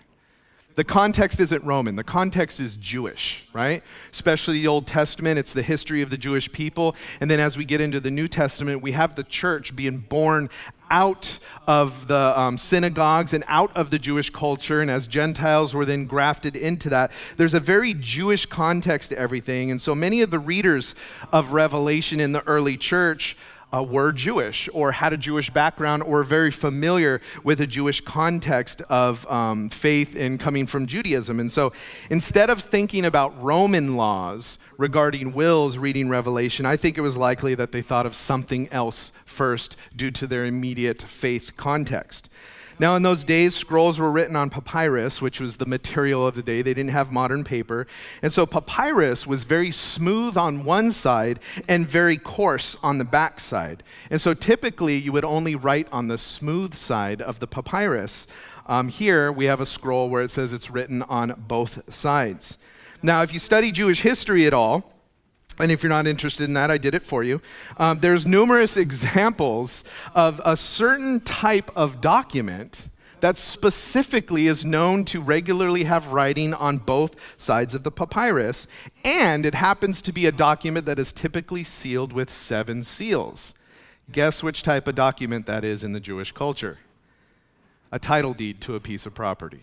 The 0.76 0.84
context 0.84 1.40
isn't 1.40 1.64
Roman, 1.64 1.96
the 1.96 2.04
context 2.04 2.60
is 2.60 2.76
Jewish, 2.76 3.44
right? 3.52 3.82
Especially 4.12 4.60
the 4.60 4.68
Old 4.68 4.86
Testament, 4.86 5.38
it's 5.38 5.52
the 5.52 5.62
history 5.62 6.00
of 6.00 6.10
the 6.10 6.16
Jewish 6.16 6.50
people. 6.52 6.94
And 7.20 7.30
then 7.30 7.40
as 7.40 7.56
we 7.56 7.64
get 7.64 7.80
into 7.80 8.00
the 8.00 8.10
New 8.10 8.28
Testament, 8.28 8.80
we 8.80 8.92
have 8.92 9.16
the 9.16 9.24
church 9.24 9.74
being 9.74 9.98
born 9.98 10.48
out 10.90 11.38
of 11.66 12.08
the 12.08 12.38
um, 12.38 12.56
synagogues 12.58 13.32
and 13.32 13.44
out 13.46 13.76
of 13.76 13.90
the 13.90 13.98
Jewish 13.98 14.30
culture. 14.30 14.80
And 14.80 14.90
as 14.90 15.06
Gentiles 15.06 15.74
were 15.74 15.84
then 15.84 16.06
grafted 16.06 16.56
into 16.56 16.88
that, 16.90 17.10
there's 17.36 17.54
a 17.54 17.60
very 17.60 17.94
Jewish 17.94 18.46
context 18.46 19.10
to 19.10 19.18
everything. 19.18 19.70
And 19.70 19.82
so 19.82 19.94
many 19.94 20.20
of 20.22 20.30
the 20.30 20.38
readers 20.38 20.94
of 21.32 21.52
Revelation 21.52 22.20
in 22.20 22.32
the 22.32 22.46
early 22.46 22.76
church 22.76 23.36
uh, 23.72 23.82
were 23.82 24.12
Jewish 24.12 24.68
or 24.72 24.92
had 24.92 25.12
a 25.12 25.16
Jewish 25.16 25.50
background 25.50 26.02
or 26.02 26.24
very 26.24 26.50
familiar 26.50 27.20
with 27.44 27.60
a 27.60 27.66
Jewish 27.66 28.00
context 28.00 28.82
of 28.82 29.26
um, 29.30 29.70
faith 29.70 30.16
and 30.16 30.38
coming 30.38 30.66
from 30.66 30.86
Judaism. 30.86 31.40
And 31.40 31.52
so 31.52 31.72
instead 32.10 32.50
of 32.50 32.62
thinking 32.62 33.04
about 33.04 33.40
Roman 33.42 33.96
laws 33.96 34.58
regarding 34.76 35.32
wills 35.32 35.78
reading 35.78 36.08
Revelation, 36.08 36.66
I 36.66 36.76
think 36.76 36.98
it 36.98 37.02
was 37.02 37.16
likely 37.16 37.54
that 37.54 37.72
they 37.72 37.82
thought 37.82 38.06
of 38.06 38.14
something 38.14 38.68
else 38.72 39.12
first 39.24 39.76
due 39.94 40.10
to 40.12 40.26
their 40.26 40.44
immediate 40.44 41.02
faith 41.02 41.52
context. 41.56 42.28
Now, 42.80 42.96
in 42.96 43.02
those 43.02 43.24
days, 43.24 43.54
scrolls 43.54 43.98
were 43.98 44.10
written 44.10 44.34
on 44.36 44.48
papyrus, 44.48 45.20
which 45.20 45.38
was 45.38 45.58
the 45.58 45.66
material 45.66 46.26
of 46.26 46.34
the 46.34 46.42
day. 46.42 46.62
They 46.62 46.72
didn't 46.72 46.92
have 46.92 47.12
modern 47.12 47.44
paper. 47.44 47.86
And 48.22 48.32
so 48.32 48.46
papyrus 48.46 49.26
was 49.26 49.44
very 49.44 49.70
smooth 49.70 50.38
on 50.38 50.64
one 50.64 50.90
side 50.90 51.40
and 51.68 51.86
very 51.86 52.16
coarse 52.16 52.78
on 52.82 52.96
the 52.96 53.04
back 53.04 53.38
side. 53.38 53.82
And 54.08 54.18
so 54.18 54.32
typically, 54.32 54.96
you 54.96 55.12
would 55.12 55.26
only 55.26 55.54
write 55.54 55.88
on 55.92 56.08
the 56.08 56.16
smooth 56.16 56.72
side 56.72 57.20
of 57.20 57.38
the 57.38 57.46
papyrus. 57.46 58.26
Um, 58.64 58.88
here, 58.88 59.30
we 59.30 59.44
have 59.44 59.60
a 59.60 59.66
scroll 59.66 60.08
where 60.08 60.22
it 60.22 60.30
says 60.30 60.54
it's 60.54 60.70
written 60.70 61.02
on 61.02 61.34
both 61.36 61.92
sides. 61.92 62.56
Now, 63.02 63.20
if 63.20 63.34
you 63.34 63.40
study 63.40 63.72
Jewish 63.72 64.00
history 64.00 64.46
at 64.46 64.54
all, 64.54 64.90
and 65.60 65.70
if 65.70 65.82
you're 65.82 65.90
not 65.90 66.06
interested 66.06 66.44
in 66.44 66.54
that, 66.54 66.70
I 66.70 66.78
did 66.78 66.94
it 66.94 67.04
for 67.04 67.22
you. 67.22 67.40
Um, 67.76 68.00
there's 68.00 68.26
numerous 68.26 68.76
examples 68.76 69.84
of 70.14 70.40
a 70.44 70.56
certain 70.56 71.20
type 71.20 71.70
of 71.76 72.00
document 72.00 72.88
that 73.20 73.36
specifically 73.36 74.46
is 74.46 74.64
known 74.64 75.04
to 75.04 75.20
regularly 75.20 75.84
have 75.84 76.08
writing 76.08 76.54
on 76.54 76.78
both 76.78 77.14
sides 77.36 77.74
of 77.74 77.82
the 77.82 77.90
papyrus, 77.90 78.66
and 79.04 79.44
it 79.44 79.54
happens 79.54 80.00
to 80.02 80.12
be 80.12 80.26
a 80.26 80.32
document 80.32 80.86
that 80.86 80.98
is 80.98 81.12
typically 81.12 81.62
sealed 81.62 82.12
with 82.12 82.32
seven 82.32 82.82
seals. 82.82 83.54
Guess 84.10 84.42
which 84.42 84.62
type 84.62 84.88
of 84.88 84.94
document 84.94 85.46
that 85.46 85.64
is 85.64 85.84
in 85.84 85.92
the 85.92 86.00
Jewish 86.00 86.32
culture? 86.32 86.78
A 87.92 87.98
title 87.98 88.34
deed 88.34 88.60
to 88.62 88.74
a 88.74 88.80
piece 88.80 89.06
of 89.06 89.14
property. 89.14 89.60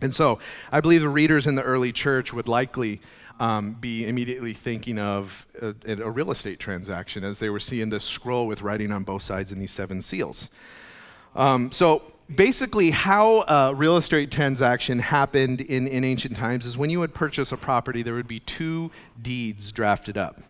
And 0.00 0.14
so, 0.14 0.40
I 0.70 0.80
believe 0.80 1.00
the 1.00 1.08
readers 1.08 1.46
in 1.46 1.54
the 1.54 1.62
early 1.62 1.92
church 1.92 2.32
would 2.32 2.48
likely 2.48 3.00
um, 3.40 3.74
be 3.74 4.06
immediately 4.06 4.54
thinking 4.54 4.98
of 4.98 5.46
a, 5.60 5.74
a, 5.86 6.10
real 6.10 6.30
estate 6.30 6.58
transaction 6.58 7.24
as 7.24 7.38
they 7.38 7.50
were 7.50 7.60
seeing 7.60 7.88
this 7.88 8.04
scroll 8.04 8.46
with 8.46 8.62
writing 8.62 8.92
on 8.92 9.04
both 9.04 9.22
sides 9.22 9.50
and 9.50 9.60
these 9.60 9.70
seven 9.70 10.02
seals. 10.02 10.50
Um, 11.34 11.72
so 11.72 12.02
basically, 12.34 12.90
how 12.90 13.42
a 13.42 13.74
real 13.74 13.96
estate 13.96 14.30
transaction 14.30 14.98
happened 14.98 15.60
in, 15.60 15.86
in 15.86 16.04
ancient 16.04 16.36
times 16.36 16.66
is 16.66 16.76
when 16.76 16.90
you 16.90 17.00
would 17.00 17.14
purchase 17.14 17.52
a 17.52 17.56
property, 17.56 18.02
there 18.02 18.14
would 18.14 18.28
be 18.28 18.40
two 18.40 18.90
deeds 19.20 19.72
drafted 19.72 20.16
up. 20.16 20.40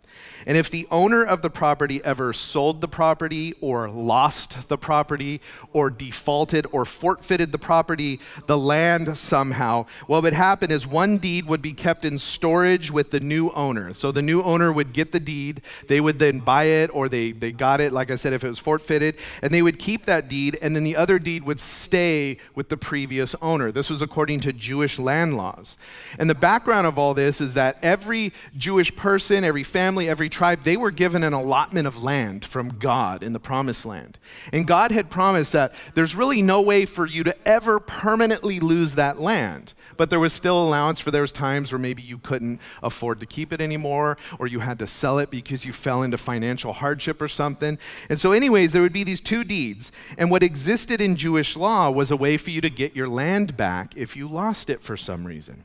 And 0.46 0.56
if 0.56 0.70
the 0.70 0.86
owner 0.90 1.24
of 1.24 1.42
the 1.42 1.50
property 1.50 2.00
ever 2.04 2.32
sold 2.32 2.80
the 2.80 2.88
property 2.88 3.54
or 3.60 3.88
lost 3.88 4.68
the 4.68 4.78
property 4.78 5.40
or 5.72 5.90
defaulted 5.90 6.66
or 6.72 6.84
forfeited 6.84 7.52
the 7.52 7.58
property, 7.58 8.20
the 8.46 8.58
land 8.58 9.16
somehow, 9.16 9.86
what 10.06 10.22
would 10.22 10.32
happen 10.32 10.70
is 10.70 10.86
one 10.86 11.18
deed 11.18 11.46
would 11.46 11.62
be 11.62 11.72
kept 11.72 12.04
in 12.04 12.18
storage 12.18 12.90
with 12.90 13.10
the 13.10 13.20
new 13.20 13.50
owner. 13.50 13.94
So 13.94 14.12
the 14.12 14.22
new 14.22 14.42
owner 14.42 14.72
would 14.72 14.92
get 14.92 15.12
the 15.12 15.20
deed, 15.20 15.62
they 15.88 16.00
would 16.00 16.18
then 16.18 16.40
buy 16.40 16.64
it 16.64 16.90
or 16.92 17.08
they, 17.08 17.32
they 17.32 17.52
got 17.52 17.80
it, 17.80 17.92
like 17.92 18.10
I 18.10 18.16
said, 18.16 18.32
if 18.32 18.44
it 18.44 18.48
was 18.48 18.58
forfeited, 18.58 19.16
and 19.42 19.52
they 19.52 19.62
would 19.62 19.78
keep 19.78 20.06
that 20.06 20.28
deed, 20.28 20.58
and 20.60 20.74
then 20.74 20.84
the 20.84 20.96
other 20.96 21.18
deed 21.18 21.44
would 21.44 21.60
stay 21.60 22.38
with 22.54 22.68
the 22.68 22.76
previous 22.76 23.34
owner. 23.40 23.70
This 23.70 23.90
was 23.90 24.02
according 24.02 24.40
to 24.40 24.52
Jewish 24.52 24.98
land 24.98 25.36
laws. 25.36 25.76
And 26.18 26.28
the 26.28 26.34
background 26.34 26.86
of 26.86 26.98
all 26.98 27.14
this 27.14 27.40
is 27.40 27.54
that 27.54 27.78
every 27.82 28.32
Jewish 28.56 28.94
person, 28.94 29.44
every 29.44 29.62
family, 29.62 30.08
every 30.12 30.28
tribe, 30.28 30.62
they 30.62 30.76
were 30.76 30.90
given 30.90 31.24
an 31.24 31.32
allotment 31.32 31.88
of 31.88 32.02
land 32.02 32.44
from 32.44 32.78
God 32.78 33.22
in 33.22 33.32
the 33.32 33.40
promised 33.40 33.86
land. 33.86 34.18
And 34.52 34.66
God 34.66 34.92
had 34.92 35.08
promised 35.08 35.52
that 35.52 35.72
there's 35.94 36.14
really 36.14 36.42
no 36.42 36.60
way 36.60 36.84
for 36.84 37.06
you 37.06 37.24
to 37.24 37.48
ever 37.48 37.80
permanently 37.80 38.60
lose 38.60 38.94
that 38.94 39.18
land. 39.18 39.72
But 39.96 40.10
there 40.10 40.20
was 40.20 40.34
still 40.34 40.62
allowance 40.62 41.00
for 41.00 41.10
those 41.10 41.32
times 41.32 41.72
where 41.72 41.78
maybe 41.78 42.02
you 42.02 42.18
couldn't 42.18 42.60
afford 42.82 43.20
to 43.20 43.26
keep 43.26 43.54
it 43.54 43.62
anymore, 43.62 44.18
or 44.38 44.46
you 44.46 44.60
had 44.60 44.78
to 44.80 44.86
sell 44.86 45.18
it 45.18 45.30
because 45.30 45.64
you 45.64 45.72
fell 45.72 46.02
into 46.02 46.18
financial 46.18 46.74
hardship 46.74 47.22
or 47.22 47.28
something. 47.28 47.78
And 48.10 48.20
so, 48.20 48.32
anyways, 48.32 48.72
there 48.72 48.82
would 48.82 48.92
be 48.92 49.04
these 49.04 49.22
two 49.22 49.44
deeds. 49.44 49.92
And 50.18 50.30
what 50.30 50.42
existed 50.42 51.00
in 51.00 51.16
Jewish 51.16 51.56
law 51.56 51.90
was 51.90 52.10
a 52.10 52.16
way 52.16 52.36
for 52.36 52.50
you 52.50 52.60
to 52.60 52.70
get 52.70 52.94
your 52.94 53.08
land 53.08 53.56
back 53.56 53.96
if 53.96 54.14
you 54.14 54.28
lost 54.28 54.68
it 54.68 54.82
for 54.82 54.96
some 54.96 55.26
reason. 55.26 55.64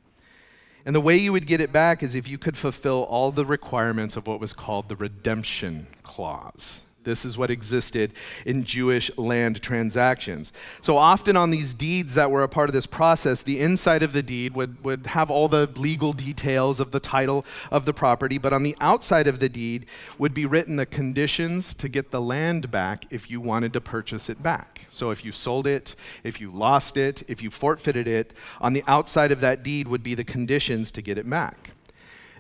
And 0.88 0.96
the 0.96 1.02
way 1.02 1.18
you 1.18 1.34
would 1.34 1.48
get 1.48 1.60
it 1.60 1.74
back 1.74 2.02
is 2.02 2.16
if 2.16 2.30
you 2.30 2.38
could 2.38 2.56
fulfill 2.56 3.04
all 3.10 3.34
the 3.34 3.46
requirements 3.46 4.16
of 4.16 4.26
what 4.26 4.40
was 4.40 4.54
called 4.54 4.88
the 4.88 4.96
redemption 4.96 5.88
clause. 6.02 6.80
This 7.08 7.24
is 7.24 7.38
what 7.38 7.50
existed 7.50 8.12
in 8.46 8.66
Jewish 8.66 9.10
land 9.18 9.62
transactions. 9.62 10.52
So 10.82 10.98
often 10.98 11.38
on 11.38 11.52
these 11.52 11.74
deeds 11.74 12.16
that 12.16 12.30
were 12.30 12.44
a 12.44 12.50
part 12.50 12.68
of 12.68 12.74
this 12.74 12.86
process, 12.86 13.42
the 13.42 13.62
inside 13.62 14.04
of 14.04 14.12
the 14.12 14.22
deed 14.22 14.54
would, 14.56 14.84
would 14.84 15.08
have 15.08 15.32
all 15.32 15.48
the 15.48 15.70
legal 15.78 16.12
details 16.12 16.82
of 16.82 16.92
the 16.92 17.00
title 17.00 17.46
of 17.72 17.86
the 17.86 17.94
property, 17.94 18.38
but 18.38 18.52
on 18.52 18.64
the 18.64 18.76
outside 18.82 19.26
of 19.26 19.40
the 19.40 19.48
deed 19.48 19.86
would 20.18 20.34
be 20.34 20.46
written 20.46 20.76
the 20.76 20.86
conditions 20.86 21.74
to 21.76 21.88
get 21.88 22.12
the 22.12 22.20
land 22.20 22.70
back 22.70 23.06
if 23.10 23.32
you 23.32 23.40
wanted 23.40 23.72
to 23.72 23.80
purchase 23.80 24.28
it 24.28 24.44
back. 24.44 24.86
So 24.90 25.10
if 25.10 25.24
you 25.24 25.32
sold 25.32 25.66
it, 25.66 25.96
if 26.26 26.42
you 26.42 26.52
lost 26.52 26.98
it, 26.98 27.24
if 27.30 27.42
you 27.42 27.50
forfeited 27.50 28.10
it, 28.10 28.34
on 28.60 28.74
the 28.74 28.84
outside 28.86 29.32
of 29.32 29.40
that 29.40 29.64
deed 29.64 29.88
would 29.88 30.04
be 30.04 30.14
the 30.14 30.26
conditions 30.26 30.92
to 30.92 31.02
get 31.02 31.18
it 31.18 31.30
back. 31.30 31.72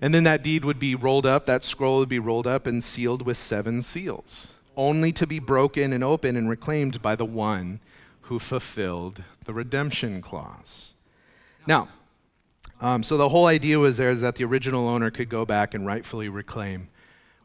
And 0.02 0.14
then 0.14 0.26
that 0.26 0.44
deed 0.44 0.66
would 0.66 0.78
be 0.78 0.94
rolled 0.94 1.26
up, 1.26 1.46
that 1.46 1.64
scroll 1.64 2.00
would 2.00 2.10
be 2.10 2.20
rolled 2.20 2.48
up 2.48 2.68
and 2.68 2.84
sealed 2.84 3.26
with 3.26 3.38
seven 3.38 3.82
seals 3.82 4.50
only 4.78 5.12
to 5.12 5.28
be 5.28 5.40
broken 5.40 5.92
and 5.92 6.04
open 6.04 6.38
and 6.38 6.50
reclaimed 6.50 7.02
by 7.02 7.16
the 7.16 7.26
one 7.26 7.82
who 8.22 8.40
fulfilled 8.40 9.24
the 9.46 9.54
redemption 9.54 10.22
clause. 10.22 10.94
Now, 11.66 11.90
um, 12.80 13.02
so 13.02 13.18
the 13.18 13.30
whole 13.30 13.48
idea 13.48 13.80
was 13.80 13.98
there 13.98 14.12
is 14.12 14.22
that 14.22 14.36
the 14.36 14.44
original 14.44 14.88
owner 14.88 15.10
could 15.10 15.30
go 15.30 15.46
back 15.46 15.74
and 15.74 15.86
rightfully 15.86 16.30
reclaim 16.30 16.90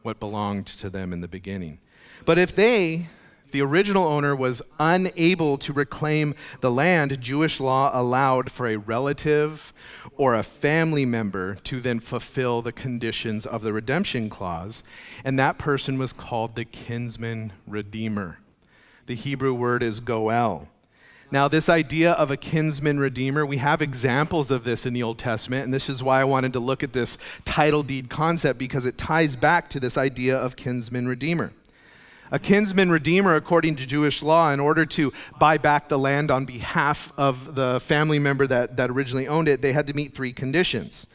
what 0.03 0.19
belonged 0.19 0.67
to 0.67 0.89
them 0.89 1.11
in 1.11 1.21
the 1.21 1.27
beginning. 1.27 1.79
But 2.25 2.37
if 2.37 2.55
they 2.55 3.07
the 3.53 3.61
original 3.61 4.05
owner 4.05 4.35
was 4.35 4.63
unable 4.79 5.59
to 5.59 5.71
reclaim 5.71 6.33
the 6.61 6.71
land, 6.71 7.21
Jewish 7.21 7.59
law 7.59 7.91
allowed 7.93 8.51
for 8.51 8.67
a 8.67 8.77
relative 8.77 9.71
or 10.17 10.33
a 10.33 10.41
family 10.41 11.05
member 11.05 11.55
to 11.63 11.79
then 11.79 11.99
fulfill 11.99 12.63
the 12.63 12.71
conditions 12.71 13.45
of 13.45 13.61
the 13.61 13.71
redemption 13.71 14.27
clause, 14.27 14.81
and 15.23 15.37
that 15.37 15.59
person 15.59 15.99
was 15.99 16.13
called 16.13 16.55
the 16.55 16.65
kinsman 16.65 17.53
redeemer. 17.67 18.39
The 19.05 19.15
Hebrew 19.15 19.53
word 19.53 19.83
is 19.83 19.99
goel. 19.99 20.67
Now, 21.29 21.47
this 21.47 21.69
idea 21.69 22.13
of 22.13 22.31
a 22.31 22.37
kinsman 22.37 22.99
redeemer, 22.99 23.45
we 23.45 23.57
have 23.57 23.83
examples 23.83 24.49
of 24.49 24.63
this 24.63 24.87
in 24.87 24.93
the 24.93 25.03
Old 25.03 25.19
Testament, 25.19 25.65
and 25.65 25.73
this 25.73 25.89
is 25.89 26.01
why 26.01 26.21
I 26.21 26.25
wanted 26.25 26.53
to 26.53 26.59
look 26.59 26.81
at 26.81 26.93
this 26.93 27.19
title 27.45 27.83
deed 27.83 28.09
concept 28.09 28.57
because 28.57 28.87
it 28.87 28.97
ties 28.97 29.35
back 29.35 29.69
to 29.69 29.79
this 29.79 29.95
idea 29.95 30.35
of 30.35 30.55
kinsman 30.55 31.07
redeemer 31.07 31.53
a 32.33 32.39
kinsman 32.39 32.89
redeemer 32.89 33.35
according 33.35 33.75
to 33.75 33.85
Jewish 33.85 34.23
law 34.23 34.51
in 34.51 34.59
order 34.59 34.87
to 34.87 35.13
buy 35.37 35.59
back 35.59 35.87
the 35.87 35.99
land 35.99 36.31
on 36.31 36.45
behalf 36.45 37.13
of 37.15 37.53
the 37.53 37.79
family 37.85 38.17
member 38.17 38.47
that, 38.47 38.75
that 38.75 38.89
originally 38.89 39.27
owned 39.27 39.47
it, 39.47 39.61
they 39.61 39.71
had 39.71 39.85
to 39.85 39.93
meet 39.93 40.15
three 40.15 40.33
conditions. 40.33 41.05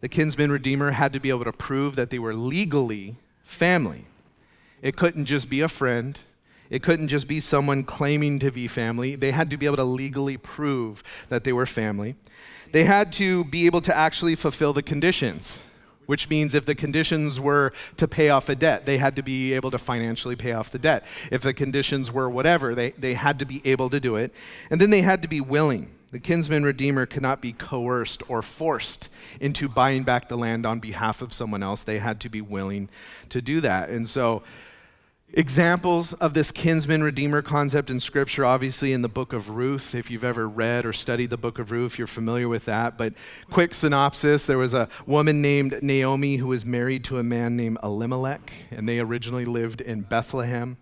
The 0.00 0.08
kinsman 0.08 0.50
redeemer 0.50 0.92
had 0.92 1.12
to 1.12 1.20
be 1.20 1.28
able 1.28 1.44
to 1.44 1.52
prove 1.52 1.94
that 1.96 2.08
they 2.08 2.18
were 2.18 2.32
legally 2.32 3.16
family. 3.44 4.06
It 4.80 4.96
couldn't 4.96 5.26
just 5.26 5.50
be 5.50 5.60
a 5.60 5.68
friend. 5.68 6.18
It 6.70 6.82
couldn't 6.82 7.08
just 7.08 7.28
be 7.28 7.38
someone 7.38 7.84
claiming 7.84 8.38
to 8.38 8.50
be 8.50 8.66
family. 8.66 9.14
They 9.14 9.32
had 9.32 9.50
to 9.50 9.58
be 9.58 9.66
able 9.66 9.76
to 9.76 9.84
legally 9.84 10.38
prove 10.38 11.02
that 11.28 11.44
they 11.44 11.52
were 11.52 11.66
family. 11.66 12.16
They 12.72 12.84
had 12.84 13.12
to 13.14 13.44
be 13.44 13.66
able 13.66 13.82
to 13.82 13.94
actually 13.94 14.36
fulfill 14.36 14.72
the 14.72 14.82
conditions 14.82 15.58
which 16.06 16.28
means 16.28 16.54
if 16.54 16.64
the 16.64 16.74
conditions 16.74 17.38
were 17.38 17.72
to 17.96 18.08
pay 18.08 18.30
off 18.30 18.48
a 18.48 18.54
debt, 18.54 18.86
they 18.86 18.98
had 18.98 19.16
to 19.16 19.22
be 19.22 19.52
able 19.52 19.70
to 19.70 19.78
financially 19.78 20.36
pay 20.36 20.52
off 20.52 20.70
the 20.70 20.78
debt. 20.78 21.04
If 21.30 21.42
the 21.42 21.52
conditions 21.52 22.10
were 22.10 22.30
whatever, 22.30 22.74
they, 22.74 22.90
they 22.92 23.14
had 23.14 23.38
to 23.40 23.44
be 23.44 23.60
able 23.64 23.90
to 23.90 24.00
do 24.00 24.16
it. 24.16 24.32
And 24.70 24.80
then 24.80 24.90
they 24.90 25.02
had 25.02 25.22
to 25.22 25.28
be 25.28 25.40
willing. 25.40 25.90
The 26.12 26.20
kinsman 26.20 26.64
redeemer 26.64 27.04
could 27.04 27.22
not 27.22 27.42
be 27.42 27.52
coerced 27.52 28.22
or 28.28 28.40
forced 28.40 29.08
into 29.40 29.68
buying 29.68 30.04
back 30.04 30.28
the 30.28 30.36
land 30.36 30.64
on 30.64 30.78
behalf 30.78 31.20
of 31.20 31.32
someone 31.32 31.62
else. 31.62 31.82
They 31.82 31.98
had 31.98 32.20
to 32.20 32.28
be 32.28 32.40
willing 32.40 32.88
to 33.30 33.42
do 33.42 33.60
that. 33.60 33.90
And 33.90 34.08
so 34.08 34.42
Examples 35.32 36.14
of 36.14 36.34
this 36.34 36.52
kinsman 36.52 37.02
redeemer 37.02 37.42
concept 37.42 37.90
in 37.90 37.98
Scripture, 37.98 38.44
obviously, 38.44 38.92
in 38.92 39.02
the 39.02 39.08
book 39.08 39.32
of 39.32 39.50
Ruth. 39.50 39.92
If 39.92 40.08
you've 40.08 40.24
ever 40.24 40.48
read 40.48 40.86
or 40.86 40.92
studied 40.92 41.30
the 41.30 41.36
book 41.36 41.58
of 41.58 41.72
Ruth, 41.72 41.98
you're 41.98 42.06
familiar 42.06 42.48
with 42.48 42.64
that. 42.66 42.96
But 42.96 43.12
quick 43.50 43.74
synopsis 43.74 44.46
there 44.46 44.56
was 44.56 44.72
a 44.72 44.88
woman 45.04 45.42
named 45.42 45.80
Naomi 45.82 46.36
who 46.36 46.46
was 46.46 46.64
married 46.64 47.02
to 47.04 47.18
a 47.18 47.24
man 47.24 47.56
named 47.56 47.78
Elimelech, 47.82 48.52
and 48.70 48.88
they 48.88 49.00
originally 49.00 49.44
lived 49.44 49.80
in 49.80 50.02
Bethlehem. 50.02 50.78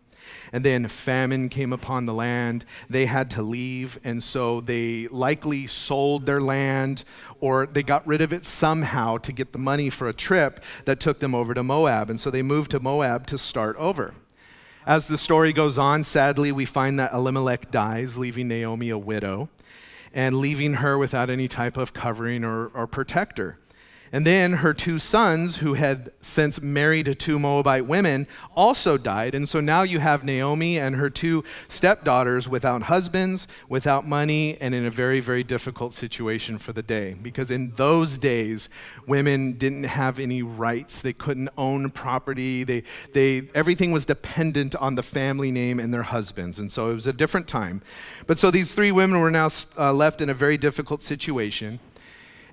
And 0.52 0.62
then 0.64 0.88
famine 0.88 1.48
came 1.48 1.72
upon 1.72 2.04
the 2.04 2.14
land. 2.14 2.66
They 2.88 3.06
had 3.06 3.30
to 3.32 3.42
leave, 3.42 3.98
and 4.04 4.22
so 4.22 4.60
they 4.60 5.08
likely 5.08 5.66
sold 5.66 6.26
their 6.26 6.40
land 6.40 7.04
or 7.40 7.66
they 7.66 7.82
got 7.82 8.06
rid 8.06 8.20
of 8.20 8.32
it 8.32 8.44
somehow 8.44 9.18
to 9.18 9.32
get 9.32 9.52
the 9.52 9.58
money 9.58 9.90
for 9.90 10.06
a 10.06 10.14
trip 10.14 10.60
that 10.84 11.00
took 11.00 11.18
them 11.18 11.34
over 11.34 11.54
to 11.54 11.62
Moab. 11.62 12.08
And 12.08 12.20
so 12.20 12.30
they 12.30 12.42
moved 12.42 12.70
to 12.72 12.80
Moab 12.80 13.26
to 13.28 13.38
start 13.38 13.76
over. 13.76 14.14
As 14.86 15.08
the 15.08 15.16
story 15.16 15.54
goes 15.54 15.78
on, 15.78 16.04
sadly, 16.04 16.52
we 16.52 16.66
find 16.66 16.98
that 16.98 17.14
Elimelech 17.14 17.70
dies, 17.70 18.18
leaving 18.18 18.48
Naomi 18.48 18.90
a 18.90 18.98
widow 18.98 19.48
and 20.12 20.36
leaving 20.36 20.74
her 20.74 20.98
without 20.98 21.30
any 21.30 21.48
type 21.48 21.76
of 21.76 21.94
covering 21.94 22.44
or, 22.44 22.66
or 22.68 22.86
protector. 22.86 23.58
And 24.14 24.24
then 24.24 24.52
her 24.52 24.72
two 24.72 25.00
sons, 25.00 25.56
who 25.56 25.74
had 25.74 26.12
since 26.22 26.62
married 26.62 27.18
two 27.18 27.36
Moabite 27.36 27.84
women, 27.84 28.28
also 28.54 28.96
died. 28.96 29.34
And 29.34 29.48
so 29.48 29.58
now 29.58 29.82
you 29.82 29.98
have 29.98 30.22
Naomi 30.22 30.78
and 30.78 30.94
her 30.94 31.10
two 31.10 31.42
stepdaughters 31.66 32.48
without 32.48 32.82
husbands, 32.82 33.48
without 33.68 34.06
money, 34.06 34.56
and 34.60 34.72
in 34.72 34.86
a 34.86 34.90
very, 34.90 35.18
very 35.18 35.42
difficult 35.42 35.94
situation 35.94 36.58
for 36.58 36.72
the 36.72 36.80
day. 36.80 37.16
Because 37.20 37.50
in 37.50 37.72
those 37.72 38.16
days, 38.16 38.68
women 39.08 39.54
didn't 39.54 39.82
have 39.82 40.20
any 40.20 40.42
rights. 40.42 41.02
They 41.02 41.12
couldn't 41.12 41.48
own 41.58 41.90
property. 41.90 42.62
They, 42.62 42.84
they, 43.14 43.48
everything 43.52 43.90
was 43.90 44.04
dependent 44.04 44.76
on 44.76 44.94
the 44.94 45.02
family 45.02 45.50
name 45.50 45.80
and 45.80 45.92
their 45.92 46.04
husbands. 46.04 46.60
And 46.60 46.70
so 46.70 46.88
it 46.88 46.94
was 46.94 47.08
a 47.08 47.12
different 47.12 47.48
time. 47.48 47.82
But 48.28 48.38
so 48.38 48.52
these 48.52 48.76
three 48.76 48.92
women 48.92 49.18
were 49.18 49.32
now 49.32 49.50
uh, 49.76 49.92
left 49.92 50.20
in 50.20 50.30
a 50.30 50.34
very 50.34 50.56
difficult 50.56 51.02
situation. 51.02 51.80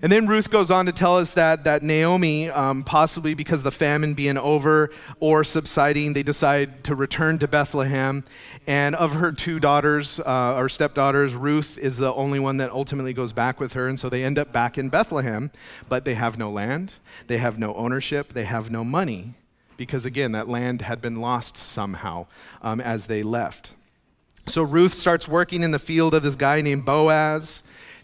And 0.04 0.12
then 0.12 0.26
Ruth 0.26 0.50
goes 0.50 0.72
on 0.72 0.88
to 0.88 0.92
tell 0.92 1.18
us 1.18 1.34
that, 1.34 1.64
that 1.66 1.84
Naomi, 1.84 2.50
um, 2.50 2.84
possibly 2.84 3.36
because 3.36 3.62
the 3.62 3.72
famine 3.72 4.16
being 4.16 4.38
over 4.38 4.90
or 5.20 5.44
subsiding, 5.44 6.14
they 6.14 6.24
decide 6.24 6.84
to 6.86 6.96
return 6.96 7.38
to 7.38 7.48
Bethlehem. 7.48 8.24
And 8.66 8.96
of 8.96 9.14
her 9.14 9.32
two 9.32 9.60
daughters, 9.60 10.20
uh, 10.20 10.56
or 10.56 10.70
stepdaughters, 10.70 11.36
Ruth 11.36 11.78
is 11.78 11.98
the 11.98 12.12
only 12.16 12.40
one 12.40 12.58
that 12.58 12.72
ultimately 12.72 13.14
goes 13.14 13.32
back 13.32 13.60
with 13.60 13.74
her. 13.74 13.88
And 13.88 14.00
so 14.00 14.10
they 14.10 14.24
end 14.24 14.40
up 14.40 14.52
back 14.52 14.80
in 14.80 14.90
Bethlehem, 14.90 15.52
but 15.88 16.04
they 16.04 16.16
have 16.16 16.36
no 16.36 16.50
land, 16.50 16.94
they 17.28 17.38
have 17.38 17.60
no 17.60 17.76
ownership, 17.76 18.34
they 18.34 18.46
have 18.46 18.72
no 18.72 18.84
money, 18.84 19.36
because 19.78 20.04
again, 20.04 20.32
that 20.32 20.50
land 20.50 20.82
had 20.82 21.00
been 21.00 21.22
lost 21.22 21.56
somehow 21.58 22.26
um, 22.64 22.82
as 22.82 23.06
they 23.06 23.22
left. 23.22 23.74
So 24.48 24.64
Ruth 24.64 24.96
starts 24.96 25.28
working 25.28 25.62
in 25.62 25.70
the 25.70 25.80
field 25.80 26.16
of 26.16 26.24
this 26.24 26.36
guy 26.36 26.62
named 26.62 26.86
Boaz 26.86 27.62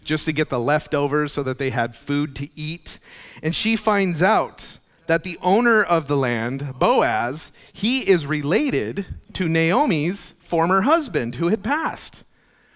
just 0.08 0.24
to 0.24 0.32
get 0.32 0.50
the 0.50 0.58
leftovers 0.58 1.32
so 1.32 1.42
that 1.44 1.58
they 1.58 1.70
had 1.70 1.94
food 1.94 2.34
to 2.36 2.48
eat. 2.56 2.98
And 3.42 3.54
she 3.54 3.76
finds 3.76 4.22
out 4.22 4.78
that 5.06 5.22
the 5.22 5.38
owner 5.40 5.82
of 5.82 6.08
the 6.08 6.16
land, 6.16 6.74
Boaz, 6.78 7.52
he 7.72 8.00
is 8.00 8.26
related 8.26 9.06
to 9.34 9.48
Naomi's 9.48 10.32
former 10.40 10.82
husband 10.82 11.36
who 11.36 11.48
had 11.48 11.62
passed. 11.62 12.24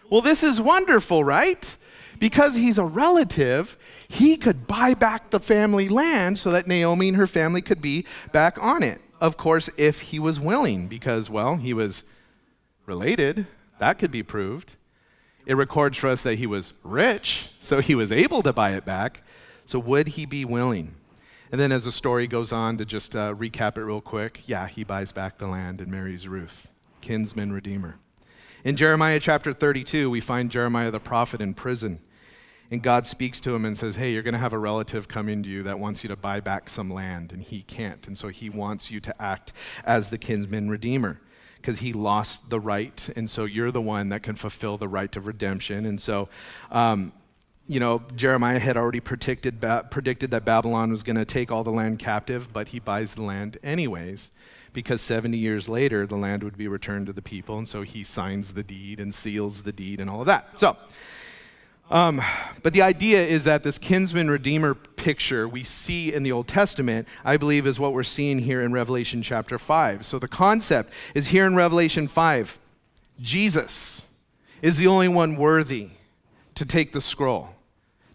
Well, 0.09 0.21
this 0.21 0.42
is 0.42 0.61
wonderful, 0.61 1.25
right? 1.25 1.77
because 2.23 2.55
he's 2.55 2.79
a 2.79 2.85
relative, 2.85 3.77
he 4.07 4.37
could 4.37 4.68
buy 4.68 4.95
back 4.95 5.31
the 5.31 5.40
family 5.40 5.88
land 5.88 6.38
so 6.38 6.51
that 6.51 6.68
Naomi 6.68 7.09
and 7.09 7.16
her 7.16 7.27
family 7.27 7.61
could 7.61 7.81
be 7.81 8.07
back 8.31 8.62
on 8.62 8.85
it. 8.85 9.01
Of 9.21 9.37
course, 9.37 9.68
if 9.77 10.03
he 10.03 10.21
was 10.21 10.38
willing, 10.38 10.87
because, 10.87 11.29
well, 11.29 11.57
he 11.57 11.75
was 11.75 12.05
related. 12.87 13.49
That 13.81 13.99
could 13.99 14.12
be 14.12 14.23
proved. 14.23 14.77
It 15.44 15.55
records 15.55 15.98
for 15.98 16.09
us 16.09 16.22
that 16.22 16.37
he 16.37 16.46
was 16.46 16.72
rich, 16.85 17.48
so 17.61 17.81
he 17.81 17.94
was 17.94 18.12
able 18.12 18.42
to 18.42 18.52
buy 18.52 18.72
it 18.72 18.85
back. 18.85 19.22
So, 19.66 19.78
would 19.78 20.09
he 20.09 20.26
be 20.26 20.44
willing? 20.44 20.94
And 21.50 21.61
then, 21.61 21.72
as 21.72 21.85
the 21.85 21.92
story 21.92 22.26
goes 22.26 22.52
on, 22.52 22.78
to 22.78 22.85
just 22.85 23.16
uh, 23.16 23.35
recap 23.35 23.76
it 23.76 23.83
real 23.83 24.00
quick, 24.00 24.42
yeah, 24.46 24.68
he 24.68 24.85
buys 24.85 25.12
back 25.12 25.38
the 25.38 25.46
land 25.46 25.81
and 25.81 25.90
marries 25.90 26.28
Ruth, 26.28 26.68
kinsman 27.00 27.52
redeemer. 27.52 27.98
In 28.64 28.76
Jeremiah 28.76 29.18
chapter 29.18 29.52
32, 29.52 30.09
we 30.09 30.20
find 30.20 30.50
Jeremiah 30.50 30.90
the 30.90 31.00
prophet 31.00 31.40
in 31.40 31.55
prison. 31.55 32.00
And 32.70 32.81
God 32.81 33.07
speaks 33.07 33.38
to 33.40 33.55
him 33.55 33.66
and 33.66 33.76
says, 33.76 33.96
Hey, 33.96 34.12
you're 34.12 34.22
going 34.22 34.33
to 34.33 34.40
have 34.40 34.55
a 34.55 34.59
relative 34.59 35.09
coming 35.09 35.42
to 35.42 35.48
you 35.48 35.62
that 35.64 35.78
wants 35.78 36.02
you 36.02 36.09
to 36.09 36.16
buy 36.16 36.40
back 36.40 36.70
some 36.70 36.90
land, 36.90 37.33
and 37.33 37.42
he 37.42 37.62
can't. 37.62 38.07
And 38.07 38.16
so 38.16 38.28
he 38.28 38.48
wants 38.48 38.90
you 38.90 39.00
to 39.00 39.22
act 39.22 39.52
as 39.85 40.09
the 40.09 40.16
kinsman 40.16 40.70
redeemer 40.70 41.20
because 41.62 41.79
he 41.79 41.92
lost 41.92 42.51
the 42.51 42.59
right. 42.59 43.09
And 43.14 43.31
so 43.31 43.44
you're 43.44 43.70
the 43.70 43.81
one 43.81 44.09
that 44.09 44.22
can 44.22 44.35
fulfill 44.35 44.77
the 44.77 44.88
right 44.88 45.14
of 45.16 45.27
redemption. 45.27 45.87
And 45.87 46.01
so, 46.01 46.29
um, 46.72 47.12
you 47.68 47.79
know, 47.79 48.03
Jeremiah 48.16 48.59
had 48.59 48.77
already 48.77 48.98
predicted, 49.01 49.61
ba- 49.61 49.87
predicted 49.88 50.33
that 50.33 50.44
Babylon 50.44 50.90
was 50.90 51.05
going 51.05 51.16
to 51.16 51.25
take 51.25 51.53
all 51.53 51.62
the 51.62 51.70
land 51.70 52.01
captive, 52.01 52.53
but 52.53 52.68
he 52.68 52.81
buys 52.81 53.14
the 53.14 53.22
land 53.22 53.59
anyways 53.62 54.31
because 54.72 55.01
70 55.01 55.38
years 55.38 55.68
later 55.68 56.07
the 56.07 56.16
land 56.16 56.42
would 56.42 56.57
be 56.57 56.66
returned 56.66 57.07
to 57.07 57.12
the 57.12 57.22
people. 57.22 57.59
And 57.59 57.68
so 57.68 57.83
he 57.83 58.03
signs 58.03 58.55
the 58.55 58.64
deed 58.64 58.98
and 58.98 59.14
seals 59.14 59.62
the 59.62 59.72
deed 59.72 60.01
and 60.01 60.11
all 60.11 60.20
of 60.20 60.27
that. 60.27 60.59
So, 60.59 60.77
um, 61.90 62.23
but 62.62 62.73
the 62.73 62.83
idea 62.83 63.25
is 63.25 63.45
that 63.45 63.62
this 63.62 63.79
kinsman 63.79 64.31
redeemer 64.31 64.75
picture 64.75 65.49
we 65.49 65.64
see 65.64 66.12
in 66.12 66.23
the 66.23 66.33
Old 66.33 66.49
Testament, 66.49 67.07
I 67.25 67.37
believe, 67.37 67.66
is 67.66 67.79
what 67.79 67.92
we're 67.92 68.03
seeing 68.03 68.38
here 68.38 68.62
in 68.62 68.73
Revelation 68.73 69.23
chapter 69.23 69.59
5. 69.59 70.07
So 70.07 70.18
the 70.18 70.29
concept 70.29 70.92
is 71.14 71.29
here 71.29 71.47
in 71.47 71.57
Revelation 71.57 72.09
5 72.09 72.59
Jesus 73.21 74.07
is 74.62 74.79
the 74.79 74.87
only 74.87 75.09
one 75.09 75.37
worthy 75.37 75.90
to 76.55 76.64
take 76.64 76.92
the 76.92 77.01
scroll, 77.01 77.51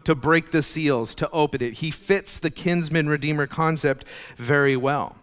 to 0.03 0.15
break 0.15 0.51
the 0.51 0.63
seals, 0.63 1.13
to 1.15 1.29
open 1.31 1.61
it. 1.61 1.75
He 1.75 1.91
fits 1.91 2.39
the 2.39 2.49
kinsman 2.49 3.07
redeemer 3.07 3.47
concept 3.47 4.05
very 4.37 4.75
well. 4.75 5.15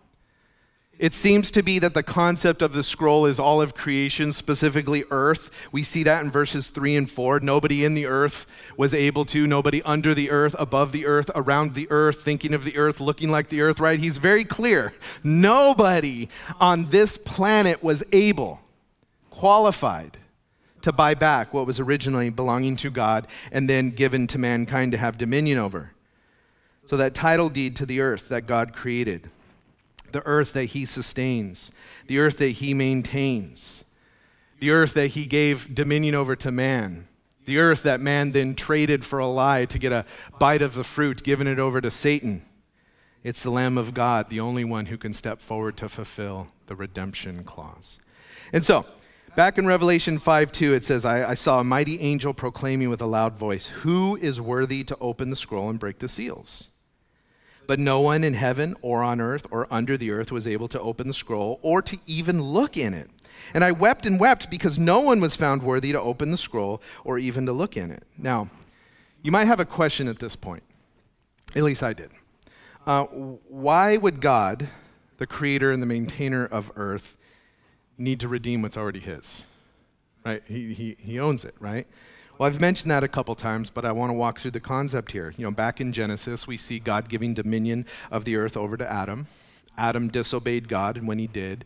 It 0.98 1.12
seems 1.12 1.50
to 1.50 1.62
be 1.62 1.80
that 1.80 1.94
the 1.94 2.04
concept 2.04 2.62
of 2.62 2.72
the 2.72 2.84
scroll 2.84 3.26
is 3.26 3.40
all 3.40 3.60
of 3.60 3.74
creation, 3.74 4.32
specifically 4.32 5.04
earth. 5.10 5.50
We 5.72 5.82
see 5.82 6.04
that 6.04 6.24
in 6.24 6.30
verses 6.30 6.70
3 6.70 6.94
and 6.94 7.10
4. 7.10 7.40
Nobody 7.40 7.84
in 7.84 7.94
the 7.94 8.06
earth 8.06 8.46
was 8.76 8.94
able 8.94 9.24
to, 9.26 9.46
nobody 9.46 9.82
under 9.82 10.14
the 10.14 10.30
earth, 10.30 10.54
above 10.56 10.92
the 10.92 11.06
earth, 11.06 11.30
around 11.34 11.74
the 11.74 11.90
earth, 11.90 12.22
thinking 12.22 12.54
of 12.54 12.64
the 12.64 12.76
earth, 12.76 13.00
looking 13.00 13.28
like 13.28 13.48
the 13.48 13.60
earth, 13.60 13.80
right? 13.80 13.98
He's 13.98 14.18
very 14.18 14.44
clear. 14.44 14.92
Nobody 15.24 16.28
on 16.60 16.90
this 16.90 17.16
planet 17.16 17.82
was 17.82 18.04
able, 18.12 18.60
qualified, 19.30 20.18
to 20.82 20.92
buy 20.92 21.14
back 21.14 21.52
what 21.52 21.66
was 21.66 21.80
originally 21.80 22.30
belonging 22.30 22.76
to 22.76 22.90
God 22.90 23.26
and 23.50 23.68
then 23.68 23.90
given 23.90 24.28
to 24.28 24.38
mankind 24.38 24.92
to 24.92 24.98
have 24.98 25.18
dominion 25.18 25.58
over. 25.58 25.90
So, 26.86 26.98
that 26.98 27.14
title 27.14 27.48
deed 27.48 27.76
to 27.76 27.86
the 27.86 28.00
earth 28.00 28.28
that 28.28 28.46
God 28.46 28.74
created 28.74 29.30
the 30.14 30.24
earth 30.26 30.52
that 30.52 30.66
he 30.66 30.86
sustains, 30.86 31.72
the 32.06 32.20
earth 32.20 32.38
that 32.38 32.50
he 32.50 32.72
maintains, 32.72 33.84
the 34.60 34.70
earth 34.70 34.94
that 34.94 35.08
he 35.08 35.26
gave 35.26 35.74
dominion 35.74 36.14
over 36.14 36.36
to 36.36 36.52
man, 36.52 37.08
the 37.46 37.58
earth 37.58 37.82
that 37.82 38.00
man 38.00 38.30
then 38.30 38.54
traded 38.54 39.04
for 39.04 39.18
a 39.18 39.26
lie 39.26 39.64
to 39.64 39.76
get 39.76 39.90
a 39.90 40.06
bite 40.38 40.62
of 40.62 40.74
the 40.74 40.84
fruit, 40.84 41.24
giving 41.24 41.48
it 41.48 41.58
over 41.58 41.80
to 41.80 41.90
Satan. 41.90 42.46
It's 43.24 43.42
the 43.42 43.50
Lamb 43.50 43.76
of 43.76 43.92
God, 43.92 44.30
the 44.30 44.38
only 44.38 44.64
one 44.64 44.86
who 44.86 44.96
can 44.96 45.14
step 45.14 45.40
forward 45.40 45.76
to 45.78 45.88
fulfill 45.88 46.46
the 46.66 46.76
redemption 46.76 47.42
clause. 47.42 47.98
And 48.52 48.64
so, 48.64 48.86
back 49.34 49.58
in 49.58 49.66
Revelation 49.66 50.20
5 50.20 50.52
2, 50.52 50.74
it 50.74 50.84
says, 50.84 51.04
I, 51.04 51.30
I 51.30 51.34
saw 51.34 51.58
a 51.58 51.64
mighty 51.64 51.98
angel 51.98 52.32
proclaiming 52.32 52.88
with 52.88 53.02
a 53.02 53.06
loud 53.06 53.36
voice, 53.36 53.66
Who 53.66 54.14
is 54.14 54.40
worthy 54.40 54.84
to 54.84 54.96
open 55.00 55.30
the 55.30 55.36
scroll 55.36 55.70
and 55.70 55.80
break 55.80 55.98
the 55.98 56.08
seals? 56.08 56.68
But 57.66 57.78
no 57.78 58.00
one 58.00 58.24
in 58.24 58.34
heaven 58.34 58.76
or 58.82 59.02
on 59.02 59.20
earth 59.20 59.46
or 59.50 59.66
under 59.70 59.96
the 59.96 60.10
earth 60.10 60.30
was 60.30 60.46
able 60.46 60.68
to 60.68 60.80
open 60.80 61.08
the 61.08 61.14
scroll 61.14 61.58
or 61.62 61.80
to 61.82 61.98
even 62.06 62.42
look 62.42 62.76
in 62.76 62.94
it. 62.94 63.10
And 63.52 63.64
I 63.64 63.72
wept 63.72 64.06
and 64.06 64.18
wept 64.18 64.50
because 64.50 64.78
no 64.78 65.00
one 65.00 65.20
was 65.20 65.36
found 65.36 65.62
worthy 65.62 65.92
to 65.92 66.00
open 66.00 66.30
the 66.30 66.38
scroll 66.38 66.80
or 67.04 67.18
even 67.18 67.46
to 67.46 67.52
look 67.52 67.76
in 67.76 67.90
it. 67.90 68.02
Now, 68.18 68.48
you 69.22 69.32
might 69.32 69.46
have 69.46 69.60
a 69.60 69.64
question 69.64 70.08
at 70.08 70.18
this 70.18 70.36
point. 70.36 70.62
At 71.56 71.62
least 71.62 71.82
I 71.82 71.92
did. 71.92 72.10
Uh, 72.86 73.04
why 73.04 73.96
would 73.96 74.20
God, 74.20 74.68
the 75.18 75.26
creator 75.26 75.70
and 75.70 75.82
the 75.82 75.86
maintainer 75.86 76.46
of 76.46 76.70
earth, 76.76 77.16
need 77.96 78.20
to 78.20 78.28
redeem 78.28 78.60
what's 78.62 78.76
already 78.76 79.00
his? 79.00 79.42
Right? 80.24 80.42
He, 80.46 80.74
he, 80.74 80.96
he 80.98 81.18
owns 81.18 81.44
it, 81.44 81.54
right? 81.58 81.86
Well, 82.36 82.48
I've 82.48 82.60
mentioned 82.60 82.90
that 82.90 83.04
a 83.04 83.08
couple 83.08 83.36
times, 83.36 83.70
but 83.70 83.84
I 83.84 83.92
want 83.92 84.10
to 84.10 84.14
walk 84.14 84.40
through 84.40 84.50
the 84.50 84.60
concept 84.60 85.12
here. 85.12 85.32
You 85.36 85.44
know, 85.44 85.52
back 85.52 85.80
in 85.80 85.92
Genesis, 85.92 86.48
we 86.48 86.56
see 86.56 86.80
God 86.80 87.08
giving 87.08 87.32
dominion 87.32 87.86
of 88.10 88.24
the 88.24 88.34
earth 88.34 88.56
over 88.56 88.76
to 88.76 88.90
Adam. 88.90 89.28
Adam 89.78 90.08
disobeyed 90.08 90.68
God, 90.68 90.96
and 90.96 91.06
when 91.06 91.20
he 91.20 91.28
did, 91.28 91.64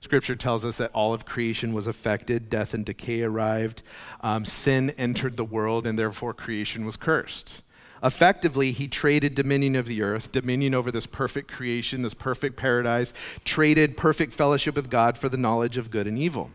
Scripture 0.00 0.36
tells 0.36 0.66
us 0.66 0.76
that 0.76 0.90
all 0.92 1.14
of 1.14 1.24
creation 1.24 1.72
was 1.72 1.86
affected, 1.86 2.50
death 2.50 2.74
and 2.74 2.84
decay 2.84 3.22
arrived, 3.22 3.82
um, 4.20 4.44
sin 4.44 4.90
entered 4.98 5.38
the 5.38 5.44
world, 5.44 5.86
and 5.86 5.98
therefore 5.98 6.34
creation 6.34 6.84
was 6.84 6.96
cursed. 6.98 7.62
Effectively, 8.02 8.72
he 8.72 8.88
traded 8.88 9.34
dominion 9.34 9.76
of 9.76 9.86
the 9.86 10.02
earth, 10.02 10.30
dominion 10.30 10.74
over 10.74 10.90
this 10.90 11.06
perfect 11.06 11.50
creation, 11.50 12.02
this 12.02 12.14
perfect 12.14 12.56
paradise, 12.56 13.14
traded 13.44 13.96
perfect 13.96 14.34
fellowship 14.34 14.74
with 14.74 14.90
God 14.90 15.16
for 15.16 15.30
the 15.30 15.36
knowledge 15.38 15.78
of 15.78 15.90
good 15.90 16.06
and 16.06 16.18
evil. 16.18 16.50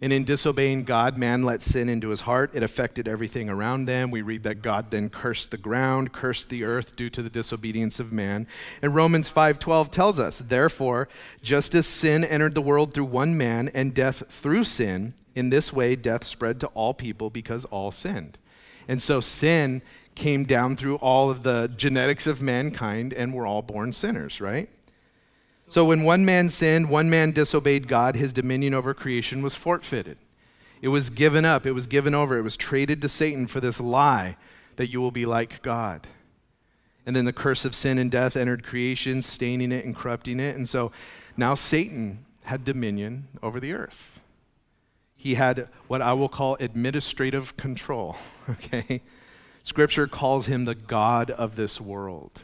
And 0.00 0.12
in 0.12 0.24
disobeying 0.24 0.84
God, 0.84 1.18
man 1.18 1.42
let 1.42 1.60
sin 1.60 1.88
into 1.88 2.10
his 2.10 2.20
heart. 2.20 2.52
It 2.54 2.62
affected 2.62 3.08
everything 3.08 3.48
around 3.48 3.86
them. 3.86 4.10
We 4.10 4.22
read 4.22 4.44
that 4.44 4.62
God 4.62 4.90
then 4.90 5.10
cursed 5.10 5.50
the 5.50 5.56
ground, 5.56 6.12
cursed 6.12 6.48
the 6.50 6.62
earth 6.62 6.94
due 6.94 7.10
to 7.10 7.22
the 7.22 7.30
disobedience 7.30 7.98
of 7.98 8.12
man. 8.12 8.46
And 8.80 8.94
Romans 8.94 9.28
5:12 9.28 9.90
tells 9.90 10.20
us, 10.20 10.38
"Therefore, 10.38 11.08
just 11.42 11.74
as 11.74 11.86
sin 11.86 12.24
entered 12.24 12.54
the 12.54 12.62
world 12.62 12.94
through 12.94 13.06
one 13.06 13.36
man 13.36 13.70
and 13.74 13.92
death 13.92 14.22
through 14.30 14.64
sin, 14.64 15.14
in 15.34 15.50
this 15.50 15.72
way 15.72 15.96
death 15.96 16.24
spread 16.24 16.60
to 16.60 16.68
all 16.68 16.94
people 16.94 17.28
because 17.28 17.64
all 17.66 17.90
sinned." 17.90 18.38
And 18.86 19.02
so 19.02 19.20
sin 19.20 19.82
came 20.14 20.44
down 20.44 20.76
through 20.76 20.96
all 20.96 21.30
of 21.30 21.42
the 21.42 21.72
genetics 21.76 22.26
of 22.26 22.40
mankind 22.40 23.12
and 23.12 23.32
we're 23.32 23.46
all 23.46 23.62
born 23.62 23.92
sinners, 23.92 24.40
right? 24.40 24.68
So 25.68 25.84
when 25.84 26.02
one 26.02 26.24
man 26.24 26.48
sinned, 26.48 26.88
one 26.88 27.10
man 27.10 27.32
disobeyed 27.32 27.88
God, 27.88 28.16
his 28.16 28.32
dominion 28.32 28.72
over 28.72 28.94
creation 28.94 29.42
was 29.42 29.54
forfeited. 29.54 30.16
It 30.80 30.88
was 30.88 31.10
given 31.10 31.44
up, 31.44 31.66
it 31.66 31.72
was 31.72 31.86
given 31.86 32.14
over, 32.14 32.38
it 32.38 32.42
was 32.42 32.56
traded 32.56 33.02
to 33.02 33.08
Satan 33.08 33.46
for 33.46 33.60
this 33.60 33.80
lie 33.80 34.36
that 34.76 34.90
you 34.90 35.00
will 35.00 35.10
be 35.10 35.26
like 35.26 35.60
God. 35.62 36.06
And 37.04 37.14
then 37.16 37.24
the 37.24 37.32
curse 37.32 37.64
of 37.64 37.74
sin 37.74 37.98
and 37.98 38.10
death 38.10 38.36
entered 38.36 38.64
creation, 38.64 39.22
staining 39.22 39.72
it 39.72 39.84
and 39.84 39.96
corrupting 39.96 40.40
it. 40.40 40.56
And 40.56 40.68
so 40.68 40.92
now 41.36 41.54
Satan 41.54 42.24
had 42.44 42.64
dominion 42.64 43.28
over 43.42 43.60
the 43.60 43.72
earth. 43.72 44.20
He 45.16 45.34
had 45.34 45.68
what 45.88 46.00
I 46.00 46.12
will 46.12 46.28
call 46.28 46.56
administrative 46.60 47.56
control, 47.56 48.16
okay? 48.50 49.02
Scripture 49.64 50.06
calls 50.06 50.46
him 50.46 50.64
the 50.64 50.74
God 50.74 51.30
of 51.30 51.56
this 51.56 51.80
world 51.80 52.40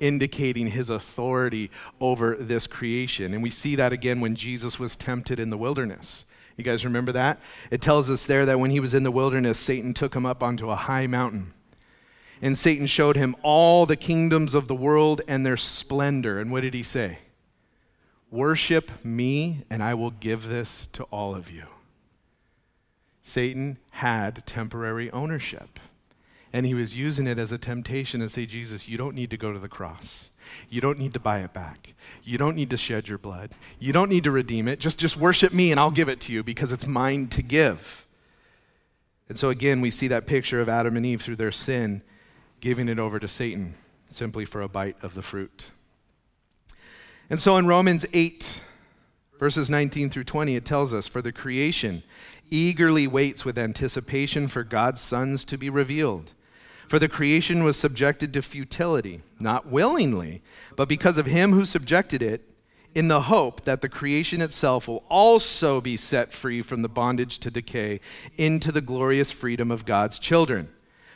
indicating 0.00 0.68
his 0.68 0.90
authority 0.90 1.70
over 2.00 2.34
this 2.36 2.66
creation. 2.66 3.32
And 3.34 3.42
we 3.42 3.50
see 3.50 3.76
that 3.76 3.92
again 3.92 4.20
when 4.20 4.34
Jesus 4.34 4.78
was 4.78 4.96
tempted 4.96 5.38
in 5.38 5.50
the 5.50 5.58
wilderness. 5.58 6.24
You 6.56 6.64
guys 6.64 6.84
remember 6.84 7.12
that? 7.12 7.38
It 7.70 7.80
tells 7.80 8.10
us 8.10 8.26
there 8.26 8.44
that 8.46 8.58
when 8.58 8.70
he 8.70 8.80
was 8.80 8.92
in 8.92 9.02
the 9.02 9.10
wilderness, 9.10 9.58
Satan 9.58 9.94
took 9.94 10.14
him 10.14 10.26
up 10.26 10.42
onto 10.42 10.70
a 10.70 10.76
high 10.76 11.06
mountain. 11.06 11.54
And 12.42 12.56
Satan 12.56 12.86
showed 12.86 13.16
him 13.16 13.36
all 13.42 13.86
the 13.86 13.96
kingdoms 13.96 14.54
of 14.54 14.66
the 14.66 14.74
world 14.74 15.20
and 15.28 15.44
their 15.44 15.56
splendor. 15.56 16.38
And 16.38 16.50
what 16.50 16.62
did 16.62 16.74
he 16.74 16.82
say? 16.82 17.18
Worship 18.30 19.04
me, 19.04 19.64
and 19.70 19.82
I 19.82 19.94
will 19.94 20.10
give 20.10 20.48
this 20.48 20.88
to 20.92 21.04
all 21.04 21.34
of 21.34 21.50
you. 21.50 21.64
Satan 23.22 23.78
had 23.90 24.46
temporary 24.46 25.10
ownership. 25.10 25.80
And 26.52 26.66
he 26.66 26.74
was 26.74 26.96
using 26.96 27.26
it 27.26 27.38
as 27.38 27.52
a 27.52 27.58
temptation 27.58 28.20
to 28.20 28.28
say, 28.28 28.44
Jesus, 28.44 28.88
you 28.88 28.98
don't 28.98 29.14
need 29.14 29.30
to 29.30 29.36
go 29.36 29.52
to 29.52 29.58
the 29.58 29.68
cross. 29.68 30.30
You 30.68 30.80
don't 30.80 30.98
need 30.98 31.14
to 31.14 31.20
buy 31.20 31.40
it 31.40 31.52
back. 31.52 31.94
You 32.24 32.38
don't 32.38 32.56
need 32.56 32.70
to 32.70 32.76
shed 32.76 33.08
your 33.08 33.18
blood. 33.18 33.50
You 33.78 33.92
don't 33.92 34.10
need 34.10 34.24
to 34.24 34.32
redeem 34.32 34.66
it. 34.66 34.80
Just, 34.80 34.98
just 34.98 35.16
worship 35.16 35.52
me 35.52 35.70
and 35.70 35.78
I'll 35.78 35.92
give 35.92 36.08
it 36.08 36.20
to 36.22 36.32
you 36.32 36.42
because 36.42 36.72
it's 36.72 36.86
mine 36.86 37.28
to 37.28 37.42
give. 37.42 38.04
And 39.28 39.38
so 39.38 39.48
again, 39.48 39.80
we 39.80 39.92
see 39.92 40.08
that 40.08 40.26
picture 40.26 40.60
of 40.60 40.68
Adam 40.68 40.96
and 40.96 41.06
Eve 41.06 41.22
through 41.22 41.36
their 41.36 41.52
sin 41.52 42.02
giving 42.58 42.88
it 42.88 42.98
over 42.98 43.20
to 43.20 43.28
Satan 43.28 43.74
simply 44.08 44.44
for 44.44 44.60
a 44.60 44.68
bite 44.68 44.96
of 45.02 45.14
the 45.14 45.22
fruit. 45.22 45.70
And 47.30 47.40
so 47.40 47.56
in 47.56 47.68
Romans 47.68 48.04
8, 48.12 48.62
Verses 49.40 49.70
19 49.70 50.10
through 50.10 50.24
20, 50.24 50.54
it 50.54 50.66
tells 50.66 50.92
us, 50.92 51.06
For 51.06 51.22
the 51.22 51.32
creation 51.32 52.02
eagerly 52.50 53.06
waits 53.06 53.42
with 53.42 53.58
anticipation 53.58 54.48
for 54.48 54.62
God's 54.62 55.00
sons 55.00 55.46
to 55.46 55.56
be 55.56 55.70
revealed. 55.70 56.32
For 56.90 56.98
the 56.98 57.08
creation 57.08 57.62
was 57.62 57.76
subjected 57.76 58.32
to 58.32 58.42
futility, 58.42 59.20
not 59.38 59.68
willingly, 59.68 60.42
but 60.74 60.88
because 60.88 61.18
of 61.18 61.26
him 61.26 61.52
who 61.52 61.64
subjected 61.64 62.20
it, 62.20 62.42
in 62.96 63.06
the 63.06 63.20
hope 63.20 63.62
that 63.62 63.80
the 63.80 63.88
creation 63.88 64.42
itself 64.42 64.88
will 64.88 65.04
also 65.08 65.80
be 65.80 65.96
set 65.96 66.32
free 66.32 66.62
from 66.62 66.82
the 66.82 66.88
bondage 66.88 67.38
to 67.38 67.48
decay 67.52 68.00
into 68.36 68.72
the 68.72 68.80
glorious 68.80 69.30
freedom 69.30 69.70
of 69.70 69.84
God's 69.84 70.18
children. 70.18 70.68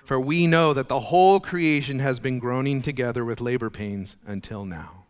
For 0.04 0.20
we 0.20 0.46
know 0.46 0.74
that 0.74 0.86
the 0.88 1.00
whole 1.00 1.40
creation 1.40 1.98
has 1.98 2.20
been 2.20 2.38
groaning 2.38 2.80
together 2.80 3.24
with 3.24 3.40
labor 3.40 3.68
pains 3.68 4.14
until 4.24 4.64
now. 4.64 5.06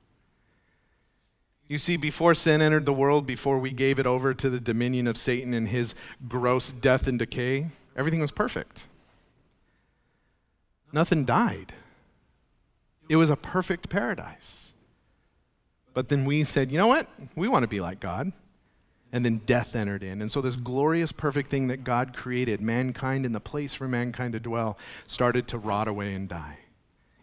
You 1.68 1.77
see, 1.77 1.98
before 1.98 2.35
sin 2.35 2.62
entered 2.62 2.87
the 2.87 2.94
world, 2.94 3.27
before 3.27 3.59
we 3.59 3.70
gave 3.70 3.98
it 3.98 4.07
over 4.07 4.33
to 4.33 4.48
the 4.48 4.61
dominion 4.61 5.09
of 5.09 5.18
Satan 5.18 5.53
and 5.53 5.68
his 5.68 5.94
gross 6.27 6.72
death 6.72 7.07
and 7.07 7.18
decay, 7.18 7.66
everything 7.94 8.22
was 8.22 8.33
perfect. 8.33 8.85
Nothing 10.94 11.24
died. 11.24 11.74
It 13.09 13.16
was 13.16 13.28
a 13.28 13.35
perfect 13.35 13.88
paradise. 13.88 14.68
But 15.92 16.09
then 16.09 16.24
we 16.24 16.44
said, 16.44 16.70
you 16.70 16.78
know 16.78 16.87
what? 16.87 17.09
We 17.35 17.48
want 17.48 17.64
to 17.64 17.68
be 17.68 17.80
like 17.80 17.98
God. 17.98 18.33
And 19.12 19.24
then 19.24 19.38
death 19.38 19.74
entered 19.74 20.04
in. 20.04 20.22
And 20.22 20.30
so, 20.30 20.40
this 20.40 20.54
glorious, 20.54 21.11
perfect 21.11 21.50
thing 21.50 21.66
that 21.66 21.83
God 21.85 22.16
created, 22.16 22.61
mankind 22.61 23.26
and 23.26 23.35
the 23.35 23.40
place 23.40 23.74
for 23.74 23.88
mankind 23.88 24.35
to 24.35 24.40
dwell, 24.40 24.78
started 25.07 25.48
to 25.48 25.59
rot 25.59 25.88
away 25.88 26.14
and 26.14 26.28
die, 26.28 26.59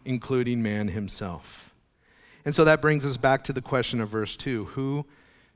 including 0.04 0.62
man 0.62 0.88
himself. 0.88 1.70
And 2.44 2.54
so 2.54 2.64
that 2.64 2.82
brings 2.82 3.04
us 3.04 3.16
back 3.16 3.44
to 3.44 3.52
the 3.52 3.62
question 3.62 4.00
of 4.00 4.08
verse 4.08 4.36
2 4.36 4.66
Who 4.66 5.06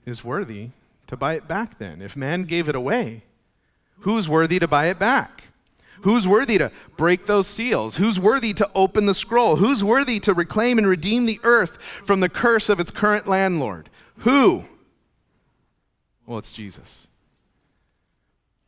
is 0.04 0.24
worthy 0.24 0.70
to 1.06 1.16
buy 1.16 1.34
it 1.34 1.48
back 1.48 1.78
then? 1.78 2.02
If 2.02 2.16
man 2.16 2.44
gave 2.44 2.68
it 2.68 2.74
away, 2.74 3.24
who's 4.00 4.28
worthy 4.28 4.58
to 4.58 4.68
buy 4.68 4.86
it 4.86 4.98
back? 4.98 5.45
Who's 6.02 6.26
worthy 6.26 6.58
to 6.58 6.70
break 6.96 7.26
those 7.26 7.46
seals? 7.46 7.96
Who's 7.96 8.20
worthy 8.20 8.52
to 8.54 8.70
open 8.74 9.06
the 9.06 9.14
scroll? 9.14 9.56
Who's 9.56 9.82
worthy 9.82 10.20
to 10.20 10.34
reclaim 10.34 10.78
and 10.78 10.86
redeem 10.86 11.26
the 11.26 11.40
earth 11.42 11.78
from 12.04 12.20
the 12.20 12.28
curse 12.28 12.68
of 12.68 12.80
its 12.80 12.90
current 12.90 13.26
landlord? 13.26 13.90
Who? 14.18 14.64
Well, 16.26 16.38
it's 16.38 16.52
Jesus. 16.52 17.06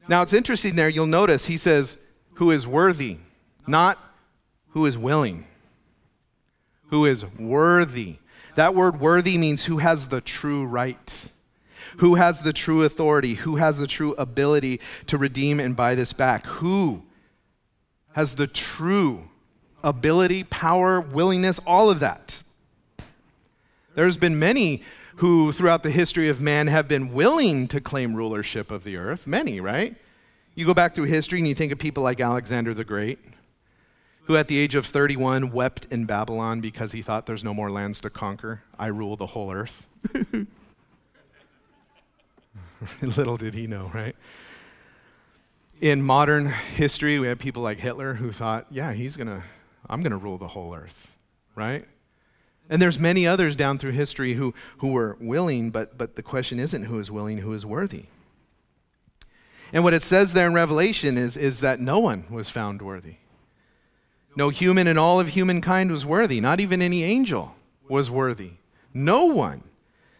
Now, 0.08 0.22
it's 0.22 0.32
interesting 0.32 0.74
there, 0.76 0.88
you'll 0.88 1.06
notice 1.06 1.46
he 1.46 1.58
says, 1.58 1.96
who 2.34 2.50
is 2.50 2.66
worthy, 2.66 3.18
not 3.66 3.98
who 4.70 4.86
is 4.86 4.96
willing 4.96 5.44
who 6.88 7.06
is 7.06 7.24
worthy. 7.38 8.16
That 8.56 8.74
word 8.74 9.00
worthy 9.00 9.38
means 9.38 9.64
who 9.64 9.78
has 9.78 10.08
the 10.08 10.20
true 10.20 10.66
right, 10.66 11.30
who 11.98 12.16
has 12.16 12.42
the 12.42 12.52
true 12.52 12.82
authority, 12.82 13.34
who 13.34 13.56
has 13.56 13.78
the 13.78 13.86
true 13.86 14.14
ability 14.14 14.80
to 15.06 15.18
redeem 15.18 15.60
and 15.60 15.76
buy 15.76 15.94
this 15.94 16.12
back, 16.12 16.44
who 16.46 17.04
has 18.12 18.34
the 18.34 18.46
true 18.46 19.28
ability, 19.84 20.44
power, 20.44 21.00
willingness, 21.00 21.60
all 21.66 21.90
of 21.90 22.00
that. 22.00 22.42
There's 23.94 24.16
been 24.16 24.38
many 24.38 24.82
who, 25.16 25.52
throughout 25.52 25.82
the 25.82 25.90
history 25.90 26.28
of 26.28 26.40
man, 26.40 26.68
have 26.68 26.88
been 26.88 27.12
willing 27.12 27.68
to 27.68 27.80
claim 27.80 28.14
rulership 28.14 28.70
of 28.70 28.84
the 28.84 28.96
earth. 28.96 29.26
Many, 29.26 29.60
right? 29.60 29.96
You 30.54 30.66
go 30.66 30.74
back 30.74 30.94
through 30.94 31.04
history 31.04 31.38
and 31.38 31.48
you 31.48 31.54
think 31.54 31.72
of 31.72 31.78
people 31.78 32.02
like 32.02 32.20
Alexander 32.20 32.74
the 32.74 32.84
Great 32.84 33.18
who 34.28 34.36
at 34.36 34.46
the 34.46 34.58
age 34.58 34.74
of 34.74 34.84
31 34.84 35.50
wept 35.52 35.86
in 35.90 36.04
Babylon 36.04 36.60
because 36.60 36.92
he 36.92 37.00
thought 37.00 37.24
there's 37.24 37.42
no 37.42 37.54
more 37.54 37.70
lands 37.70 37.98
to 38.02 38.10
conquer. 38.10 38.62
I 38.78 38.88
rule 38.88 39.16
the 39.16 39.28
whole 39.28 39.50
earth. 39.50 39.86
Little 43.02 43.38
did 43.38 43.54
he 43.54 43.66
know, 43.66 43.90
right? 43.94 44.14
In 45.80 46.02
modern 46.02 46.46
history, 46.46 47.20
we 47.20 47.28
have 47.28 47.38
people 47.38 47.62
like 47.62 47.78
Hitler 47.78 48.14
who 48.14 48.32
thought, 48.32 48.66
yeah, 48.68 48.92
he's 48.92 49.16
going 49.16 49.28
to, 49.28 49.44
I'm 49.88 50.02
going 50.02 50.10
to 50.10 50.16
rule 50.16 50.36
the 50.36 50.48
whole 50.48 50.74
earth, 50.74 51.12
right? 51.54 51.86
And 52.68 52.82
there's 52.82 52.98
many 52.98 53.28
others 53.28 53.54
down 53.54 53.78
through 53.78 53.92
history 53.92 54.34
who, 54.34 54.54
who 54.78 54.90
were 54.90 55.16
willing, 55.20 55.70
but, 55.70 55.96
but 55.96 56.16
the 56.16 56.22
question 56.22 56.58
isn't 56.58 56.84
who 56.84 56.98
is 56.98 57.12
willing, 57.12 57.38
who 57.38 57.52
is 57.52 57.64
worthy. 57.64 58.06
And 59.72 59.84
what 59.84 59.94
it 59.94 60.02
says 60.02 60.32
there 60.32 60.48
in 60.48 60.54
Revelation 60.54 61.16
is, 61.16 61.36
is 61.36 61.60
that 61.60 61.78
no 61.78 62.00
one 62.00 62.24
was 62.28 62.50
found 62.50 62.82
worthy. 62.82 63.16
No 64.34 64.48
human 64.48 64.88
in 64.88 64.98
all 64.98 65.20
of 65.20 65.28
humankind 65.28 65.92
was 65.92 66.04
worthy, 66.04 66.40
not 66.40 66.58
even 66.58 66.82
any 66.82 67.04
angel 67.04 67.54
was 67.88 68.10
worthy. 68.10 68.54
No 68.92 69.26
one. 69.26 69.62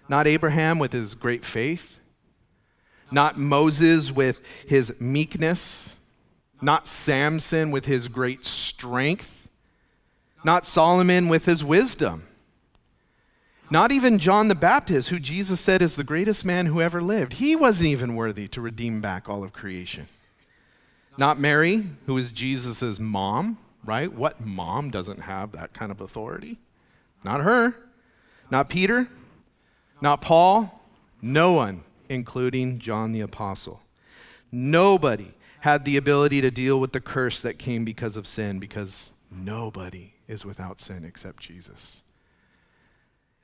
Not 0.09 0.27
Abraham 0.27 0.79
with 0.79 0.93
his 0.93 1.15
great 1.15 1.45
faith, 1.45 1.98
not 3.11 3.39
Moses 3.39 4.11
with 4.11 4.41
his 4.67 4.93
meekness, 5.01 5.97
not 6.61 6.89
Samson 6.89 7.71
with 7.71 7.85
his 7.85 8.09
great 8.09 8.45
strength, 8.45 9.49
not 10.45 10.67
Solomon 10.67 11.29
with 11.29 11.45
his 11.45 11.63
wisdom. 11.65 12.25
Not 13.71 13.93
even 13.93 14.19
John 14.19 14.49
the 14.49 14.55
Baptist, 14.55 15.11
who 15.11 15.19
Jesus 15.19 15.61
said 15.61 15.83
is 15.83 15.95
the 15.95 16.05
greatest 16.05 16.43
man 16.43 16.67
who 16.67 16.81
ever 16.81 17.03
lived. 17.03 17.35
He 17.35 17.55
wasn't 17.55 17.89
even 17.89 18.15
worthy 18.15 18.49
to 18.49 18.63
redeem 18.63 19.03
back 19.03 19.29
all 19.29 19.45
of 19.45 19.53
creation. 19.53 20.09
Not 21.19 21.39
Mary, 21.39 21.85
who 22.07 22.17
is 22.17 22.33
Jesus' 22.33 22.99
mom 22.99 23.59
right? 23.89 24.13
What 24.13 24.45
mom 24.45 24.91
doesn't 24.91 25.21
have 25.21 25.53
that 25.53 25.73
kind 25.73 25.91
of 25.91 26.01
authority? 26.01 26.59
Not 27.25 27.41
her. 27.41 27.75
Not 28.51 28.69
Peter. 28.69 29.09
Not 30.01 30.21
Paul. 30.21 30.81
No 31.21 31.53
one, 31.53 31.83
including 32.09 32.79
John 32.79 33.13
the 33.13 33.21
Apostle. 33.21 33.81
Nobody 34.51 35.33
had 35.61 35.85
the 35.85 35.97
ability 35.97 36.41
to 36.41 36.51
deal 36.51 36.81
with 36.81 36.93
the 36.93 37.01
curse 37.01 37.41
that 37.41 37.59
came 37.59 37.85
because 37.85 38.17
of 38.17 38.27
sin, 38.27 38.59
because 38.59 39.11
nobody 39.31 40.15
is 40.27 40.45
without 40.45 40.81
sin 40.81 41.05
except 41.05 41.43
Jesus. 41.43 42.03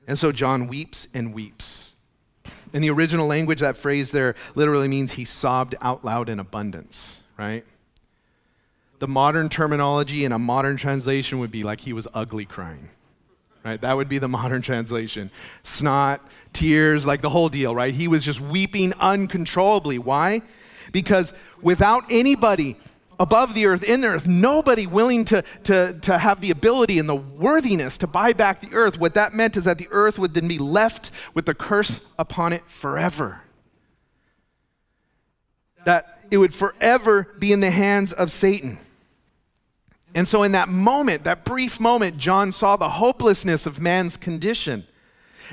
And 0.07 0.17
so 0.17 0.31
John 0.31 0.67
weeps 0.67 1.07
and 1.13 1.33
weeps. 1.33 1.93
In 2.73 2.81
the 2.81 2.91
original 2.91 3.27
language, 3.27 3.59
that 3.59 3.75
phrase 3.75 4.11
there 4.11 4.35
literally 4.53 4.87
means 4.87 5.13
he 5.13 5.25
sobbed 5.25 5.75
out 5.81 6.05
loud 6.05 6.29
in 6.29 6.39
abundance, 6.39 7.21
right? 7.37 7.65
the 8.99 9.07
modern 9.07 9.49
terminology 9.49 10.25
in 10.25 10.31
a 10.31 10.39
modern 10.39 10.77
translation 10.77 11.39
would 11.39 11.51
be 11.51 11.63
like 11.63 11.81
he 11.81 11.93
was 11.93 12.07
ugly 12.13 12.45
crying. 12.45 12.89
Right? 13.63 13.81
That 13.81 13.93
would 13.93 14.09
be 14.09 14.19
the 14.19 14.27
modern 14.39 14.61
translation. 14.61 15.31
Snot, 15.63 16.21
tears, 16.55 17.05
like 17.05 17.21
the 17.21 17.29
whole 17.29 17.49
deal, 17.49 17.75
right? 17.75 17.93
He 17.93 18.07
was 18.07 18.25
just 18.25 18.41
weeping 18.41 18.93
uncontrollably. 18.93 19.99
Why? 19.99 20.41
Because 20.91 21.33
without 21.61 22.05
anybody 22.09 22.77
above 23.19 23.53
the 23.53 23.65
earth, 23.65 23.83
in 23.83 24.01
the 24.01 24.07
earth, 24.07 24.27
nobody 24.27 24.87
willing 24.87 25.25
to, 25.25 25.43
to, 25.65 25.97
to 26.01 26.17
have 26.17 26.41
the 26.41 26.51
ability 26.51 26.99
and 26.99 27.07
the 27.07 27.15
worthiness 27.15 27.97
to 27.99 28.07
buy 28.07 28.33
back 28.33 28.61
the 28.61 28.73
earth, 28.73 28.97
what 28.97 29.13
that 29.13 29.33
meant 29.33 29.57
is 29.57 29.65
that 29.65 29.77
the 29.77 29.87
earth 29.91 30.17
would 30.17 30.33
then 30.33 30.47
be 30.47 30.57
left 30.57 31.11
with 31.33 31.45
the 31.45 31.53
curse 31.53 32.01
upon 32.17 32.53
it 32.53 32.63
forever. 32.67 33.41
That 35.85 36.19
it 36.31 36.37
would 36.37 36.53
forever 36.53 37.35
be 37.37 37.51
in 37.51 37.59
the 37.59 37.71
hands 37.71 38.11
of 38.11 38.31
Satan. 38.31 38.79
And 40.13 40.27
so, 40.27 40.43
in 40.43 40.53
that 40.53 40.69
moment, 40.69 41.25
that 41.25 41.43
brief 41.43 41.79
moment, 41.79 42.17
John 42.17 42.53
saw 42.53 42.77
the 42.77 42.89
hopelessness 42.89 43.65
of 43.65 43.81
man's 43.81 44.15
condition, 44.15 44.87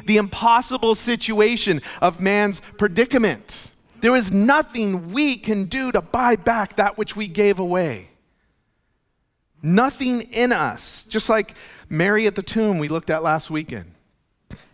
the 0.04 0.16
impossible 0.16 0.94
situation 0.94 1.82
of 2.00 2.20
man's 2.20 2.60
predicament. 2.78 3.58
There 4.00 4.16
is 4.16 4.32
nothing 4.32 5.12
we 5.12 5.36
can 5.36 5.64
do 5.66 5.92
to 5.92 6.00
buy 6.00 6.36
back 6.36 6.76
that 6.76 6.98
which 6.98 7.14
we 7.14 7.28
gave 7.28 7.58
away. 7.58 8.08
Nothing 9.62 10.22
in 10.22 10.52
us. 10.52 11.04
Just 11.08 11.28
like 11.28 11.54
Mary 11.88 12.26
at 12.26 12.34
the 12.34 12.42
tomb 12.42 12.78
we 12.78 12.88
looked 12.88 13.10
at 13.10 13.22
last 13.22 13.50
weekend. 13.50 13.92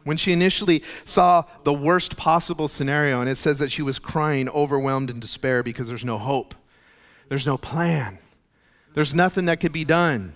When 0.05 0.17
she 0.17 0.33
initially 0.33 0.83
saw 1.05 1.45
the 1.65 1.73
worst 1.75 2.17
possible 2.17 2.69
scenario, 2.69 3.21
and 3.21 3.29
it 3.29 3.37
says 3.37 3.59
that 3.59 3.71
she 3.71 3.83
was 3.83 3.99
crying, 3.99 4.49
overwhelmed 4.49 5.11
in 5.11 5.21
despair 5.21 5.63
because 5.63 5.89
there's 5.89 6.05
no 6.05 6.17
hope, 6.17 6.55
there's 7.29 7.47
no 7.47 7.59
plan. 7.59 8.19
There's 8.95 9.15
nothing 9.15 9.45
that 9.45 9.61
could 9.61 9.73
be 9.73 9.85
done. 9.85 10.33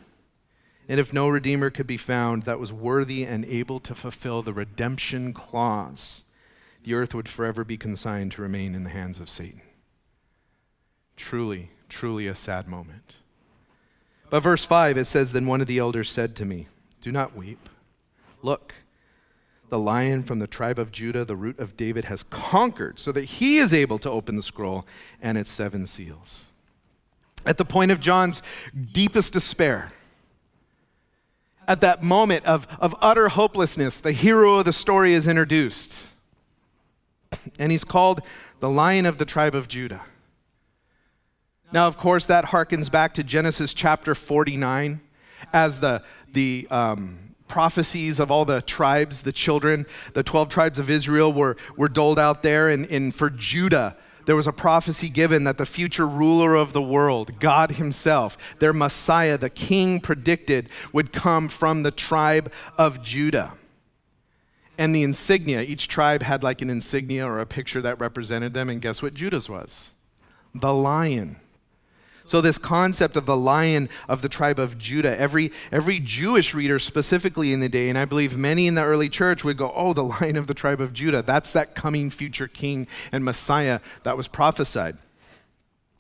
And 0.93 1.01
if 1.01 1.11
no 1.11 1.27
Redeemer 1.27 1.71
could 1.71 1.87
be 1.87 1.97
found 1.97 2.43
that 2.43 2.61
was 2.61 2.71
worthy 2.71 3.25
and 3.25 3.47
able 3.47 3.81
to 3.81 3.95
fulfill 3.95 4.43
the 4.43 4.53
redemption 4.53 5.33
clause, 5.33 6.23
the 6.85 6.93
earth 6.93 7.15
would 7.15 7.31
forever 7.31 7.65
be 7.65 7.79
consigned 7.79 8.33
to 8.33 8.43
remain 8.43 8.75
in 8.75 8.85
the 8.85 8.91
hands 8.91 9.19
of 9.19 9.31
Satan. 9.31 9.63
Truly, 11.17 11.71
truly 11.89 12.27
a 12.27 12.35
sad 12.35 12.69
moment. 12.69 13.17
But 14.29 14.41
verse 14.41 14.67
5, 14.67 14.99
it 14.99 15.07
says, 15.07 15.33
Then 15.33 15.47
one 15.47 15.63
of 15.63 15.67
the 15.67 15.79
elders 15.79 16.11
said 16.11 16.37
to 16.37 16.45
me, 16.45 16.69
Do 17.01 17.11
not 17.11 17.35
weep. 17.35 17.71
Look, 18.43 18.75
the 19.71 19.79
lion 19.79 20.23
from 20.25 20.41
the 20.41 20.47
tribe 20.47 20.79
of 20.79 20.93
Judah, 20.93 21.25
the 21.25 21.37
root 21.37 21.59
of 21.59 21.75
David, 21.75 22.05
has 22.05 22.23
conquered 22.25 22.99
so 22.99 23.13
that 23.13 23.25
he 23.25 23.57
is 23.57 23.73
able 23.73 23.99
to 24.01 24.11
open 24.11 24.37
the 24.37 24.43
scroll 24.43 24.85
and 25.23 25.39
its 25.39 25.51
seven 25.51 25.87
seals 25.87 26.45
at 27.45 27.57
the 27.57 27.65
point 27.65 27.91
of 27.91 28.01
John's 28.01 28.43
deepest 28.93 29.33
despair, 29.33 29.91
at 31.67 31.81
that 31.81 32.03
moment 32.03 32.45
of, 32.45 32.67
of 32.81 32.95
utter 33.01 33.29
hopelessness, 33.29 33.99
the 33.99 34.13
hero 34.13 34.59
of 34.59 34.65
the 34.65 34.73
story 34.73 35.15
is 35.15 35.27
introduced. 35.27 35.97
and 37.59 37.73
he's 37.73 37.85
called 37.85 38.21
the 38.61 38.69
Lion 38.69 39.07
of 39.07 39.19
the 39.19 39.25
tribe 39.25 39.55
of 39.55 39.69
Judah. 39.69 40.03
Now, 41.73 41.87
of 41.87 41.97
course, 41.97 42.27
that 42.27 42.47
harkens 42.47 42.91
back 42.91 43.15
to 43.15 43.25
Genesis 43.25 43.73
chapter 43.73 44.15
49 44.15 45.01
as 45.53 45.81
the, 45.81 46.03
the 46.31 46.69
um, 46.71 47.35
prophecies 47.49 48.21
of 48.21 48.31
all 48.31 48.45
the 48.45 48.63
tribes, 48.63 49.23
the 49.23 49.33
children, 49.33 49.87
the 50.13 50.23
12 50.23 50.49
tribes 50.49 50.79
of 50.79 50.91
Israel 50.91 51.33
were, 51.33 51.57
were 51.77 51.89
doled 51.89 52.19
out 52.19 52.43
there. 52.43 52.69
And, 52.69 52.87
and 52.87 53.15
for 53.15 53.31
Judah, 53.31 53.97
there 54.27 54.37
was 54.37 54.47
a 54.47 54.53
prophecy 54.53 55.09
given 55.09 55.45
that 55.45 55.59
the 55.59 55.67
future 55.67 56.07
ruler 56.07 56.55
of 56.55 56.73
the 56.73 56.83
world, 56.83 57.39
God 57.41 57.73
Himself, 57.73 58.39
their 58.59 58.73
Messiah, 58.73 59.39
the 59.39 59.51
King 59.51 60.01
predicted, 60.01 60.69
would 60.93 61.13
come 61.13 61.49
from 61.49 61.83
the 61.83 61.91
tribe 61.91 62.53
of 62.79 63.03
Judah. 63.03 63.55
And 64.79 64.95
the 64.95 65.03
insignia, 65.03 65.61
each 65.61 65.87
tribe 65.87 66.23
had 66.23 66.43
like 66.43 66.63
an 66.63 66.71
insignia 66.71 67.27
or 67.27 67.41
a 67.41 67.47
picture 67.47 67.83
that 67.83 68.01
represented 68.01 68.55
them. 68.55 68.71
And 68.71 68.81
guess 68.81 69.03
what 69.03 69.15
Judah's 69.15 69.49
was? 69.49 69.91
The 70.55 70.73
lion. 70.73 71.37
So, 72.27 72.41
this 72.41 72.59
concept 72.59 73.17
of 73.17 73.27
the 73.27 73.37
lion 73.37 73.89
of 74.09 74.23
the 74.23 74.29
tribe 74.29 74.59
of 74.59 74.79
Judah, 74.79 75.19
every, 75.19 75.53
every 75.71 75.99
Jewish 75.99 76.55
reader 76.55 76.79
specifically 76.79 77.53
in 77.53 77.61
the 77.61 77.69
day, 77.69 77.89
and 77.89 77.99
I 77.99 78.05
believe 78.05 78.37
many 78.37 78.67
in 78.67 78.75
the 78.75 78.85
early 78.85 79.09
church 79.09 79.45
would 79.45 79.57
go, 79.57 79.73
Oh, 79.75 79.93
the 79.93 80.05
lion 80.21 80.37
of 80.37 80.47
the 80.47 80.55
tribe 80.55 80.81
of 80.81 80.93
Judah. 80.93 81.23
That's 81.23 81.53
that 81.53 81.75
coming 81.75 82.11
future 82.11 82.49
king 82.49 82.87
and 83.11 83.25
Messiah 83.25 83.81
that 84.05 84.17
was 84.17 84.29
prophesied. 84.29 84.99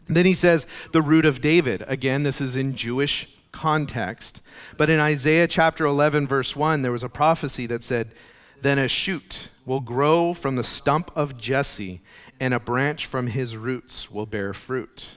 then 0.07 0.27
he 0.27 0.35
says, 0.35 0.67
the 0.93 1.03
root 1.03 1.25
of 1.25 1.41
David. 1.41 1.85
Again, 1.87 2.23
this 2.23 2.41
is 2.41 2.57
in 2.57 2.77
Jewish 2.77 3.29
context. 3.53 4.41
But 4.77 4.91
in 4.91 4.99
Isaiah 4.99 5.47
chapter 5.47 5.85
11, 5.85 6.27
verse 6.27 6.57
1, 6.57 6.83
there 6.83 6.93
was 6.93 7.05
a 7.05 7.09
prophecy 7.09 7.67
that 7.67 7.85
said, 7.85 8.13
Then 8.61 8.79
a 8.79 8.89
shoot 8.89 9.49
will 9.65 9.81
grow 9.81 10.35
from 10.35 10.57
the 10.57 10.65
stump 10.65 11.11
of 11.15 11.37
Jesse, 11.37 12.01
and 12.41 12.53
a 12.53 12.61
branch 12.61 13.07
from 13.07 13.29
his 13.29 13.57
roots 13.57 14.11
will 14.11 14.27
bear 14.27 14.53
fruit. 14.53 15.09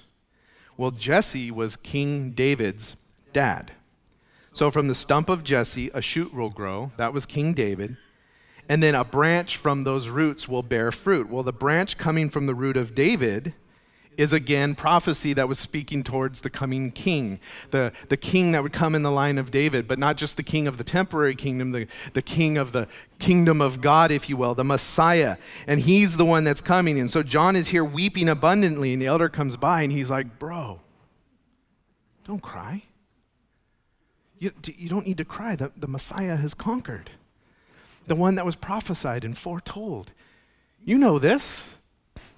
Well, 0.78 0.91
Jesse 0.91 1.51
was 1.51 1.78
King 1.78 2.32
David's 2.32 2.95
dad. 3.32 3.71
So 4.53 4.71
from 4.71 4.88
the 4.88 4.95
stump 4.95 5.30
of 5.30 5.43
Jesse, 5.43 5.91
a 5.93 6.01
shoot 6.01 6.34
will 6.34 6.49
grow. 6.49 6.91
That 6.97 7.13
was 7.13 7.26
King 7.26 7.53
David. 7.53 7.97
And 8.67 8.82
then 8.82 8.95
a 8.95 9.03
branch 9.03 9.57
from 9.57 9.84
those 9.84 10.09
roots 10.09 10.47
will 10.47 10.63
bear 10.63 10.91
fruit. 10.91 11.30
Well, 11.30 11.43
the 11.43 11.53
branch 11.53 11.97
coming 11.97 12.30
from 12.30 12.45
the 12.45 12.55
root 12.55 12.78
of 12.78 12.95
David 12.95 13.53
is 14.18 14.34
again 14.34 14.76
prophecy 14.76 15.34
that 15.34 15.47
was 15.47 15.59
speaking 15.59 16.03
towards 16.03 16.41
the 16.41 16.49
coming 16.49 16.91
king, 16.91 17.39
the, 17.72 17.91
the 18.09 18.18
king 18.18 18.51
that 18.51 18.63
would 18.63 18.74
come 18.74 18.95
in 18.95 19.03
the 19.03 19.11
line 19.11 19.38
of 19.38 19.51
David, 19.51 19.88
but 19.88 19.99
not 19.99 20.18
just 20.18 20.38
the 20.38 20.43
king 20.43 20.68
of 20.68 20.78
the 20.78 20.84
temporary 20.84 21.36
kingdom, 21.36 21.72
the, 21.72 21.88
the 22.13 22.22
king 22.22 22.57
of 22.57 22.72
the 22.72 22.88
kingdom 23.20 23.61
of 23.61 23.82
God, 23.82 24.11
if 24.11 24.30
you 24.30 24.38
will, 24.38 24.55
the 24.55 24.63
Messiah. 24.63 25.38
And 25.68 25.82
he's 25.82 26.18
the 26.18 26.26
one 26.26 26.43
that's 26.43 26.61
coming. 26.61 26.99
And 26.99 27.09
so 27.09 27.24
John 27.24 27.55
is 27.55 27.70
here 27.70 27.86
weeping 27.86 28.30
abundantly, 28.30 28.93
and 28.93 29.01
the 29.01 29.07
elder 29.07 29.30
comes 29.30 29.57
by 29.57 29.82
and 29.82 29.91
he's 29.91 30.09
like, 30.09 30.39
Bro, 30.39 30.80
don't 32.26 32.41
cry. 32.41 32.84
You, 34.38 34.51
you 34.66 34.89
don't 34.89 35.07
need 35.07 35.18
to 35.18 35.26
cry. 35.26 35.55
The, 35.55 35.72
the 35.78 35.88
Messiah 35.88 36.36
has 36.36 36.53
conquered, 36.53 37.09
the 38.07 38.16
one 38.16 38.36
that 38.36 38.45
was 38.45 38.55
prophesied 38.55 39.24
and 39.24 39.38
foretold. 39.38 40.11
You 40.84 40.97
know 40.97 41.20
this. 41.20 41.70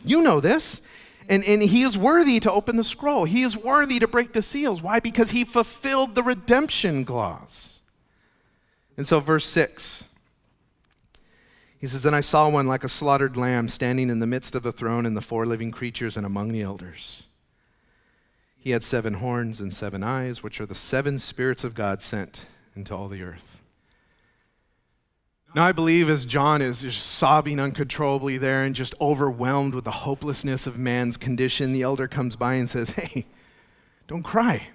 You 0.05 0.21
know 0.21 0.39
this. 0.39 0.81
And, 1.29 1.43
and 1.43 1.61
he 1.61 1.83
is 1.83 1.97
worthy 1.97 2.39
to 2.39 2.51
open 2.51 2.77
the 2.77 2.83
scroll. 2.83 3.25
He 3.25 3.43
is 3.43 3.57
worthy 3.57 3.99
to 3.99 4.07
break 4.07 4.31
the 4.31 4.41
seals. 4.41 4.81
Why? 4.81 4.99
Because 4.99 5.31
he 5.31 5.43
fulfilled 5.43 6.15
the 6.15 6.23
redemption 6.23 7.03
clause. 7.03 7.79
And 8.95 9.07
so, 9.07 9.19
verse 9.19 9.45
6, 9.45 10.05
he 11.79 11.85
says, 11.87 12.05
And 12.05 12.15
I 12.15 12.21
saw 12.21 12.49
one 12.49 12.65
like 12.65 12.83
a 12.83 12.89
slaughtered 12.89 13.37
lamb 13.37 13.67
standing 13.67 14.09
in 14.09 14.19
the 14.19 14.25
midst 14.25 14.55
of 14.55 14.63
the 14.63 14.71
throne 14.71 15.05
and 15.05 15.15
the 15.15 15.21
four 15.21 15.45
living 15.45 15.71
creatures 15.71 16.17
and 16.17 16.25
among 16.25 16.51
the 16.51 16.61
elders. 16.61 17.23
He 18.57 18.71
had 18.71 18.83
seven 18.83 19.15
horns 19.15 19.61
and 19.61 19.73
seven 19.73 20.03
eyes, 20.03 20.41
which 20.41 20.59
are 20.59 20.65
the 20.65 20.75
seven 20.75 21.19
spirits 21.19 21.63
of 21.63 21.75
God 21.75 22.01
sent 22.01 22.41
into 22.75 22.95
all 22.95 23.07
the 23.07 23.21
earth. 23.21 23.57
Now, 25.55 25.63
I 25.65 25.71
believe 25.71 26.09
as 26.09 26.25
John 26.25 26.61
is 26.61 26.81
just 26.81 27.05
sobbing 27.05 27.59
uncontrollably 27.59 28.37
there 28.37 28.63
and 28.63 28.75
just 28.75 28.93
overwhelmed 28.99 29.73
with 29.73 29.85
the 29.85 29.91
hopelessness 29.91 30.67
of 30.67 30.77
man's 30.77 31.17
condition, 31.17 31.73
the 31.73 31.81
elder 31.81 32.07
comes 32.07 32.35
by 32.35 32.55
and 32.55 32.69
says, 32.69 32.91
Hey, 32.91 33.25
don't 34.07 34.23
cry. 34.23 34.67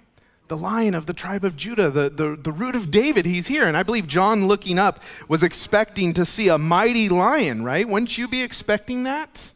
The 0.49 0.57
lion 0.57 0.93
of 0.93 1.05
the 1.05 1.13
tribe 1.13 1.45
of 1.45 1.55
Judah, 1.55 1.89
the, 1.89 2.09
the, 2.09 2.35
the 2.35 2.51
root 2.51 2.75
of 2.75 2.91
David, 2.91 3.25
he's 3.25 3.47
here. 3.47 3.63
And 3.63 3.77
I 3.77 3.83
believe 3.83 4.07
John, 4.07 4.47
looking 4.47 4.77
up, 4.77 5.01
was 5.27 5.41
expecting 5.41 6.13
to 6.13 6.25
see 6.25 6.49
a 6.49 6.57
mighty 6.57 7.07
lion, 7.07 7.63
right? 7.63 7.87
Wouldn't 7.87 8.17
you 8.17 8.27
be 8.27 8.43
expecting 8.43 9.03
that? 9.03 9.51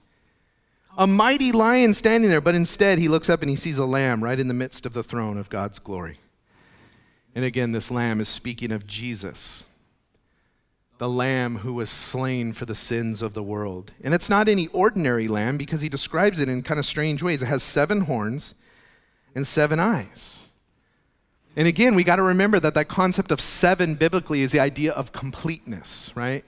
A 0.98 1.06
mighty 1.06 1.52
lion 1.52 1.94
standing 1.94 2.30
there, 2.30 2.42
but 2.42 2.56
instead 2.56 3.00
he 3.00 3.08
looks 3.08 3.30
up 3.30 3.42
and 3.42 3.50
he 3.50 3.56
sees 3.56 3.78
a 3.78 3.86
lamb 3.86 4.24
right 4.24 4.40
in 4.40 4.48
the 4.48 4.54
midst 4.54 4.86
of 4.86 4.94
the 4.94 5.04
throne 5.04 5.38
of 5.38 5.50
God's 5.50 5.78
glory. 5.78 6.20
And 7.36 7.44
again, 7.44 7.74
this 7.74 7.92
lamb 7.92 8.22
is 8.22 8.30
speaking 8.30 8.72
of 8.72 8.88
Jesus 8.88 9.66
the 10.98 11.10
lamb 11.10 11.58
who 11.58 11.74
was 11.74 11.90
slain 11.90 12.54
for 12.54 12.66
the 12.66 12.76
sins 12.76 13.22
of 13.22 13.34
the 13.34 13.44
world. 13.44 13.92
And 14.04 14.14
it's 14.14 14.30
not 14.30 14.48
any 14.48 14.68
ordinary 14.68 15.28
lamb 15.28 15.58
because 15.58 15.82
he 15.82 15.90
describes 15.90 16.40
it 16.40 16.50
in 16.50 16.64
kind 16.64 16.80
of 16.80 16.86
strange 16.86 17.22
ways. 17.22 17.42
It 17.42 17.48
has 17.48 17.62
seven 17.62 18.02
horns 18.02 18.56
and 19.36 19.46
seven 19.46 19.80
eyes. 19.80 20.40
And 21.56 21.68
again, 21.68 21.96
we 21.96 22.04
got 22.04 22.18
to 22.18 22.24
remember 22.24 22.60
that 22.60 22.74
that 22.74 22.88
concept 22.88 23.32
of 23.32 23.42
seven 23.42 23.96
biblically 23.96 24.42
is 24.42 24.52
the 24.52 24.60
idea 24.60 24.92
of 24.92 25.12
completeness, 25.12 26.12
right? 26.16 26.44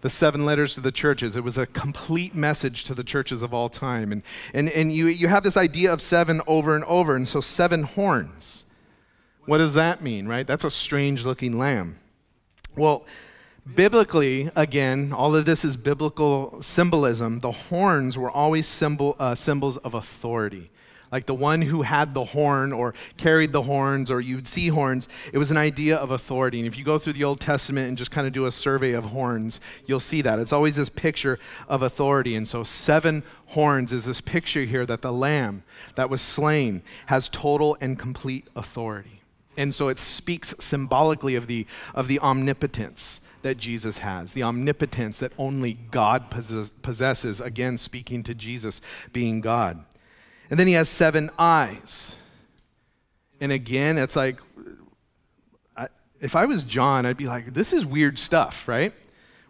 The 0.00 0.10
seven 0.10 0.44
letters 0.44 0.74
to 0.74 0.80
the 0.80 0.92
churches. 0.92 1.36
It 1.36 1.44
was 1.44 1.56
a 1.56 1.66
complete 1.66 2.34
message 2.34 2.84
to 2.84 2.94
the 2.94 3.04
churches 3.04 3.42
of 3.42 3.54
all 3.54 3.68
time. 3.68 4.10
And, 4.10 4.22
and, 4.52 4.68
and 4.70 4.92
you, 4.92 5.06
you 5.06 5.28
have 5.28 5.44
this 5.44 5.56
idea 5.56 5.92
of 5.92 6.02
seven 6.02 6.40
over 6.46 6.74
and 6.74 6.84
over. 6.84 7.14
And 7.14 7.28
so, 7.28 7.40
seven 7.40 7.84
horns. 7.84 8.64
What 9.46 9.58
does 9.58 9.74
that 9.74 10.02
mean, 10.02 10.26
right? 10.26 10.46
That's 10.46 10.64
a 10.64 10.70
strange 10.70 11.24
looking 11.24 11.58
lamb. 11.58 11.98
Well, 12.76 13.04
Biblically, 13.64 14.50
again, 14.56 15.12
all 15.12 15.36
of 15.36 15.44
this 15.44 15.64
is 15.64 15.76
biblical 15.76 16.60
symbolism. 16.62 17.38
The 17.38 17.52
horns 17.52 18.18
were 18.18 18.30
always 18.30 18.66
symbol, 18.66 19.14
uh, 19.20 19.36
symbols 19.36 19.76
of 19.78 19.94
authority. 19.94 20.72
Like 21.12 21.26
the 21.26 21.34
one 21.34 21.62
who 21.62 21.82
had 21.82 22.12
the 22.12 22.24
horn 22.24 22.72
or 22.72 22.92
carried 23.16 23.52
the 23.52 23.62
horns 23.62 24.10
or 24.10 24.20
you'd 24.20 24.48
see 24.48 24.68
horns, 24.68 25.06
it 25.32 25.38
was 25.38 25.52
an 25.52 25.56
idea 25.56 25.96
of 25.96 26.10
authority. 26.10 26.58
And 26.58 26.66
if 26.66 26.76
you 26.76 26.84
go 26.84 26.98
through 26.98 27.12
the 27.12 27.22
Old 27.22 27.38
Testament 27.38 27.86
and 27.86 27.96
just 27.96 28.10
kind 28.10 28.26
of 28.26 28.32
do 28.32 28.46
a 28.46 28.50
survey 28.50 28.92
of 28.92 29.04
horns, 29.04 29.60
you'll 29.86 30.00
see 30.00 30.22
that. 30.22 30.40
It's 30.40 30.52
always 30.52 30.74
this 30.74 30.88
picture 30.88 31.38
of 31.68 31.82
authority. 31.82 32.34
And 32.34 32.48
so, 32.48 32.64
seven 32.64 33.22
horns 33.48 33.92
is 33.92 34.06
this 34.06 34.20
picture 34.20 34.64
here 34.64 34.86
that 34.86 35.02
the 35.02 35.12
lamb 35.12 35.62
that 35.94 36.10
was 36.10 36.20
slain 36.20 36.82
has 37.06 37.28
total 37.28 37.76
and 37.80 37.96
complete 37.96 38.48
authority. 38.56 39.22
And 39.56 39.74
so 39.74 39.88
it 39.88 39.98
speaks 39.98 40.54
symbolically 40.58 41.34
of 41.34 41.46
the, 41.46 41.66
of 41.94 42.08
the 42.08 42.18
omnipotence 42.20 43.20
that 43.42 43.56
Jesus 43.56 43.98
has, 43.98 44.32
the 44.32 44.42
omnipotence 44.42 45.18
that 45.18 45.32
only 45.36 45.74
God 45.90 46.30
possesses, 46.82 47.40
again, 47.40 47.78
speaking 47.78 48.22
to 48.22 48.34
Jesus 48.34 48.80
being 49.12 49.40
God. 49.40 49.84
And 50.50 50.58
then 50.58 50.66
he 50.66 50.72
has 50.74 50.88
seven 50.88 51.30
eyes. 51.38 52.14
And 53.40 53.50
again, 53.50 53.98
it's 53.98 54.16
like, 54.16 54.38
I, 55.76 55.88
if 56.20 56.36
I 56.36 56.46
was 56.46 56.62
John, 56.62 57.06
I'd 57.06 57.16
be 57.16 57.26
like, 57.26 57.54
this 57.54 57.72
is 57.72 57.84
weird 57.84 58.18
stuff, 58.18 58.68
right? 58.68 58.92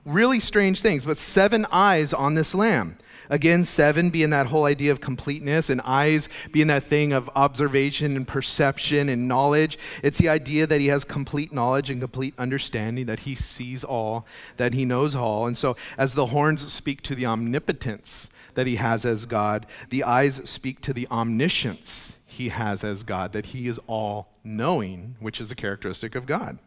Really 0.05 0.40
strange 0.40 0.80
things, 0.80 1.05
but 1.05 1.18
seven 1.18 1.66
eyes 1.70 2.12
on 2.12 2.34
this 2.34 2.55
lamb. 2.55 2.99
Again, 3.32 3.64
seven 3.64 4.10
being 4.10 4.28
that 4.28 4.48
whole 4.48 4.66
idea 4.66 4.92
of 4.92 5.00
completeness, 5.00 5.70
and 5.70 5.80
eyes 5.86 6.28
being 6.52 6.66
that 6.66 6.84
thing 6.84 7.14
of 7.14 7.30
observation 7.34 8.14
and 8.14 8.28
perception 8.28 9.08
and 9.08 9.26
knowledge. 9.26 9.78
It's 10.02 10.18
the 10.18 10.28
idea 10.28 10.66
that 10.66 10.82
he 10.82 10.88
has 10.88 11.02
complete 11.02 11.50
knowledge 11.50 11.88
and 11.88 11.98
complete 11.98 12.34
understanding, 12.36 13.06
that 13.06 13.20
he 13.20 13.34
sees 13.34 13.84
all, 13.84 14.26
that 14.58 14.74
he 14.74 14.84
knows 14.84 15.14
all. 15.14 15.46
And 15.46 15.56
so, 15.56 15.78
as 15.96 16.12
the 16.12 16.26
horns 16.26 16.70
speak 16.70 17.00
to 17.04 17.14
the 17.14 17.24
omnipotence 17.24 18.28
that 18.52 18.66
he 18.66 18.76
has 18.76 19.06
as 19.06 19.24
God, 19.24 19.64
the 19.88 20.04
eyes 20.04 20.38
speak 20.44 20.82
to 20.82 20.92
the 20.92 21.08
omniscience 21.10 22.12
he 22.26 22.50
has 22.50 22.84
as 22.84 23.02
God, 23.02 23.32
that 23.32 23.46
he 23.46 23.66
is 23.66 23.80
all 23.86 24.28
knowing, 24.44 25.16
which 25.20 25.40
is 25.40 25.50
a 25.50 25.54
characteristic 25.54 26.14
of 26.14 26.26
God. 26.26 26.58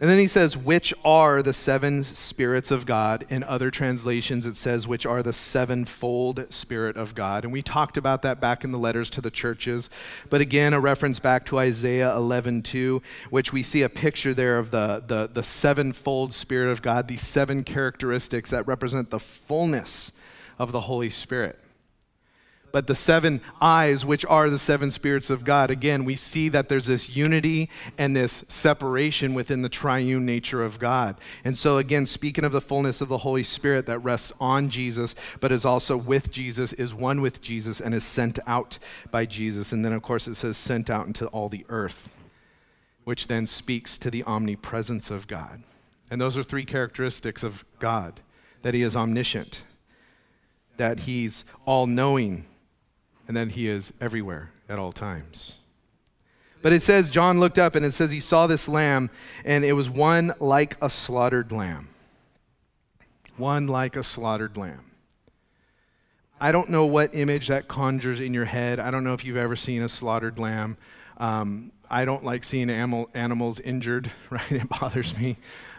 And 0.00 0.10
then 0.10 0.18
he 0.18 0.26
says, 0.26 0.56
which 0.56 0.92
are 1.04 1.40
the 1.40 1.54
seven 1.54 2.02
spirits 2.02 2.72
of 2.72 2.84
God. 2.84 3.24
In 3.28 3.44
other 3.44 3.70
translations, 3.70 4.44
it 4.44 4.56
says, 4.56 4.88
which 4.88 5.06
are 5.06 5.22
the 5.22 5.32
sevenfold 5.32 6.52
Spirit 6.52 6.96
of 6.96 7.14
God. 7.14 7.44
And 7.44 7.52
we 7.52 7.62
talked 7.62 7.96
about 7.96 8.22
that 8.22 8.40
back 8.40 8.64
in 8.64 8.72
the 8.72 8.78
letters 8.78 9.08
to 9.10 9.20
the 9.20 9.30
churches. 9.30 9.88
But 10.30 10.40
again, 10.40 10.72
a 10.72 10.80
reference 10.80 11.20
back 11.20 11.46
to 11.46 11.60
Isaiah 11.60 12.14
11, 12.16 12.62
2, 12.62 13.02
which 13.30 13.52
we 13.52 13.62
see 13.62 13.82
a 13.82 13.88
picture 13.88 14.34
there 14.34 14.58
of 14.58 14.72
the, 14.72 15.04
the, 15.06 15.30
the 15.32 15.44
sevenfold 15.44 16.34
Spirit 16.34 16.72
of 16.72 16.82
God, 16.82 17.06
these 17.06 17.22
seven 17.22 17.62
characteristics 17.62 18.50
that 18.50 18.66
represent 18.66 19.10
the 19.10 19.20
fullness 19.20 20.10
of 20.58 20.72
the 20.72 20.80
Holy 20.80 21.10
Spirit. 21.10 21.63
But 22.74 22.88
the 22.88 22.94
seven 22.96 23.40
eyes, 23.60 24.04
which 24.04 24.26
are 24.26 24.50
the 24.50 24.58
seven 24.58 24.90
spirits 24.90 25.30
of 25.30 25.44
God. 25.44 25.70
Again, 25.70 26.04
we 26.04 26.16
see 26.16 26.48
that 26.48 26.68
there's 26.68 26.86
this 26.86 27.08
unity 27.08 27.70
and 27.96 28.16
this 28.16 28.42
separation 28.48 29.32
within 29.32 29.62
the 29.62 29.68
triune 29.68 30.26
nature 30.26 30.60
of 30.60 30.80
God. 30.80 31.16
And 31.44 31.56
so, 31.56 31.78
again, 31.78 32.04
speaking 32.04 32.44
of 32.44 32.50
the 32.50 32.60
fullness 32.60 33.00
of 33.00 33.06
the 33.06 33.18
Holy 33.18 33.44
Spirit 33.44 33.86
that 33.86 34.00
rests 34.00 34.32
on 34.40 34.70
Jesus, 34.70 35.14
but 35.38 35.52
is 35.52 35.64
also 35.64 35.96
with 35.96 36.32
Jesus, 36.32 36.72
is 36.72 36.92
one 36.92 37.20
with 37.20 37.40
Jesus, 37.40 37.80
and 37.80 37.94
is 37.94 38.02
sent 38.02 38.40
out 38.44 38.80
by 39.08 39.24
Jesus. 39.24 39.70
And 39.70 39.84
then, 39.84 39.92
of 39.92 40.02
course, 40.02 40.26
it 40.26 40.34
says 40.34 40.56
sent 40.56 40.90
out 40.90 41.06
into 41.06 41.28
all 41.28 41.48
the 41.48 41.64
earth, 41.68 42.08
which 43.04 43.28
then 43.28 43.46
speaks 43.46 43.96
to 43.98 44.10
the 44.10 44.24
omnipresence 44.24 45.12
of 45.12 45.28
God. 45.28 45.62
And 46.10 46.20
those 46.20 46.36
are 46.36 46.42
three 46.42 46.64
characteristics 46.64 47.44
of 47.44 47.64
God 47.78 48.18
that 48.62 48.74
He 48.74 48.82
is 48.82 48.96
omniscient, 48.96 49.62
that 50.76 50.98
He's 50.98 51.44
all 51.66 51.86
knowing 51.86 52.46
and 53.28 53.36
then 53.36 53.50
he 53.50 53.68
is 53.68 53.92
everywhere 54.00 54.50
at 54.68 54.78
all 54.78 54.92
times. 54.92 55.54
But 56.62 56.72
it 56.72 56.82
says, 56.82 57.10
John 57.10 57.40
looked 57.40 57.58
up 57.58 57.74
and 57.74 57.84
it 57.84 57.92
says 57.92 58.10
he 58.10 58.20
saw 58.20 58.46
this 58.46 58.68
lamb, 58.68 59.10
and 59.44 59.64
it 59.64 59.74
was 59.74 59.90
one 59.90 60.32
like 60.40 60.76
a 60.82 60.88
slaughtered 60.88 61.52
lamb. 61.52 61.88
One 63.36 63.66
like 63.66 63.96
a 63.96 64.02
slaughtered 64.02 64.56
lamb. 64.56 64.90
I 66.40 66.52
don't 66.52 66.70
know 66.70 66.86
what 66.86 67.14
image 67.14 67.48
that 67.48 67.68
conjures 67.68 68.20
in 68.20 68.34
your 68.34 68.44
head. 68.44 68.80
I 68.80 68.90
don't 68.90 69.04
know 69.04 69.14
if 69.14 69.24
you've 69.24 69.36
ever 69.36 69.56
seen 69.56 69.82
a 69.82 69.88
slaughtered 69.88 70.38
lamb. 70.38 70.76
Um, 71.18 71.72
I 71.90 72.04
don't 72.04 72.24
like 72.24 72.44
seeing 72.44 72.70
animal, 72.70 73.08
animals 73.14 73.60
injured, 73.60 74.10
right? 74.30 74.52
It 74.52 74.68
bothers 74.68 75.16
me. 75.18 75.36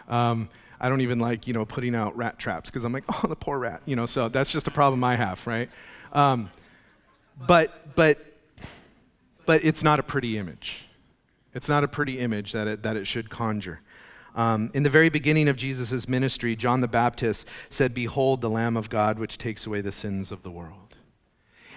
Um, 0.08 0.48
I 0.80 0.88
don't 0.88 1.00
even 1.00 1.18
like, 1.18 1.46
you 1.46 1.54
know, 1.54 1.64
putting 1.64 1.94
out 1.94 2.16
rat 2.16 2.38
traps 2.38 2.70
because 2.70 2.84
I'm 2.84 2.92
like, 2.92 3.04
oh, 3.24 3.26
the 3.26 3.36
poor 3.36 3.58
rat, 3.58 3.82
you 3.86 3.96
know, 3.96 4.06
so 4.06 4.28
that's 4.28 4.50
just 4.50 4.66
a 4.68 4.70
problem 4.70 5.02
I 5.04 5.16
have, 5.16 5.44
right? 5.46 5.68
Um, 6.12 6.50
but, 7.46 7.94
but, 7.94 8.18
but 9.44 9.64
it's 9.64 9.82
not 9.82 9.98
a 9.98 10.02
pretty 10.02 10.38
image. 10.38 10.86
It's 11.54 11.68
not 11.68 11.84
a 11.84 11.88
pretty 11.88 12.18
image 12.18 12.52
that 12.52 12.66
it, 12.66 12.82
that 12.82 12.96
it 12.96 13.06
should 13.06 13.30
conjure. 13.30 13.80
Um, 14.34 14.70
in 14.74 14.82
the 14.82 14.90
very 14.90 15.08
beginning 15.08 15.48
of 15.48 15.56
Jesus' 15.56 16.06
ministry, 16.06 16.54
John 16.54 16.82
the 16.82 16.88
Baptist 16.88 17.46
said, 17.70 17.94
Behold, 17.94 18.42
the 18.42 18.50
Lamb 18.50 18.76
of 18.76 18.90
God, 18.90 19.18
which 19.18 19.38
takes 19.38 19.66
away 19.66 19.80
the 19.80 19.92
sins 19.92 20.30
of 20.30 20.42
the 20.42 20.50
world. 20.50 20.86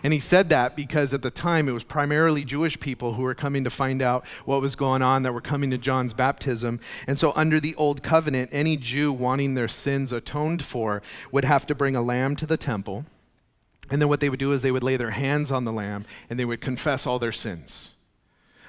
And 0.03 0.13
he 0.13 0.19
said 0.19 0.49
that 0.49 0.75
because 0.75 1.13
at 1.13 1.21
the 1.21 1.31
time 1.31 1.67
it 1.67 1.73
was 1.73 1.83
primarily 1.83 2.45
Jewish 2.45 2.79
people 2.79 3.13
who 3.13 3.21
were 3.21 3.35
coming 3.35 3.63
to 3.63 3.69
find 3.69 4.01
out 4.01 4.25
what 4.45 4.61
was 4.61 4.75
going 4.75 5.01
on, 5.01 5.23
that 5.23 5.33
were 5.33 5.41
coming 5.41 5.69
to 5.71 5.77
John's 5.77 6.13
baptism. 6.13 6.79
And 7.07 7.19
so, 7.19 7.33
under 7.35 7.59
the 7.59 7.75
Old 7.75 8.01
Covenant, 8.01 8.49
any 8.53 8.77
Jew 8.77 9.11
wanting 9.11 9.55
their 9.55 9.67
sins 9.67 10.11
atoned 10.11 10.63
for 10.63 11.01
would 11.31 11.45
have 11.45 11.65
to 11.67 11.75
bring 11.75 11.95
a 11.95 12.01
lamb 12.01 12.35
to 12.37 12.45
the 12.45 12.57
temple 12.57 13.05
and 13.91 14.01
then 14.01 14.09
what 14.09 14.19
they 14.19 14.29
would 14.29 14.39
do 14.39 14.51
is 14.51 14.61
they 14.61 14.71
would 14.71 14.83
lay 14.83 14.97
their 14.97 15.11
hands 15.11 15.51
on 15.51 15.65
the 15.65 15.71
lamb 15.71 16.05
and 16.29 16.39
they 16.39 16.45
would 16.45 16.61
confess 16.61 17.07
all 17.07 17.19
their 17.19 17.31
sins. 17.31 17.91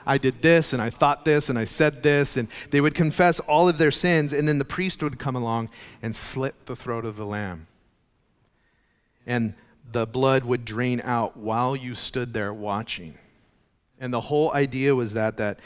I 0.06 0.18
did 0.18 0.42
this 0.42 0.72
and 0.72 0.80
I 0.80 0.90
thought 0.90 1.24
this 1.24 1.48
and 1.48 1.58
I 1.58 1.64
said 1.64 2.02
this, 2.02 2.36
and 2.36 2.48
they 2.70 2.80
would 2.80 2.94
confess 2.94 3.40
all 3.40 3.68
of 3.68 3.78
their 3.78 3.90
sins, 3.90 4.32
and 4.32 4.48
then 4.48 4.58
the 4.58 4.64
priest 4.64 5.02
would 5.02 5.18
come 5.18 5.36
along 5.36 5.68
and 6.02 6.14
slit 6.14 6.66
the 6.66 6.76
throat 6.76 7.04
of 7.04 7.16
the 7.16 7.26
lamb. 7.26 7.66
And 9.26 9.54
the 9.92 10.06
blood 10.06 10.44
would 10.44 10.64
drain 10.64 11.00
out 11.04 11.36
while 11.36 11.76
you 11.76 11.94
stood 11.94 12.32
there 12.32 12.52
watching. 12.52 13.18
And 13.98 14.12
the 14.12 14.22
whole 14.22 14.52
idea 14.52 14.94
was 14.94 15.12
that, 15.12 15.36
that 15.36 15.58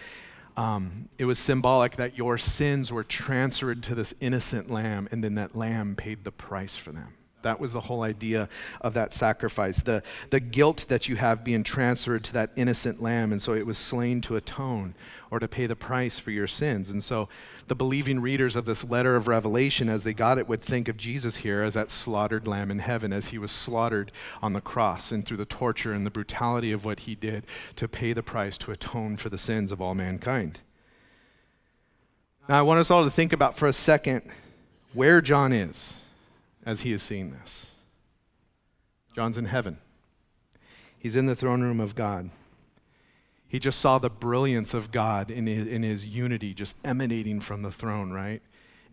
um, 0.57 1.09
it 1.19 1.25
was 1.25 1.39
symbolic 1.39 1.97
that 1.97 2.17
your 2.17 2.39
sins 2.39 2.93
were 2.93 3.05
transferred 3.05 3.83
to 3.85 3.95
this 3.95 4.15
innocent 4.21 4.71
lamb, 4.71 5.09
and 5.11 5.23
then 5.23 5.35
that 5.37 5.55
lamb 5.55 5.95
paid 5.95 6.25
the 6.25 6.33
price 6.33 6.77
for 6.77 6.91
them. 6.91 7.15
That 7.45 7.61
was 7.61 7.73
the 7.73 7.83
whole 7.83 8.03
idea 8.03 8.49
of 8.81 8.95
that 8.95 9.15
sacrifice. 9.15 9.81
The, 9.81 10.03
the 10.31 10.41
guilt 10.41 10.87
that 10.89 11.09
you 11.09 11.17
have 11.17 11.45
being 11.45 11.63
transferred 11.63 12.25
to 12.25 12.33
that 12.33 12.51
innocent 12.57 13.01
lamb. 13.01 13.31
And 13.31 13.41
so 13.41 13.55
it 13.55 13.65
was 13.65 13.79
slain 13.79 14.21
to 14.23 14.37
atone 14.37 14.95
or 15.31 15.39
to 15.39 15.49
pay 15.49 15.67
the 15.67 15.77
price 15.77 16.19
for 16.19 16.31
your 16.31 16.47
sins. 16.47 16.91
And 16.91 17.03
so 17.03 17.29
the 17.67 17.75
believing 17.75 18.21
readers 18.21 18.57
of 18.57 18.67
this 18.67 18.85
letter 18.85 19.17
of 19.17 19.27
Revelation, 19.27 19.89
as 19.89 20.05
they 20.05 20.13
got 20.13 20.39
it, 20.39 20.49
would 20.49 20.63
think 20.63 20.89
of 20.89 20.97
Jesus 20.97 21.37
here 21.37 21.63
as 21.63 21.75
that 21.75 21.91
slaughtered 21.91 22.47
lamb 22.47 22.71
in 22.71 22.79
heaven, 22.79 23.13
as 23.13 23.29
he 23.29 23.39
was 23.39 23.51
slaughtered 23.51 24.13
on 24.43 24.53
the 24.53 24.61
cross 24.61 25.11
and 25.13 25.25
through 25.25 25.39
the 25.39 25.45
torture 25.45 25.93
and 25.93 26.05
the 26.05 26.11
brutality 26.11 26.73
of 26.73 26.85
what 26.85 27.01
he 27.01 27.15
did 27.15 27.47
to 27.77 27.89
pay 27.89 28.13
the 28.13 28.23
price 28.23 28.59
to 28.59 28.71
atone 28.71 29.17
for 29.17 29.29
the 29.29 29.39
sins 29.39 29.73
of 29.73 29.81
all 29.81 29.95
mankind. 29.95 30.61
Now, 32.49 32.59
I 32.59 32.63
want 32.63 32.81
us 32.81 32.91
all 32.91 33.05
to 33.05 33.11
think 33.11 33.33
about 33.33 33.57
for 33.57 33.67
a 33.67 33.73
second 33.73 34.23
where 34.93 35.21
John 35.21 35.53
is 35.53 35.95
as 36.67 36.83
he 36.83 36.93
is 36.93 37.03
seeing 37.03 37.31
this. 37.31 37.67
John's 39.15 39.39
in 39.39 39.47
heaven, 39.47 39.79
he's 40.99 41.17
in 41.17 41.27
the 41.27 41.37
throne 41.37 41.63
room 41.63 41.81
of 41.81 41.95
God. 41.95 42.31
He 43.47 43.61
just 43.61 43.79
saw 43.79 43.99
the 43.99 44.11
brilliance 44.11 44.75
of 44.75 44.91
God 44.91 45.31
in 45.31 45.47
his, 45.47 45.67
in 45.67 45.85
his 45.85 46.05
unity 46.05 46.55
just 46.55 46.75
emanating 46.83 47.41
from 47.41 47.63
the 47.63 47.71
throne, 47.71 48.11
right? 48.11 48.43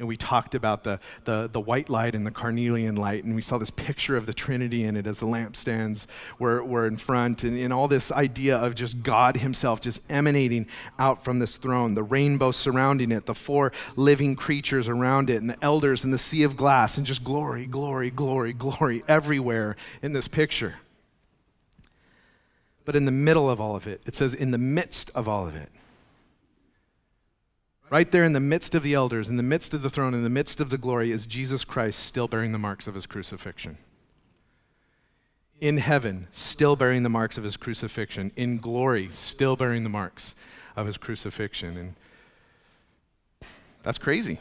And 0.01 0.07
we 0.07 0.17
talked 0.17 0.55
about 0.55 0.83
the, 0.83 0.99
the, 1.25 1.47
the 1.53 1.59
white 1.59 1.87
light 1.87 2.15
and 2.15 2.25
the 2.25 2.31
carnelian 2.31 2.95
light, 2.95 3.23
and 3.23 3.35
we 3.35 3.41
saw 3.43 3.59
this 3.59 3.69
picture 3.69 4.17
of 4.17 4.25
the 4.25 4.33
Trinity 4.33 4.83
in 4.83 4.97
it 4.97 5.05
as 5.05 5.19
the 5.19 5.27
lampstands 5.27 6.07
were, 6.39 6.63
were 6.63 6.87
in 6.87 6.97
front, 6.97 7.43
and, 7.43 7.55
and 7.55 7.71
all 7.71 7.87
this 7.87 8.11
idea 8.11 8.57
of 8.57 8.73
just 8.73 9.03
God 9.03 9.37
Himself 9.37 9.79
just 9.79 10.01
emanating 10.09 10.65
out 10.97 11.23
from 11.23 11.37
this 11.37 11.57
throne, 11.57 11.93
the 11.93 12.01
rainbow 12.01 12.49
surrounding 12.49 13.11
it, 13.11 13.27
the 13.27 13.35
four 13.35 13.71
living 13.95 14.35
creatures 14.35 14.87
around 14.87 15.29
it, 15.29 15.35
and 15.35 15.51
the 15.51 15.63
elders 15.63 16.03
and 16.03 16.11
the 16.11 16.17
sea 16.17 16.41
of 16.41 16.57
glass, 16.57 16.97
and 16.97 17.05
just 17.05 17.23
glory, 17.23 17.67
glory, 17.67 18.09
glory, 18.09 18.53
glory 18.53 19.03
everywhere 19.07 19.75
in 20.01 20.13
this 20.13 20.27
picture. 20.27 20.77
But 22.85 22.95
in 22.95 23.05
the 23.05 23.11
middle 23.11 23.51
of 23.51 23.61
all 23.61 23.75
of 23.75 23.85
it, 23.85 24.01
it 24.07 24.15
says, 24.15 24.33
in 24.33 24.49
the 24.49 24.57
midst 24.57 25.11
of 25.13 25.27
all 25.27 25.47
of 25.47 25.55
it, 25.55 25.69
Right 27.91 28.09
there 28.09 28.23
in 28.23 28.31
the 28.31 28.39
midst 28.39 28.73
of 28.73 28.83
the 28.83 28.93
elders, 28.93 29.27
in 29.27 29.35
the 29.35 29.43
midst 29.43 29.73
of 29.73 29.81
the 29.81 29.89
throne, 29.89 30.13
in 30.13 30.23
the 30.23 30.29
midst 30.29 30.61
of 30.61 30.69
the 30.69 30.77
glory, 30.77 31.11
is 31.11 31.25
Jesus 31.25 31.65
Christ 31.65 31.99
still 31.99 32.29
bearing 32.29 32.53
the 32.53 32.57
marks 32.57 32.87
of 32.87 32.95
his 32.95 33.05
crucifixion. 33.05 33.77
In 35.59 35.75
heaven, 35.75 36.27
still 36.31 36.77
bearing 36.77 37.03
the 37.03 37.09
marks 37.09 37.37
of 37.37 37.43
his 37.43 37.57
crucifixion. 37.57 38.31
In 38.37 38.59
glory, 38.59 39.09
still 39.11 39.57
bearing 39.57 39.83
the 39.83 39.89
marks 39.89 40.35
of 40.77 40.85
his 40.85 40.95
crucifixion. 40.95 41.75
And 41.75 43.49
that's 43.83 43.97
crazy. 43.97 44.39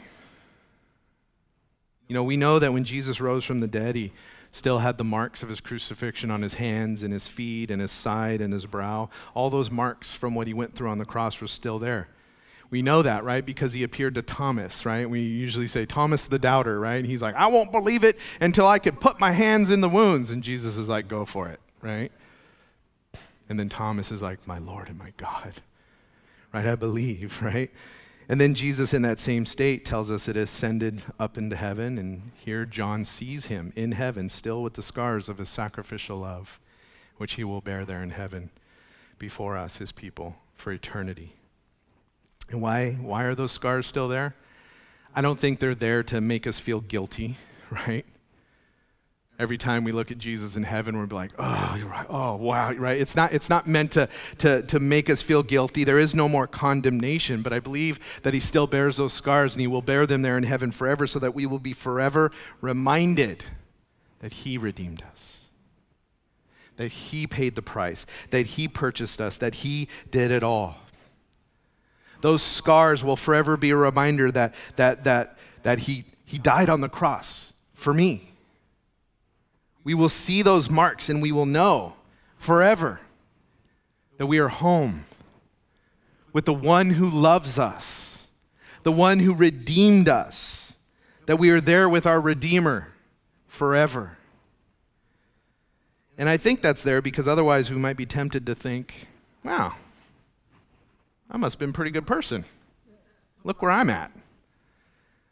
You 2.07 2.13
know, 2.13 2.23
we 2.23 2.37
know 2.37 2.57
that 2.57 2.71
when 2.71 2.85
Jesus 2.85 3.19
rose 3.19 3.43
from 3.43 3.59
the 3.59 3.67
dead, 3.67 3.95
he 3.97 4.13
still 4.53 4.79
had 4.79 4.97
the 4.97 5.03
marks 5.03 5.43
of 5.43 5.49
his 5.49 5.59
crucifixion 5.59 6.31
on 6.31 6.41
his 6.41 6.53
hands 6.53 7.03
and 7.03 7.11
his 7.11 7.27
feet 7.27 7.69
and 7.69 7.81
his 7.81 7.91
side 7.91 8.39
and 8.39 8.53
his 8.53 8.65
brow. 8.65 9.09
All 9.33 9.49
those 9.49 9.69
marks 9.69 10.13
from 10.13 10.35
what 10.35 10.47
he 10.47 10.53
went 10.53 10.73
through 10.73 10.89
on 10.89 10.99
the 10.99 11.05
cross 11.05 11.41
were 11.41 11.47
still 11.47 11.79
there. 11.79 12.07
We 12.71 12.81
know 12.81 13.01
that, 13.01 13.25
right? 13.25 13.45
Because 13.45 13.73
he 13.73 13.83
appeared 13.83 14.15
to 14.15 14.21
Thomas, 14.21 14.85
right? 14.85 15.07
We 15.07 15.19
usually 15.19 15.67
say, 15.67 15.85
Thomas 15.85 16.25
the 16.25 16.39
doubter, 16.39 16.79
right? 16.79 16.95
And 16.95 17.05
he's 17.05 17.21
like, 17.21 17.35
I 17.35 17.47
won't 17.47 17.69
believe 17.71 18.05
it 18.05 18.17
until 18.39 18.65
I 18.65 18.79
can 18.79 18.95
put 18.95 19.19
my 19.19 19.33
hands 19.33 19.69
in 19.69 19.81
the 19.81 19.89
wounds. 19.89 20.31
And 20.31 20.41
Jesus 20.41 20.77
is 20.77 20.87
like, 20.87 21.09
go 21.09 21.25
for 21.25 21.49
it, 21.49 21.59
right? 21.81 22.13
And 23.49 23.59
then 23.59 23.67
Thomas 23.67 24.09
is 24.09 24.21
like, 24.21 24.47
my 24.47 24.57
Lord 24.57 24.87
and 24.87 24.97
my 24.97 25.11
God, 25.17 25.55
right? 26.53 26.65
I 26.65 26.75
believe, 26.75 27.41
right? 27.43 27.69
And 28.29 28.39
then 28.39 28.55
Jesus, 28.55 28.93
in 28.93 29.01
that 29.01 29.19
same 29.19 29.45
state, 29.45 29.83
tells 29.83 30.09
us 30.09 30.29
it 30.29 30.37
ascended 30.37 31.01
up 31.19 31.37
into 31.37 31.57
heaven. 31.57 31.97
And 31.97 32.31
here 32.37 32.65
John 32.65 33.03
sees 33.03 33.47
him 33.47 33.73
in 33.75 33.91
heaven, 33.91 34.29
still 34.29 34.63
with 34.63 34.75
the 34.75 34.81
scars 34.81 35.27
of 35.27 35.39
his 35.39 35.49
sacrificial 35.49 36.19
love, 36.19 36.57
which 37.17 37.33
he 37.33 37.43
will 37.43 37.59
bear 37.59 37.83
there 37.83 38.01
in 38.01 38.11
heaven 38.11 38.49
before 39.19 39.57
us, 39.57 39.75
his 39.75 39.91
people, 39.91 40.37
for 40.55 40.71
eternity. 40.71 41.35
And 42.51 42.61
why, 42.61 42.91
why 42.91 43.23
are 43.23 43.33
those 43.33 43.53
scars 43.53 43.87
still 43.87 44.09
there? 44.09 44.35
I 45.15 45.21
don't 45.21 45.39
think 45.39 45.59
they're 45.59 45.75
there 45.75 46.03
to 46.03 46.19
make 46.19 46.45
us 46.45 46.59
feel 46.59 46.81
guilty, 46.81 47.37
right? 47.71 48.05
Every 49.39 49.57
time 49.57 49.83
we 49.83 49.91
look 49.91 50.11
at 50.11 50.19
Jesus 50.19 50.55
in 50.55 50.63
heaven, 50.63 50.95
we're 50.97 51.07
like, 51.07 51.31
oh, 51.39 51.75
you're 51.75 51.87
right. 51.87 52.05
Oh, 52.09 52.35
wow, 52.35 52.73
right? 52.73 52.99
It's 52.99 53.15
not, 53.15 53.33
it's 53.33 53.49
not 53.49 53.67
meant 53.67 53.93
to, 53.93 54.07
to, 54.39 54.61
to 54.63 54.79
make 54.79 55.09
us 55.09 55.21
feel 55.21 55.41
guilty. 55.41 55.83
There 55.83 55.97
is 55.97 56.13
no 56.13 56.29
more 56.29 56.45
condemnation, 56.45 57.41
but 57.41 57.51
I 57.51 57.59
believe 57.59 57.99
that 58.21 58.35
he 58.35 58.39
still 58.39 58.67
bears 58.67 58.97
those 58.97 59.13
scars 59.13 59.53
and 59.53 59.61
he 59.61 59.67
will 59.67 59.81
bear 59.81 60.05
them 60.05 60.21
there 60.21 60.37
in 60.37 60.43
heaven 60.43 60.71
forever 60.71 61.07
so 61.07 61.17
that 61.19 61.33
we 61.33 61.47
will 61.47 61.59
be 61.59 61.73
forever 61.73 62.31
reminded 62.59 63.45
that 64.19 64.33
he 64.33 64.59
redeemed 64.59 65.01
us, 65.11 65.39
that 66.75 66.91
he 66.91 67.25
paid 67.25 67.55
the 67.55 67.63
price, 67.63 68.05
that 68.29 68.45
he 68.45 68.67
purchased 68.67 69.19
us, 69.19 69.37
that 69.37 69.55
he 69.55 69.87
did 70.11 70.29
it 70.29 70.43
all 70.43 70.75
those 72.21 72.41
scars 72.41 73.03
will 73.03 73.15
forever 73.15 73.57
be 73.57 73.71
a 73.71 73.75
reminder 73.75 74.31
that, 74.31 74.53
that, 74.75 75.03
that, 75.03 75.37
that 75.63 75.79
he, 75.79 76.05
he 76.25 76.37
died 76.37 76.69
on 76.69 76.81
the 76.81 76.89
cross 76.89 77.53
for 77.73 77.93
me. 77.93 78.31
We 79.83 79.93
will 79.93 80.09
see 80.09 80.41
those 80.41 80.69
marks 80.69 81.09
and 81.09 81.21
we 81.21 81.31
will 81.31 81.45
know 81.45 81.93
forever 82.37 83.01
that 84.17 84.27
we 84.27 84.37
are 84.37 84.49
home 84.49 85.05
with 86.33 86.45
the 86.45 86.53
one 86.53 86.91
who 86.91 87.09
loves 87.09 87.57
us, 87.59 88.19
the 88.83 88.91
one 88.91 89.19
who 89.19 89.33
redeemed 89.33 90.07
us, 90.07 90.73
that 91.25 91.37
we 91.37 91.49
are 91.49 91.61
there 91.61 91.89
with 91.89 92.05
our 92.05 92.21
Redeemer 92.21 92.89
forever. 93.47 94.17
And 96.17 96.29
I 96.29 96.37
think 96.37 96.61
that's 96.61 96.83
there 96.83 97.01
because 97.01 97.27
otherwise 97.27 97.71
we 97.71 97.77
might 97.77 97.97
be 97.97 98.05
tempted 98.05 98.45
to 98.45 98.55
think, 98.55 99.07
wow, 99.43 99.75
I 101.31 101.37
must 101.37 101.53
have 101.55 101.59
been 101.59 101.69
a 101.69 101.73
pretty 101.73 101.91
good 101.91 102.05
person. 102.05 102.43
Look 103.43 103.61
where 103.61 103.71
I'm 103.71 103.89
at. 103.89 104.11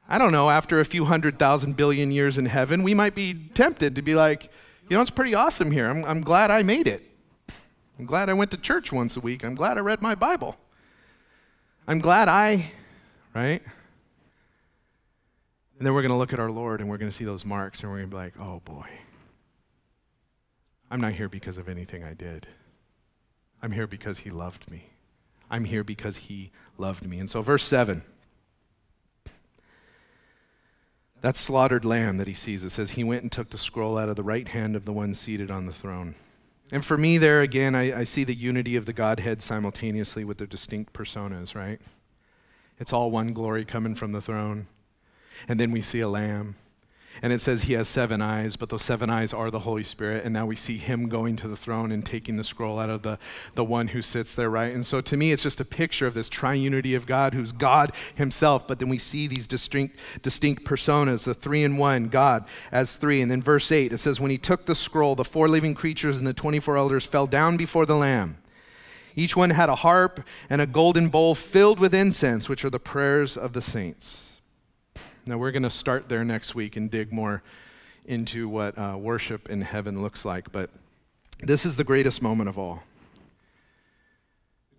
I 0.08 0.18
don't 0.18 0.32
know, 0.32 0.50
after 0.50 0.80
a 0.80 0.86
few 0.86 1.06
hundred 1.06 1.38
thousand 1.38 1.76
billion 1.76 2.10
years 2.10 2.38
in 2.38 2.48
heaven, 2.48 2.82
we 2.82 2.96
might 2.96 3.14
be 3.14 3.36
tempted 3.54 3.96
to 3.96 4.02
be 4.02 4.16
like, 4.16 4.50
you 4.90 4.96
know, 4.96 5.02
it's 5.02 5.12
pretty 5.12 5.36
awesome 5.36 5.70
here. 5.70 5.88
I'm, 5.88 6.04
I'm 6.06 6.22
glad 6.22 6.50
I 6.50 6.64
made 6.64 6.88
it. 6.88 7.04
I'm 8.00 8.06
glad 8.06 8.30
I 8.30 8.34
went 8.34 8.50
to 8.52 8.58
church 8.58 8.92
once 8.92 9.18
a 9.18 9.20
week. 9.20 9.44
I'm 9.44 9.54
glad 9.54 9.78
I 9.78 9.82
read 9.82 10.02
my 10.02 10.16
Bible. 10.16 10.56
I'm 11.88 12.00
glad 12.00 12.28
I, 12.28 12.72
right? 13.36 13.62
And 15.78 15.86
then 15.86 15.94
we're 15.94 16.02
going 16.02 16.12
to 16.12 16.18
look 16.18 16.34
at 16.34 16.40
our 16.40 16.50
Lord 16.50 16.82
and 16.82 16.90
we're 16.90 16.98
going 16.98 17.12
to 17.12 17.16
see 17.16 17.26
those 17.26 17.46
marks 17.46 17.82
and 17.82 17.92
we're 17.92 17.98
going 17.98 18.10
to 18.10 18.16
be 18.16 18.22
like, 18.22 18.34
oh 18.40 18.62
boy, 18.66 18.88
I'm 20.90 21.02
not 21.02 21.14
here 21.14 21.30
because 21.30 21.58
of 21.58 21.70
anything 21.70 22.04
I 22.04 22.14
did. 22.14 22.48
I'm 23.62 23.72
here 23.72 23.86
because 23.86 24.20
he 24.20 24.30
loved 24.30 24.72
me. 24.72 24.90
I'm 25.50 25.66
here 25.66 25.84
because 25.84 26.18
he 26.18 26.52
loved 26.78 27.08
me. 27.08 27.20
And 27.20 27.30
so, 27.30 27.42
verse 27.42 27.64
7 27.64 28.04
that 31.22 31.36
slaughtered 31.36 31.84
lamb 31.84 32.18
that 32.18 32.28
he 32.28 32.34
sees, 32.34 32.64
it 32.64 32.70
says, 32.70 32.92
He 32.92 33.04
went 33.04 33.24
and 33.24 33.32
took 33.32 33.50
the 33.50 33.58
scroll 33.58 33.98
out 33.98 34.10
of 34.10 34.16
the 34.16 34.24
right 34.24 34.48
hand 34.48 34.76
of 34.76 34.86
the 34.86 34.94
one 34.94 35.14
seated 35.14 35.52
on 35.52 35.66
the 35.66 35.74
throne. 35.74 36.16
And 36.72 36.86
for 36.86 36.98
me, 36.98 37.18
there 37.18 37.42
again, 37.42 37.76
I, 37.76 38.00
I 38.00 38.04
see 38.04 38.24
the 38.24 38.36
unity 38.36 38.76
of 38.76 38.86
the 38.86 38.94
Godhead 38.94 39.42
simultaneously 39.42 40.24
with 40.24 40.38
their 40.38 40.48
distinct 40.48 40.94
personas, 40.94 41.56
right? 41.56 41.82
It's 42.78 42.94
all 42.94 43.12
one 43.12 43.34
glory 43.34 43.66
coming 43.66 43.96
from 43.96 44.12
the 44.12 44.22
throne. 44.22 44.68
And 45.48 45.60
then 45.60 45.72
we 45.72 45.82
see 45.82 46.00
a 46.00 46.08
lamb. 46.08 46.56
And 47.22 47.34
it 47.34 47.42
says 47.42 47.64
he 47.64 47.74
has 47.74 47.88
seven 47.88 48.22
eyes, 48.22 48.56
but 48.56 48.70
those 48.70 48.82
seven 48.82 49.10
eyes 49.10 49.34
are 49.34 49.52
the 49.52 49.60
Holy 49.60 49.84
Spirit. 49.84 50.24
And 50.24 50.34
now 50.34 50.46
we 50.46 50.56
see 50.56 50.78
him 50.78 51.10
going 51.10 51.36
to 51.38 51.48
the 51.48 51.56
throne 51.58 51.92
and 51.92 52.06
taking 52.06 52.38
the 52.38 52.44
scroll 52.44 52.80
out 52.80 52.90
of 52.90 53.02
the, 53.02 53.20
the 53.56 53.64
one 53.64 53.90
who 53.90 54.02
sits 54.02 54.36
there, 54.36 54.50
right? 54.50 54.74
And 54.74 54.86
so 54.86 55.02
to 55.02 55.18
me, 55.18 55.32
it's 55.32 55.44
just 55.44 55.60
a 55.60 55.66
picture 55.66 56.08
of 56.08 56.14
this 56.14 56.30
triunity 56.30 56.96
of 56.96 57.06
God, 57.06 57.34
who's 57.34 57.52
God 57.52 57.92
himself. 58.16 58.68
But 58.68 58.80
then 58.80 58.90
we 58.90 58.98
see 58.98 59.28
these 59.28 59.48
distinct, 59.48 59.98
distinct 60.22 60.64
personas, 60.64 61.24
the 61.24 61.34
three 61.34 61.64
in 61.64 61.78
one, 61.78 62.08
God 62.08 62.46
as 62.72 62.96
three. 62.96 63.22
And 63.22 63.30
then 63.30 63.42
verse 63.42 63.72
8, 63.72 63.92
it 63.92 63.98
says, 63.98 64.20
When 64.20 64.32
he 64.32 64.38
took 64.38 64.66
the 64.66 64.76
scroll, 64.76 65.16
the 65.16 65.26
four 65.26 65.50
living 65.50 65.76
creatures 65.76 66.18
and 66.18 66.26
the 66.26 66.34
24 66.34 66.78
elders 66.78 67.06
fell 67.06 67.28
down 67.28 67.58
before 67.58 67.86
the 67.86 67.96
Lamb. 67.96 68.38
Each 69.16 69.36
one 69.36 69.50
had 69.50 69.68
a 69.68 69.76
harp 69.76 70.24
and 70.50 70.62
a 70.62 70.68
golden 70.68 71.10
bowl 71.10 71.36
filled 71.36 71.80
with 71.80 71.94
incense, 71.94 72.48
which 72.48 72.64
are 72.64 72.70
the 72.70 72.80
prayers 72.80 73.36
of 73.36 73.54
the 73.54 73.62
saints. 73.62 74.29
Now, 75.30 75.38
we're 75.38 75.52
going 75.52 75.62
to 75.62 75.70
start 75.70 76.10
there 76.10 76.26
next 76.26 76.56
week 76.56 76.76
and 76.76 76.90
dig 76.90 77.14
more 77.14 77.44
into 78.04 78.50
what 78.50 78.76
uh, 78.76 78.98
worship 78.98 79.48
in 79.48 79.62
heaven 79.62 80.02
looks 80.02 80.26
like. 80.26 80.52
But 80.52 80.72
this 81.38 81.68
is 81.68 81.76
the 81.76 81.84
greatest 81.84 82.24
moment 82.24 82.50
of 82.50 82.58
all. 82.58 82.82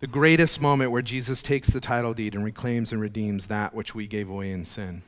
The 0.01 0.07
greatest 0.07 0.59
moment 0.59 0.91
where 0.91 1.01
Jesus 1.01 1.41
takes 1.41 1.69
the 1.69 1.79
title 1.79 2.13
deed 2.13 2.35
and 2.35 2.43
reclaims 2.43 2.91
and 2.91 2.99
redeems 2.99 3.45
that 3.45 3.73
which 3.73 3.95
we 3.95 4.07
gave 4.07 4.29
away 4.29 4.51
in 4.51 4.65
sin. 4.65 5.03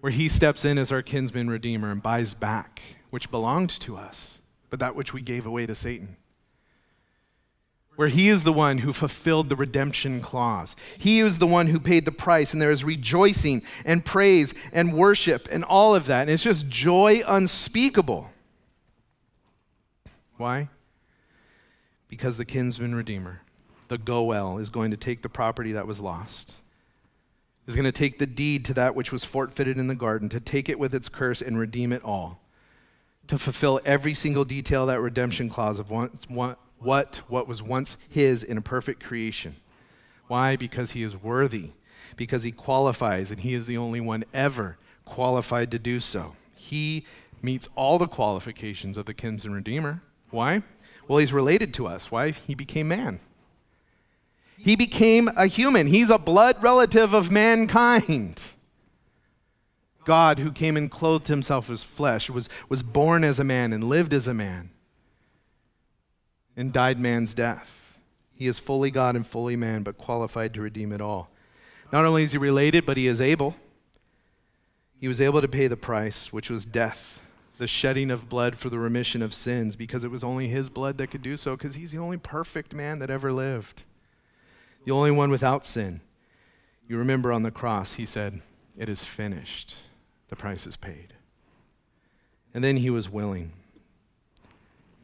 Where 0.00 0.12
he 0.12 0.30
steps 0.30 0.64
in 0.64 0.78
as 0.78 0.90
our 0.90 1.02
kinsman 1.02 1.50
redeemer 1.50 1.90
and 1.90 2.02
buys 2.02 2.32
back 2.32 2.80
which 3.10 3.30
belonged 3.30 3.70
to 3.80 3.98
us, 3.98 4.38
but 4.70 4.78
that 4.78 4.96
which 4.96 5.12
we 5.12 5.20
gave 5.20 5.44
away 5.44 5.66
to 5.66 5.74
Satan 5.74 6.16
where 7.96 8.08
he 8.08 8.28
is 8.28 8.44
the 8.44 8.52
one 8.52 8.78
who 8.78 8.92
fulfilled 8.92 9.48
the 9.48 9.56
redemption 9.56 10.20
clause. 10.20 10.76
He 10.98 11.20
is 11.20 11.38
the 11.38 11.46
one 11.46 11.66
who 11.66 11.80
paid 11.80 12.04
the 12.04 12.12
price, 12.12 12.52
and 12.52 12.60
there 12.60 12.70
is 12.70 12.84
rejoicing 12.84 13.62
and 13.84 14.04
praise 14.04 14.54
and 14.72 14.92
worship 14.92 15.48
and 15.50 15.64
all 15.64 15.94
of 15.94 16.06
that. 16.06 16.22
And 16.22 16.30
it's 16.30 16.42
just 16.42 16.68
joy 16.68 17.22
unspeakable. 17.26 18.30
Why? 20.36 20.68
Because 22.08 22.36
the 22.36 22.44
kinsman 22.44 22.94
redeemer, 22.94 23.40
the 23.88 23.98
Goel, 23.98 24.58
is 24.58 24.68
going 24.68 24.90
to 24.90 24.96
take 24.96 25.22
the 25.22 25.28
property 25.30 25.72
that 25.72 25.86
was 25.86 25.98
lost, 25.98 26.54
is 27.66 27.74
going 27.74 27.84
to 27.84 27.92
take 27.92 28.18
the 28.18 28.26
deed 28.26 28.64
to 28.66 28.74
that 28.74 28.94
which 28.94 29.10
was 29.10 29.24
forfeited 29.24 29.78
in 29.78 29.86
the 29.86 29.94
garden, 29.94 30.28
to 30.28 30.38
take 30.38 30.68
it 30.68 30.78
with 30.78 30.94
its 30.94 31.08
curse 31.08 31.40
and 31.40 31.58
redeem 31.58 31.92
it 31.92 32.04
all, 32.04 32.40
to 33.26 33.38
fulfill 33.38 33.80
every 33.86 34.12
single 34.12 34.44
detail 34.44 34.84
that 34.86 35.00
redemption 35.00 35.48
clause 35.48 35.78
of 35.78 35.90
one 35.90 36.56
what 36.78 37.22
what 37.28 37.48
was 37.48 37.62
once 37.62 37.96
his 38.08 38.42
in 38.42 38.58
a 38.58 38.62
perfect 38.62 39.02
creation. 39.02 39.56
Why? 40.28 40.56
Because 40.56 40.92
he 40.92 41.02
is 41.02 41.16
worthy, 41.16 41.70
because 42.16 42.42
he 42.42 42.52
qualifies, 42.52 43.30
and 43.30 43.40
he 43.40 43.54
is 43.54 43.66
the 43.66 43.76
only 43.76 44.00
one 44.00 44.24
ever 44.34 44.76
qualified 45.04 45.70
to 45.70 45.78
do 45.78 46.00
so. 46.00 46.34
He 46.54 47.06
meets 47.42 47.68
all 47.76 47.98
the 47.98 48.08
qualifications 48.08 48.96
of 48.96 49.06
the 49.06 49.14
kinsman 49.14 49.54
redeemer. 49.54 50.02
Why? 50.30 50.62
Well, 51.06 51.18
he's 51.18 51.32
related 51.32 51.72
to 51.74 51.86
us. 51.86 52.10
Why? 52.10 52.32
He 52.32 52.54
became 52.54 52.88
man. 52.88 53.20
He 54.58 54.74
became 54.74 55.28
a 55.36 55.46
human. 55.46 55.86
He's 55.86 56.10
a 56.10 56.18
blood 56.18 56.60
relative 56.62 57.14
of 57.14 57.30
mankind. 57.30 58.42
God, 60.04 60.38
who 60.38 60.50
came 60.50 60.76
and 60.76 60.90
clothed 60.90 61.28
himself 61.28 61.68
as 61.68 61.84
flesh, 61.84 62.30
was, 62.30 62.48
was 62.68 62.82
born 62.82 63.22
as 63.22 63.38
a 63.38 63.44
man 63.44 63.72
and 63.72 63.84
lived 63.84 64.12
as 64.12 64.26
a 64.26 64.34
man 64.34 64.70
and 66.56 66.72
died 66.72 66.98
man's 66.98 67.34
death. 67.34 67.98
He 68.34 68.46
is 68.46 68.58
fully 68.58 68.90
God 68.90 69.16
and 69.16 69.26
fully 69.26 69.56
man, 69.56 69.82
but 69.82 69.98
qualified 69.98 70.54
to 70.54 70.60
redeem 70.60 70.92
it 70.92 71.00
all. 71.00 71.30
Not 71.92 72.04
only 72.04 72.22
is 72.22 72.32
he 72.32 72.38
related, 72.38 72.84
but 72.84 72.96
he 72.96 73.06
is 73.06 73.20
able. 73.20 73.56
He 75.00 75.08
was 75.08 75.20
able 75.20 75.40
to 75.40 75.48
pay 75.48 75.68
the 75.68 75.76
price, 75.76 76.32
which 76.32 76.50
was 76.50 76.64
death, 76.64 77.20
the 77.58 77.66
shedding 77.66 78.10
of 78.10 78.28
blood 78.28 78.56
for 78.56 78.70
the 78.70 78.78
remission 78.78 79.22
of 79.22 79.34
sins, 79.34 79.76
because 79.76 80.04
it 80.04 80.10
was 80.10 80.24
only 80.24 80.48
his 80.48 80.68
blood 80.68 80.98
that 80.98 81.08
could 81.08 81.22
do 81.22 81.36
so, 81.36 81.56
because 81.56 81.74
he's 81.74 81.92
the 81.92 81.98
only 81.98 82.18
perfect 82.18 82.74
man 82.74 82.98
that 82.98 83.10
ever 83.10 83.32
lived, 83.32 83.82
the 84.84 84.92
only 84.92 85.10
one 85.10 85.30
without 85.30 85.66
sin. 85.66 86.00
You 86.88 86.98
remember 86.98 87.32
on 87.32 87.42
the 87.42 87.50
cross, 87.50 87.94
he 87.94 88.06
said, 88.06 88.40
It 88.76 88.88
is 88.88 89.02
finished. 89.02 89.74
The 90.28 90.36
price 90.36 90.66
is 90.66 90.76
paid. 90.76 91.14
And 92.52 92.62
then 92.62 92.78
he 92.78 92.90
was 92.90 93.08
willing. 93.08 93.52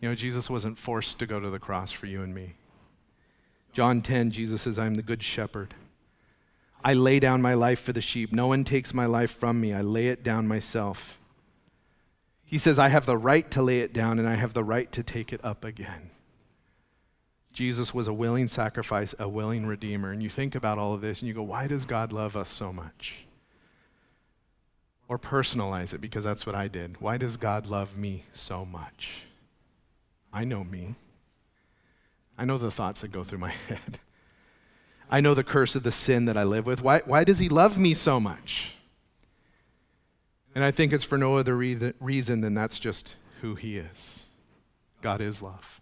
You 0.02 0.08
know, 0.08 0.14
Jesus 0.16 0.50
wasn't 0.50 0.78
forced 0.78 1.20
to 1.20 1.26
go 1.26 1.38
to 1.38 1.48
the 1.48 1.60
cross 1.60 1.92
for 1.92 2.06
you 2.06 2.22
and 2.22 2.34
me. 2.34 2.54
John 3.72 4.02
10, 4.02 4.32
Jesus 4.32 4.62
says, 4.62 4.76
I 4.76 4.86
am 4.86 4.96
the 4.96 5.02
good 5.02 5.22
shepherd. 5.22 5.74
I 6.84 6.92
lay 6.92 7.20
down 7.20 7.40
my 7.40 7.54
life 7.54 7.80
for 7.80 7.92
the 7.92 8.00
sheep. 8.00 8.32
No 8.32 8.48
one 8.48 8.64
takes 8.64 8.92
my 8.92 9.06
life 9.06 9.30
from 9.30 9.60
me. 9.60 9.72
I 9.72 9.80
lay 9.80 10.08
it 10.08 10.24
down 10.24 10.48
myself. 10.48 11.18
He 12.44 12.58
says, 12.58 12.80
I 12.80 12.88
have 12.88 13.06
the 13.06 13.16
right 13.16 13.48
to 13.52 13.62
lay 13.62 13.78
it 13.78 13.92
down 13.92 14.18
and 14.18 14.28
I 14.28 14.34
have 14.34 14.54
the 14.54 14.64
right 14.64 14.90
to 14.90 15.04
take 15.04 15.32
it 15.32 15.42
up 15.44 15.64
again. 15.64 16.10
Jesus 17.52 17.94
was 17.94 18.08
a 18.08 18.12
willing 18.12 18.48
sacrifice, 18.48 19.14
a 19.20 19.28
willing 19.28 19.66
redeemer. 19.66 20.10
And 20.10 20.20
you 20.20 20.28
think 20.28 20.56
about 20.56 20.78
all 20.78 20.94
of 20.94 21.00
this 21.00 21.20
and 21.20 21.28
you 21.28 21.34
go, 21.34 21.44
why 21.44 21.68
does 21.68 21.84
God 21.84 22.12
love 22.12 22.36
us 22.36 22.50
so 22.50 22.72
much? 22.72 23.24
Or 25.06 25.16
personalize 25.16 25.94
it 25.94 26.00
because 26.00 26.24
that's 26.24 26.44
what 26.44 26.56
I 26.56 26.66
did. 26.66 27.00
Why 27.00 27.18
does 27.18 27.36
God 27.36 27.68
love 27.68 27.96
me 27.96 28.24
so 28.32 28.64
much? 28.64 29.26
I 30.32 30.44
know 30.44 30.64
me. 30.64 30.94
I 32.38 32.44
know 32.44 32.58
the 32.58 32.70
thoughts 32.70 33.02
that 33.02 33.12
go 33.12 33.24
through 33.24 33.38
my 33.38 33.50
head. 33.68 34.00
I 35.10 35.20
know 35.20 35.34
the 35.34 35.44
curse 35.44 35.74
of 35.74 35.82
the 35.82 35.92
sin 35.92 36.24
that 36.24 36.36
I 36.36 36.44
live 36.44 36.64
with. 36.64 36.80
Why, 36.80 37.00
why 37.04 37.24
does 37.24 37.38
he 37.38 37.48
love 37.48 37.76
me 37.76 37.92
so 37.92 38.18
much? 38.18 38.76
And 40.54 40.64
I 40.64 40.70
think 40.70 40.92
it's 40.92 41.04
for 41.04 41.18
no 41.18 41.36
other 41.36 41.56
re- 41.56 41.92
reason 42.00 42.40
than 42.40 42.54
that's 42.54 42.78
just 42.78 43.14
who 43.40 43.54
he 43.54 43.76
is. 43.76 44.20
God 45.02 45.20
is 45.20 45.42
love. 45.42 45.80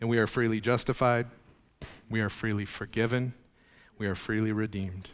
And 0.00 0.08
we 0.08 0.18
are 0.18 0.26
freely 0.26 0.60
justified, 0.60 1.26
we 2.08 2.20
are 2.20 2.30
freely 2.30 2.64
forgiven, 2.64 3.34
we 3.98 4.06
are 4.06 4.14
freely 4.14 4.52
redeemed 4.52 5.10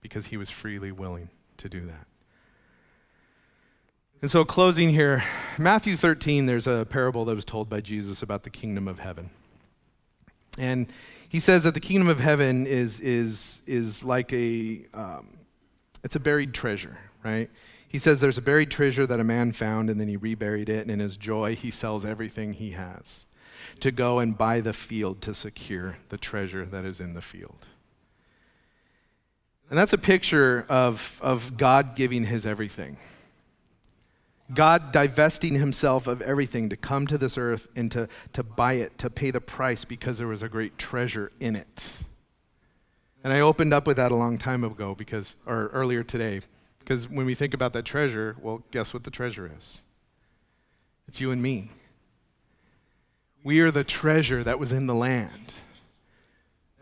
because 0.00 0.26
he 0.26 0.36
was 0.36 0.50
freely 0.50 0.92
willing 0.92 1.28
to 1.56 1.68
do 1.68 1.86
that. 1.86 2.06
And 4.24 4.30
so, 4.30 4.42
closing 4.42 4.88
here, 4.88 5.22
Matthew 5.58 5.98
13, 5.98 6.46
there's 6.46 6.66
a 6.66 6.86
parable 6.88 7.26
that 7.26 7.34
was 7.34 7.44
told 7.44 7.68
by 7.68 7.82
Jesus 7.82 8.22
about 8.22 8.42
the 8.42 8.48
kingdom 8.48 8.88
of 8.88 8.98
heaven. 8.98 9.28
And 10.56 10.86
he 11.28 11.40
says 11.40 11.64
that 11.64 11.74
the 11.74 11.80
kingdom 11.80 12.08
of 12.08 12.20
heaven 12.20 12.66
is, 12.66 13.00
is, 13.00 13.60
is 13.66 14.02
like 14.02 14.32
a, 14.32 14.86
um, 14.94 15.26
it's 16.02 16.16
a 16.16 16.20
buried 16.20 16.54
treasure, 16.54 16.96
right? 17.22 17.50
He 17.86 17.98
says 17.98 18.18
there's 18.18 18.38
a 18.38 18.40
buried 18.40 18.70
treasure 18.70 19.06
that 19.06 19.20
a 19.20 19.24
man 19.24 19.52
found 19.52 19.90
and 19.90 20.00
then 20.00 20.08
he 20.08 20.16
reburied 20.16 20.70
it, 20.70 20.80
and 20.80 20.90
in 20.90 21.00
his 21.00 21.18
joy, 21.18 21.54
he 21.54 21.70
sells 21.70 22.06
everything 22.06 22.54
he 22.54 22.70
has 22.70 23.26
to 23.80 23.90
go 23.90 24.20
and 24.20 24.38
buy 24.38 24.62
the 24.62 24.72
field 24.72 25.20
to 25.20 25.34
secure 25.34 25.98
the 26.08 26.16
treasure 26.16 26.64
that 26.64 26.86
is 26.86 26.98
in 26.98 27.12
the 27.12 27.20
field. 27.20 27.66
And 29.68 29.78
that's 29.78 29.92
a 29.92 29.98
picture 29.98 30.64
of, 30.70 31.20
of 31.22 31.58
God 31.58 31.94
giving 31.94 32.24
his 32.24 32.46
everything. 32.46 32.96
God 34.52 34.92
divesting 34.92 35.54
himself 35.54 36.06
of 36.06 36.20
everything 36.20 36.68
to 36.68 36.76
come 36.76 37.06
to 37.06 37.16
this 37.16 37.38
earth 37.38 37.66
and 37.74 37.90
to, 37.92 38.08
to 38.34 38.42
buy 38.42 38.74
it, 38.74 38.98
to 38.98 39.08
pay 39.08 39.30
the 39.30 39.40
price 39.40 39.84
because 39.84 40.18
there 40.18 40.26
was 40.26 40.42
a 40.42 40.48
great 40.48 40.76
treasure 40.76 41.32
in 41.40 41.56
it. 41.56 41.96
And 43.22 43.32
I 43.32 43.40
opened 43.40 43.72
up 43.72 43.86
with 43.86 43.96
that 43.96 44.12
a 44.12 44.16
long 44.16 44.36
time 44.36 44.62
ago 44.62 44.94
because, 44.94 45.34
or 45.46 45.68
earlier 45.68 46.02
today, 46.02 46.42
because 46.78 47.08
when 47.08 47.24
we 47.24 47.34
think 47.34 47.54
about 47.54 47.72
that 47.72 47.86
treasure, 47.86 48.36
well, 48.42 48.62
guess 48.70 48.92
what 48.92 49.04
the 49.04 49.10
treasure 49.10 49.50
is? 49.56 49.80
It's 51.08 51.20
you 51.20 51.30
and 51.30 51.42
me. 51.42 51.70
We 53.42 53.60
are 53.60 53.70
the 53.70 53.84
treasure 53.84 54.44
that 54.44 54.58
was 54.58 54.72
in 54.72 54.86
the 54.86 54.94
land. 54.94 55.54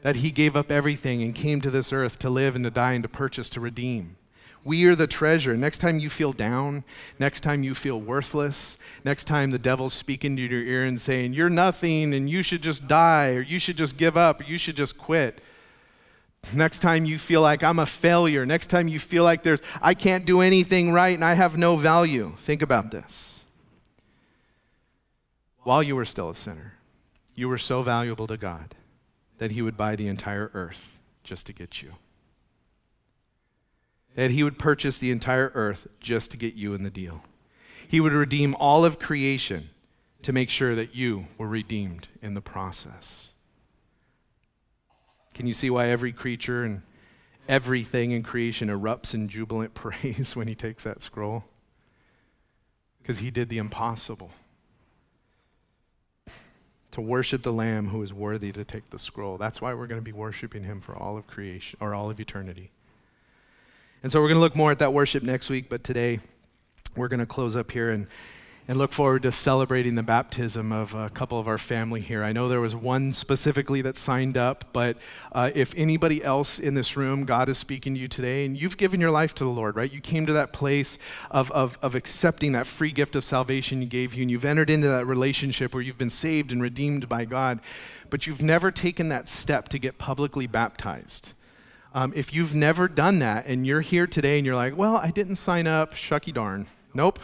That 0.02 0.16
he 0.16 0.32
gave 0.32 0.56
up 0.56 0.72
everything 0.72 1.22
and 1.22 1.32
came 1.32 1.60
to 1.60 1.70
this 1.70 1.92
earth 1.92 2.18
to 2.20 2.30
live 2.30 2.56
and 2.56 2.64
to 2.64 2.70
die 2.70 2.94
and 2.94 3.04
to 3.04 3.08
purchase, 3.08 3.48
to 3.50 3.60
redeem. 3.60 4.16
We 4.64 4.84
are 4.84 4.94
the 4.94 5.08
treasure. 5.08 5.56
Next 5.56 5.78
time 5.78 5.98
you 5.98 6.08
feel 6.08 6.32
down, 6.32 6.84
next 7.18 7.40
time 7.40 7.64
you 7.64 7.74
feel 7.74 8.00
worthless, 8.00 8.76
next 9.04 9.24
time 9.24 9.50
the 9.50 9.58
devil's 9.58 9.92
speaking 9.92 10.36
to 10.36 10.42
your 10.42 10.62
ear 10.62 10.84
and 10.84 11.00
saying, 11.00 11.32
You're 11.32 11.48
nothing 11.48 12.14
and 12.14 12.30
you 12.30 12.42
should 12.42 12.62
just 12.62 12.86
die, 12.86 13.30
or 13.30 13.40
you 13.40 13.58
should 13.58 13.76
just 13.76 13.96
give 13.96 14.16
up, 14.16 14.40
or 14.40 14.44
you 14.44 14.58
should 14.58 14.76
just 14.76 14.96
quit. 14.96 15.40
Next 16.52 16.80
time 16.80 17.04
you 17.04 17.18
feel 17.18 17.40
like 17.40 17.64
I'm 17.64 17.78
a 17.80 17.86
failure, 17.86 18.46
next 18.46 18.68
time 18.68 18.86
you 18.86 19.00
feel 19.00 19.24
like 19.24 19.42
there's 19.42 19.60
I 19.80 19.94
can't 19.94 20.24
do 20.24 20.40
anything 20.40 20.92
right 20.92 21.14
and 21.14 21.24
I 21.24 21.34
have 21.34 21.56
no 21.56 21.76
value. 21.76 22.34
Think 22.38 22.62
about 22.62 22.90
this. 22.92 23.40
While 25.64 25.82
you 25.82 25.96
were 25.96 26.04
still 26.04 26.30
a 26.30 26.34
sinner, 26.34 26.74
you 27.34 27.48
were 27.48 27.58
so 27.58 27.82
valuable 27.82 28.26
to 28.26 28.36
God 28.36 28.74
that 29.38 29.52
he 29.52 29.62
would 29.62 29.76
buy 29.76 29.96
the 29.96 30.08
entire 30.08 30.50
earth 30.54 30.98
just 31.24 31.46
to 31.46 31.52
get 31.52 31.82
you 31.82 31.94
that 34.14 34.30
he 34.30 34.42
would 34.42 34.58
purchase 34.58 34.98
the 34.98 35.10
entire 35.10 35.50
earth 35.54 35.86
just 36.00 36.30
to 36.30 36.36
get 36.36 36.54
you 36.54 36.74
in 36.74 36.82
the 36.82 36.90
deal. 36.90 37.22
He 37.88 38.00
would 38.00 38.12
redeem 38.12 38.54
all 38.54 38.84
of 38.84 38.98
creation 38.98 39.70
to 40.22 40.32
make 40.32 40.50
sure 40.50 40.74
that 40.74 40.94
you 40.94 41.26
were 41.38 41.48
redeemed 41.48 42.08
in 42.20 42.34
the 42.34 42.40
process. 42.40 43.30
Can 45.34 45.46
you 45.46 45.54
see 45.54 45.70
why 45.70 45.88
every 45.88 46.12
creature 46.12 46.62
and 46.64 46.82
everything 47.48 48.12
in 48.12 48.22
creation 48.22 48.68
erupts 48.68 49.14
in 49.14 49.28
jubilant 49.28 49.74
praise 49.74 50.36
when 50.36 50.48
he 50.48 50.54
takes 50.54 50.84
that 50.84 51.02
scroll? 51.02 51.44
Because 53.00 53.18
he 53.18 53.30
did 53.30 53.48
the 53.48 53.58
impossible 53.58 54.30
to 56.92 57.00
worship 57.00 57.42
the 57.42 57.52
Lamb 57.52 57.88
who 57.88 58.02
is 58.02 58.12
worthy 58.12 58.52
to 58.52 58.64
take 58.64 58.90
the 58.90 58.98
scroll. 58.98 59.38
That's 59.38 59.60
why 59.60 59.74
we're 59.74 59.86
going 59.86 60.00
to 60.00 60.04
be 60.04 60.12
worshiping 60.12 60.62
him 60.62 60.80
for 60.80 60.94
all 60.94 61.16
of 61.16 61.26
creation 61.26 61.78
or 61.80 61.94
all 61.94 62.10
of 62.10 62.20
eternity. 62.20 62.70
And 64.02 64.10
so 64.10 64.20
we're 64.20 64.26
going 64.26 64.36
to 64.38 64.40
look 64.40 64.56
more 64.56 64.72
at 64.72 64.80
that 64.80 64.92
worship 64.92 65.22
next 65.22 65.48
week, 65.48 65.68
but 65.68 65.84
today 65.84 66.18
we're 66.96 67.06
going 67.06 67.20
to 67.20 67.26
close 67.26 67.54
up 67.54 67.70
here 67.70 67.90
and, 67.90 68.08
and 68.66 68.76
look 68.76 68.92
forward 68.92 69.22
to 69.22 69.30
celebrating 69.30 69.94
the 69.94 70.02
baptism 70.02 70.72
of 70.72 70.92
a 70.92 71.08
couple 71.08 71.38
of 71.38 71.46
our 71.46 71.56
family 71.56 72.00
here. 72.00 72.24
I 72.24 72.32
know 72.32 72.48
there 72.48 72.60
was 72.60 72.74
one 72.74 73.12
specifically 73.12 73.80
that 73.82 73.96
signed 73.96 74.36
up, 74.36 74.64
but 74.72 74.96
uh, 75.30 75.52
if 75.54 75.72
anybody 75.76 76.22
else 76.24 76.58
in 76.58 76.74
this 76.74 76.96
room, 76.96 77.24
God 77.24 77.48
is 77.48 77.58
speaking 77.58 77.94
to 77.94 78.00
you 78.00 78.08
today, 78.08 78.44
and 78.44 78.60
you've 78.60 78.76
given 78.76 79.00
your 79.00 79.12
life 79.12 79.36
to 79.36 79.44
the 79.44 79.50
Lord, 79.50 79.76
right? 79.76 79.92
You 79.92 80.00
came 80.00 80.26
to 80.26 80.32
that 80.32 80.52
place 80.52 80.98
of, 81.30 81.52
of, 81.52 81.78
of 81.80 81.94
accepting 81.94 82.50
that 82.52 82.66
free 82.66 82.90
gift 82.90 83.14
of 83.14 83.22
salvation 83.22 83.80
He 83.82 83.86
gave 83.86 84.14
you, 84.14 84.22
and 84.22 84.30
you've 84.32 84.44
entered 84.44 84.68
into 84.68 84.88
that 84.88 85.06
relationship 85.06 85.74
where 85.74 85.82
you've 85.82 85.96
been 85.96 86.10
saved 86.10 86.50
and 86.50 86.60
redeemed 86.60 87.08
by 87.08 87.24
God, 87.24 87.60
but 88.10 88.26
you've 88.26 88.42
never 88.42 88.72
taken 88.72 89.10
that 89.10 89.28
step 89.28 89.68
to 89.68 89.78
get 89.78 89.96
publicly 89.96 90.48
baptized. 90.48 91.34
Um, 91.94 92.12
if 92.16 92.32
you've 92.32 92.54
never 92.54 92.88
done 92.88 93.18
that 93.18 93.46
and 93.46 93.66
you're 93.66 93.82
here 93.82 94.06
today 94.06 94.38
and 94.38 94.46
you're 94.46 94.56
like, 94.56 94.76
well, 94.76 94.96
I 94.96 95.10
didn't 95.10 95.36
sign 95.36 95.66
up, 95.66 95.94
shucky 95.94 96.32
darn. 96.32 96.66
Nope. 96.94 97.18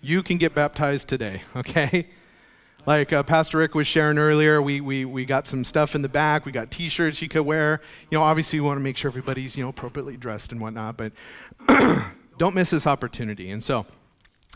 You 0.00 0.22
can 0.22 0.38
get 0.38 0.54
baptized 0.54 1.06
today, 1.06 1.42
okay? 1.56 2.08
Like 2.84 3.12
uh, 3.12 3.22
Pastor 3.22 3.58
Rick 3.58 3.76
was 3.76 3.86
sharing 3.86 4.18
earlier, 4.18 4.60
we, 4.60 4.80
we, 4.80 5.04
we 5.04 5.24
got 5.24 5.46
some 5.46 5.62
stuff 5.62 5.94
in 5.94 6.02
the 6.02 6.08
back. 6.08 6.44
We 6.44 6.50
got 6.50 6.72
t 6.72 6.88
shirts 6.88 7.22
you 7.22 7.28
could 7.28 7.42
wear. 7.42 7.80
You 8.10 8.18
know, 8.18 8.24
obviously, 8.24 8.58
we 8.58 8.66
want 8.66 8.78
to 8.78 8.82
make 8.82 8.96
sure 8.96 9.08
everybody's, 9.08 9.56
you 9.56 9.62
know, 9.62 9.68
appropriately 9.68 10.16
dressed 10.16 10.50
and 10.50 10.60
whatnot, 10.60 10.96
but 10.96 11.12
don't 12.38 12.56
miss 12.56 12.70
this 12.70 12.88
opportunity. 12.88 13.52
And 13.52 13.62
so, 13.62 13.86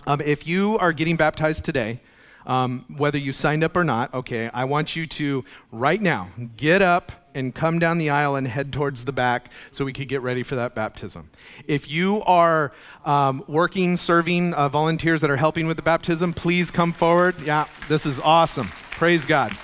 um, 0.09 0.21
if 0.23 0.45
you 0.45 0.77
are 0.79 0.93
getting 0.93 1.15
baptized 1.15 1.65
today, 1.65 2.01
um, 2.47 2.85
whether 2.97 3.19
you 3.19 3.33
signed 3.33 3.63
up 3.63 3.77
or 3.77 3.85
not, 3.85 4.13
okay, 4.13 4.51
I 4.53 4.65
want 4.65 4.97
you 4.97 5.07
to 5.07 5.45
right 5.71 6.03
now 6.03 6.31
get 6.57 6.83
up 6.83 7.13
and 7.37 7.55
come 7.55 7.79
down 7.79 7.99
the 7.99 8.09
aisle 8.09 8.35
and 8.35 8.49
head 8.49 8.73
towards 8.73 9.05
the 9.05 9.13
back 9.13 9.51
so 9.71 9.85
we 9.85 9.93
could 9.93 10.09
get 10.09 10.23
ready 10.23 10.43
for 10.43 10.57
that 10.57 10.75
baptism. 10.75 11.29
If 11.67 11.91
you 11.91 12.23
are 12.23 12.73
um, 13.05 13.45
working, 13.47 13.99
serving 13.99 14.55
uh, 14.55 14.71
volunteers 14.71 15.21
that 15.21 15.31
are 15.31 15.37
helping 15.37 15.67
with 15.67 15.77
the 15.77 15.83
baptism, 15.83 16.33
please 16.33 16.71
come 16.71 16.95
forward. 16.95 17.39
Yeah, 17.43 17.67
this 17.89 18.07
is 18.07 18.19
awesome. 18.21 18.69
Praise 18.93 19.27
God. 19.27 19.57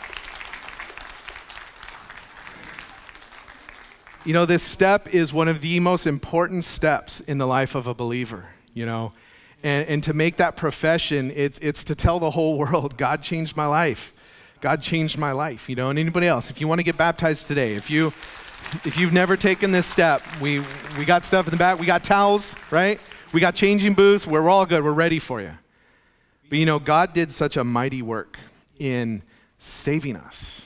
You 4.24 4.34
know, 4.34 4.44
this 4.44 4.62
step 4.62 5.08
is 5.08 5.32
one 5.32 5.48
of 5.48 5.62
the 5.62 5.80
most 5.80 6.06
important 6.06 6.64
steps 6.64 7.20
in 7.20 7.38
the 7.38 7.46
life 7.46 7.74
of 7.74 7.86
a 7.86 7.94
believer, 7.94 8.44
you 8.74 8.84
know. 8.84 9.14
And, 9.62 9.88
and 9.88 10.04
to 10.04 10.12
make 10.12 10.36
that 10.36 10.56
profession, 10.56 11.32
it's, 11.34 11.58
it's 11.62 11.84
to 11.84 11.94
tell 11.94 12.20
the 12.20 12.32
whole 12.32 12.58
world, 12.58 12.98
God 12.98 13.22
changed 13.22 13.56
my 13.56 13.66
life. 13.66 14.14
God 14.62 14.80
changed 14.80 15.18
my 15.18 15.32
life, 15.32 15.68
you 15.68 15.74
know, 15.74 15.90
and 15.90 15.98
anybody 15.98 16.28
else, 16.28 16.48
if 16.48 16.60
you 16.60 16.68
want 16.68 16.78
to 16.78 16.84
get 16.84 16.96
baptized 16.96 17.48
today, 17.48 17.74
if 17.74 17.90
you 17.90 18.12
if 18.84 18.96
you've 18.96 19.12
never 19.12 19.36
taken 19.36 19.72
this 19.72 19.86
step, 19.86 20.22
we 20.40 20.62
we 20.96 21.04
got 21.04 21.24
stuff 21.24 21.46
in 21.48 21.50
the 21.50 21.56
back, 21.56 21.80
we 21.80 21.84
got 21.84 22.04
towels, 22.04 22.54
right? 22.70 23.00
We 23.32 23.40
got 23.40 23.56
changing 23.56 23.94
booths, 23.94 24.24
we're 24.24 24.48
all 24.48 24.64
good, 24.64 24.84
we're 24.84 24.92
ready 24.92 25.18
for 25.18 25.40
you. 25.42 25.50
But 26.48 26.58
you 26.58 26.64
know, 26.64 26.78
God 26.78 27.12
did 27.12 27.32
such 27.32 27.56
a 27.56 27.64
mighty 27.64 28.02
work 28.02 28.38
in 28.78 29.22
saving 29.58 30.14
us. 30.14 30.60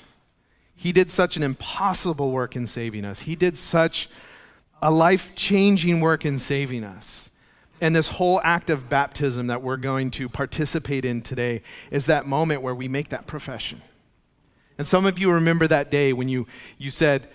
He 0.77 0.93
did 0.93 1.11
such 1.11 1.39
an 1.39 1.43
impossible 1.43 2.33
work 2.33 2.55
in 2.55 2.67
saving 2.67 3.07
us. 3.07 3.21
He 3.21 3.35
did 3.35 3.57
such 3.57 4.11
a 4.83 4.91
life 4.91 5.35
changing 5.35 6.01
work 6.01 6.27
in 6.27 6.39
saving 6.39 6.85
us. 6.85 7.31
And 7.81 7.95
this 7.95 8.09
whole 8.09 8.41
act 8.43 8.71
of 8.71 8.89
baptism 8.89 9.49
that 9.49 9.63
we're 9.63 9.77
going 9.77 10.11
to 10.13 10.29
participate 10.29 11.05
in 11.05 11.21
today 11.21 11.63
is 11.91 12.07
that 12.07 12.27
moment 12.27 12.63
where 12.63 12.75
we 12.75 12.89
make 12.89 13.11
that 13.11 13.27
profession. 13.27 13.83
And 14.79 14.87
some 14.87 15.07
of 15.07 15.19
you 15.19 15.31
remember 15.31 15.67
that 15.69 15.91
day 15.91 16.13
when 16.13 16.29
you, 16.29 16.47
you 16.79 16.91
said, 16.91 17.29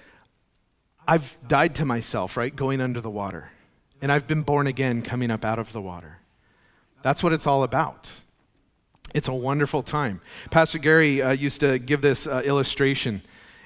I've 1.07 1.37
died 1.47 1.75
to 1.75 1.85
myself, 1.85 2.37
right? 2.37 2.55
Going 2.55 2.81
under 2.81 3.01
the 3.01 3.09
water. 3.09 3.49
And 4.01 4.11
I've 4.11 4.27
been 4.27 4.41
born 4.41 4.67
again 4.67 5.01
coming 5.01 5.29
up 5.29 5.45
out 5.45 5.59
of 5.59 5.73
the 5.73 5.81
water. 5.81 6.17
That's 7.03 7.23
what 7.23 7.33
it's 7.33 7.47
all 7.47 7.63
about. 7.63 8.09
It's 9.13 9.27
a 9.27 9.33
wonderful 9.33 9.83
time. 9.83 10.21
Pastor 10.51 10.77
Gary 10.77 11.21
uh, 11.21 11.31
used 11.31 11.59
to 11.59 11.79
give 11.79 12.01
this 12.01 12.27
uh, 12.27 12.41
illustration, 12.45 13.21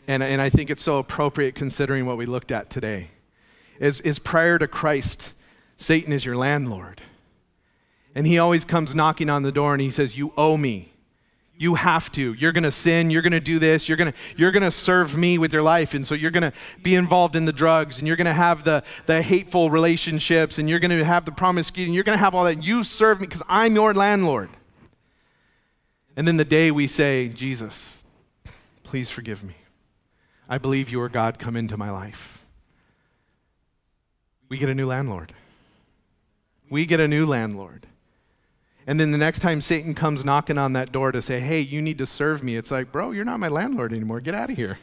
and, 0.08 0.24
and 0.24 0.42
I 0.42 0.50
think 0.50 0.70
it's 0.70 0.82
so 0.82 0.98
appropriate 0.98 1.54
considering 1.56 2.06
what 2.06 2.18
we 2.18 2.26
looked 2.26 2.52
at 2.52 2.70
today. 2.70 3.12
Is, 3.80 4.02
is 4.02 4.20
prior 4.20 4.58
to 4.58 4.68
Christ, 4.68 5.34
Satan 5.76 6.12
is 6.14 6.26
your 6.26 6.36
landlord. 6.36 7.02
And 8.16 8.26
he 8.26 8.40
always 8.40 8.64
comes 8.64 8.96
knocking 8.96 9.30
on 9.30 9.44
the 9.44 9.52
door 9.52 9.74
and 9.74 9.82
he 9.82 9.92
says, 9.92 10.18
You 10.18 10.34
owe 10.38 10.58
me. 10.58 10.92
You 11.58 11.76
have 11.76 12.12
to. 12.14 12.34
You're 12.34 12.52
going 12.52 12.64
to 12.64 12.72
sin. 12.72 13.10
You're 13.10 13.22
going 13.22 13.32
to 13.32 13.40
do 13.40 13.60
this. 13.60 13.88
You're 13.88 13.98
going 13.98 14.12
to 14.12 14.18
you're 14.36 14.52
going 14.52 14.64
to 14.64 14.72
serve 14.72 15.16
me 15.18 15.38
with 15.38 15.54
your 15.54 15.62
life. 15.62 15.94
And 15.94 16.06
so 16.06 16.14
you're 16.14 16.32
going 16.32 16.44
to 16.44 16.54
be 16.82 16.96
involved 16.96 17.36
in 17.36 17.46
the 17.46 17.54
drugs 17.54 18.00
and 18.00 18.08
you're 18.08 18.18
going 18.18 18.26
to 18.26 18.34
have 18.34 18.64
the, 18.66 18.84
the 19.06 19.22
hateful 19.22 19.70
relationships 19.70 20.58
and 20.58 20.70
you're 20.70 20.80
going 20.80 20.98
to 20.98 21.06
have 21.06 21.24
the 21.24 21.32
promiscuity 21.32 21.86
and 21.86 21.96
you're 21.96 22.04
going 22.04 22.18
to 22.18 22.24
have 22.24 22.36
all 22.36 22.44
that. 22.46 22.64
You 22.64 22.84
serve 22.84 23.22
me 23.22 23.28
because 23.28 23.44
I'm 23.48 23.76
your 23.76 23.94
landlord. 23.94 24.50
And 26.18 26.28
then 26.28 26.38
the 26.38 26.46
day 26.46 26.72
we 26.72 26.88
say, 26.88 27.30
Jesus, 27.30 28.00
please 28.84 29.10
forgive 29.10 29.44
me. 29.44 29.56
I 30.48 30.58
believe 30.58 30.90
you 30.90 31.02
are 31.02 31.10
God. 31.10 31.40
Come 31.40 31.56
into 31.56 31.78
my 31.78 31.92
life. 31.92 32.46
We 34.48 34.58
get 34.58 34.70
a 34.70 34.76
new 34.76 34.88
landlord. 34.88 35.34
We 36.70 36.86
get 36.86 37.00
a 37.00 37.08
new 37.08 37.26
landlord. 37.26 37.88
And 38.88 39.00
then 39.00 39.12
the 39.12 39.18
next 39.18 39.40
time 39.40 39.62
Satan 39.62 39.96
comes 39.96 40.24
knocking 40.24 40.58
on 40.58 40.74
that 40.74 40.92
door 40.92 41.12
to 41.12 41.22
say, 41.22 41.40
hey, 41.40 41.60
you 41.60 41.82
need 41.82 41.98
to 41.98 42.06
serve 42.06 42.44
me, 42.44 42.56
it's 42.56 42.72
like, 42.72 42.92
bro, 42.92 43.12
you're 43.12 43.26
not 43.26 43.40
my 43.40 43.48
landlord 43.48 43.94
anymore. 43.94 44.20
Get 44.20 44.36
out 44.36 44.52
of 44.52 44.56
here. 44.56 44.78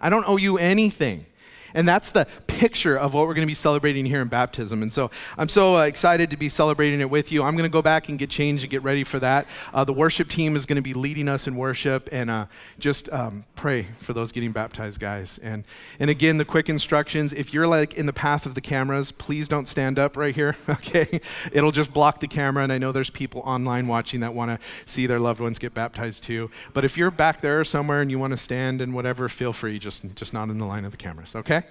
I 0.00 0.10
don't 0.10 0.28
owe 0.28 0.36
you 0.36 0.58
anything. 0.58 1.26
And 1.72 1.88
that's 1.88 2.10
the 2.10 2.26
picture 2.60 2.94
of 2.94 3.14
what 3.14 3.26
we're 3.26 3.32
going 3.32 3.46
to 3.46 3.50
be 3.50 3.54
celebrating 3.54 4.04
here 4.04 4.20
in 4.20 4.28
baptism. 4.28 4.82
And 4.82 4.92
so 4.92 5.10
I'm 5.38 5.48
so 5.48 5.78
uh, 5.78 5.84
excited 5.84 6.30
to 6.30 6.36
be 6.36 6.50
celebrating 6.50 7.00
it 7.00 7.08
with 7.08 7.32
you. 7.32 7.42
I'm 7.42 7.56
going 7.56 7.68
to 7.68 7.72
go 7.72 7.80
back 7.80 8.10
and 8.10 8.18
get 8.18 8.28
changed 8.28 8.64
and 8.64 8.70
get 8.70 8.82
ready 8.82 9.02
for 9.02 9.18
that. 9.18 9.46
Uh, 9.72 9.82
the 9.82 9.94
worship 9.94 10.28
team 10.28 10.54
is 10.54 10.66
going 10.66 10.76
to 10.76 10.82
be 10.82 10.92
leading 10.92 11.26
us 11.26 11.46
in 11.46 11.56
worship 11.56 12.10
and 12.12 12.28
uh, 12.28 12.44
just 12.78 13.08
um, 13.14 13.44
pray 13.56 13.84
for 14.00 14.12
those 14.12 14.30
getting 14.30 14.52
baptized, 14.52 15.00
guys. 15.00 15.40
And, 15.42 15.64
and 15.98 16.10
again, 16.10 16.36
the 16.36 16.44
quick 16.44 16.68
instructions 16.68 17.32
if 17.32 17.54
you're 17.54 17.66
like 17.66 17.94
in 17.94 18.04
the 18.04 18.12
path 18.12 18.44
of 18.44 18.54
the 18.54 18.60
cameras, 18.60 19.10
please 19.10 19.48
don't 19.48 19.66
stand 19.66 19.98
up 19.98 20.14
right 20.14 20.34
here, 20.34 20.54
okay? 20.68 21.22
It'll 21.52 21.72
just 21.72 21.94
block 21.94 22.20
the 22.20 22.28
camera. 22.28 22.62
And 22.62 22.70
I 22.74 22.76
know 22.76 22.92
there's 22.92 23.08
people 23.08 23.40
online 23.46 23.86
watching 23.86 24.20
that 24.20 24.34
want 24.34 24.50
to 24.50 24.58
see 24.84 25.06
their 25.06 25.18
loved 25.18 25.40
ones 25.40 25.58
get 25.58 25.72
baptized 25.72 26.24
too. 26.24 26.50
But 26.74 26.84
if 26.84 26.98
you're 26.98 27.10
back 27.10 27.40
there 27.40 27.64
somewhere 27.64 28.02
and 28.02 28.10
you 28.10 28.18
want 28.18 28.32
to 28.32 28.36
stand 28.36 28.82
and 28.82 28.94
whatever, 28.94 29.30
feel 29.30 29.54
free, 29.54 29.78
just, 29.78 30.02
just 30.14 30.34
not 30.34 30.50
in 30.50 30.58
the 30.58 30.66
line 30.66 30.84
of 30.84 30.90
the 30.90 30.98
cameras, 30.98 31.34
okay? 31.34 31.62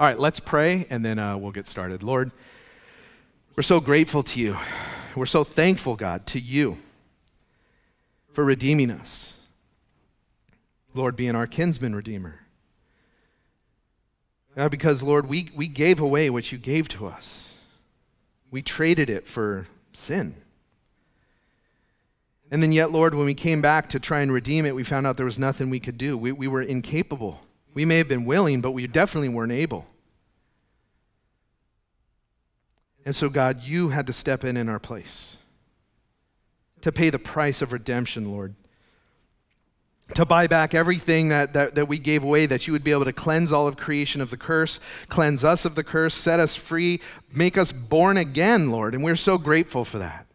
All 0.00 0.06
right, 0.06 0.18
let's 0.18 0.40
pray 0.40 0.86
and 0.88 1.04
then 1.04 1.18
uh, 1.18 1.36
we'll 1.36 1.52
get 1.52 1.68
started. 1.68 2.02
Lord, 2.02 2.30
we're 3.54 3.62
so 3.62 3.80
grateful 3.80 4.22
to 4.22 4.40
you. 4.40 4.56
We're 5.14 5.26
so 5.26 5.44
thankful, 5.44 5.94
God, 5.94 6.26
to 6.28 6.40
you 6.40 6.78
for 8.32 8.42
redeeming 8.42 8.90
us. 8.90 9.36
Lord, 10.94 11.16
being 11.16 11.36
our 11.36 11.46
kinsman 11.46 11.94
redeemer. 11.94 12.40
God, 14.56 14.70
because, 14.70 15.02
Lord, 15.02 15.28
we, 15.28 15.50
we 15.54 15.68
gave 15.68 16.00
away 16.00 16.30
what 16.30 16.50
you 16.50 16.56
gave 16.56 16.88
to 16.88 17.06
us, 17.06 17.52
we 18.50 18.62
traded 18.62 19.10
it 19.10 19.26
for 19.26 19.66
sin. 19.92 20.34
And 22.50 22.62
then, 22.62 22.72
yet, 22.72 22.90
Lord, 22.90 23.14
when 23.14 23.26
we 23.26 23.34
came 23.34 23.60
back 23.60 23.90
to 23.90 24.00
try 24.00 24.20
and 24.20 24.32
redeem 24.32 24.64
it, 24.64 24.74
we 24.74 24.82
found 24.82 25.06
out 25.06 25.18
there 25.18 25.26
was 25.26 25.38
nothing 25.38 25.68
we 25.68 25.78
could 25.78 25.98
do. 25.98 26.16
We, 26.16 26.32
we 26.32 26.48
were 26.48 26.62
incapable. 26.62 27.42
We 27.74 27.84
may 27.84 27.98
have 27.98 28.08
been 28.08 28.24
willing, 28.24 28.60
but 28.60 28.72
we 28.72 28.86
definitely 28.86 29.28
weren't 29.28 29.52
able. 29.52 29.86
And 33.04 33.14
so, 33.14 33.28
God, 33.28 33.62
you 33.62 33.88
had 33.88 34.06
to 34.08 34.12
step 34.12 34.44
in 34.44 34.56
in 34.56 34.68
our 34.68 34.78
place 34.78 35.36
to 36.82 36.92
pay 36.92 37.10
the 37.10 37.18
price 37.18 37.62
of 37.62 37.72
redemption, 37.72 38.30
Lord. 38.30 38.54
To 40.14 40.24
buy 40.24 40.48
back 40.48 40.74
everything 40.74 41.28
that, 41.28 41.52
that, 41.52 41.76
that 41.76 41.86
we 41.86 41.98
gave 41.98 42.24
away, 42.24 42.46
that 42.46 42.66
you 42.66 42.72
would 42.72 42.82
be 42.82 42.90
able 42.90 43.04
to 43.04 43.12
cleanse 43.12 43.52
all 43.52 43.68
of 43.68 43.76
creation 43.76 44.20
of 44.20 44.30
the 44.30 44.36
curse, 44.36 44.80
cleanse 45.08 45.44
us 45.44 45.64
of 45.64 45.76
the 45.76 45.84
curse, 45.84 46.14
set 46.14 46.40
us 46.40 46.56
free, 46.56 47.00
make 47.32 47.56
us 47.56 47.70
born 47.70 48.16
again, 48.16 48.72
Lord. 48.72 48.94
And 48.94 49.04
we're 49.04 49.14
so 49.14 49.38
grateful 49.38 49.84
for 49.84 49.98
that. 49.98 50.26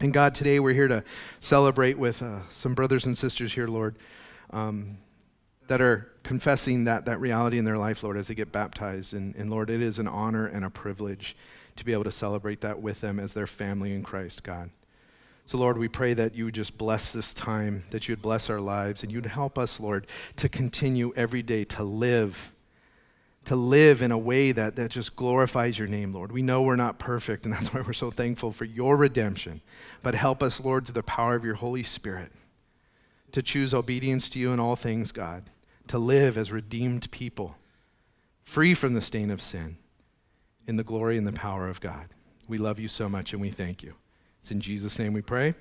And 0.00 0.12
God, 0.12 0.34
today 0.34 0.60
we're 0.60 0.74
here 0.74 0.88
to 0.88 1.02
celebrate 1.40 1.96
with 1.96 2.20
uh, 2.20 2.40
some 2.50 2.74
brothers 2.74 3.06
and 3.06 3.16
sisters 3.16 3.54
here, 3.54 3.68
Lord, 3.68 3.96
um, 4.50 4.98
that 5.66 5.80
are 5.80 6.10
confessing 6.22 6.84
that, 6.84 7.04
that 7.06 7.20
reality 7.20 7.58
in 7.58 7.64
their 7.64 7.78
life, 7.78 8.02
Lord, 8.02 8.16
as 8.16 8.28
they 8.28 8.34
get 8.34 8.52
baptized. 8.52 9.14
And, 9.14 9.34
and 9.36 9.50
Lord, 9.50 9.70
it 9.70 9.82
is 9.82 9.98
an 9.98 10.08
honor 10.08 10.46
and 10.46 10.64
a 10.64 10.70
privilege 10.70 11.36
to 11.76 11.84
be 11.84 11.92
able 11.92 12.04
to 12.04 12.12
celebrate 12.12 12.60
that 12.60 12.80
with 12.80 13.00
them 13.00 13.18
as 13.18 13.32
their 13.32 13.46
family 13.46 13.94
in 13.94 14.02
Christ, 14.02 14.42
God. 14.42 14.70
So, 15.46 15.58
Lord, 15.58 15.76
we 15.76 15.88
pray 15.88 16.14
that 16.14 16.34
you 16.34 16.46
would 16.46 16.54
just 16.54 16.78
bless 16.78 17.12
this 17.12 17.34
time, 17.34 17.84
that 17.90 18.08
you 18.08 18.12
would 18.12 18.22
bless 18.22 18.48
our 18.48 18.60
lives, 18.60 19.02
and 19.02 19.12
you'd 19.12 19.26
help 19.26 19.58
us, 19.58 19.78
Lord, 19.78 20.06
to 20.36 20.48
continue 20.48 21.12
every 21.16 21.42
day 21.42 21.64
to 21.64 21.82
live 21.82 22.50
to 23.46 23.56
live 23.56 24.00
in 24.02 24.10
a 24.10 24.18
way 24.18 24.52
that, 24.52 24.76
that 24.76 24.90
just 24.90 25.16
glorifies 25.16 25.78
your 25.78 25.88
name, 25.88 26.12
Lord. 26.12 26.32
We 26.32 26.42
know 26.42 26.62
we're 26.62 26.76
not 26.76 26.98
perfect, 26.98 27.44
and 27.44 27.52
that's 27.52 27.72
why 27.72 27.82
we're 27.82 27.92
so 27.92 28.10
thankful 28.10 28.52
for 28.52 28.64
your 28.64 28.96
redemption. 28.96 29.60
But 30.02 30.14
help 30.14 30.42
us, 30.42 30.60
Lord, 30.60 30.86
through 30.86 30.94
the 30.94 31.02
power 31.02 31.34
of 31.34 31.44
your 31.44 31.54
Holy 31.54 31.82
Spirit, 31.82 32.32
to 33.34 33.42
choose 33.42 33.74
obedience 33.74 34.28
to 34.28 34.38
you 34.38 34.52
in 34.52 34.60
all 34.60 34.76
things, 34.76 35.10
God, 35.10 35.50
to 35.88 35.98
live 35.98 36.38
as 36.38 36.52
redeemed 36.52 37.10
people, 37.10 37.56
free 38.44 38.74
from 38.74 38.94
the 38.94 39.00
stain 39.00 39.28
of 39.28 39.42
sin, 39.42 39.76
in 40.68 40.76
the 40.76 40.84
glory 40.84 41.18
and 41.18 41.26
the 41.26 41.32
power 41.32 41.68
of 41.68 41.80
God. 41.80 42.06
We 42.46 42.58
love 42.58 42.78
you 42.78 42.86
so 42.86 43.08
much, 43.08 43.32
and 43.32 43.42
we 43.42 43.50
thank 43.50 43.82
you. 43.82 43.94
It's 44.40 44.52
in 44.52 44.60
Jesus' 44.60 45.00
name 45.00 45.12
we 45.12 45.20
pray. 45.20 45.54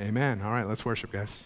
Amen. 0.00 0.42
All 0.42 0.50
right, 0.50 0.66
let's 0.66 0.84
worship, 0.84 1.12
guys. 1.12 1.44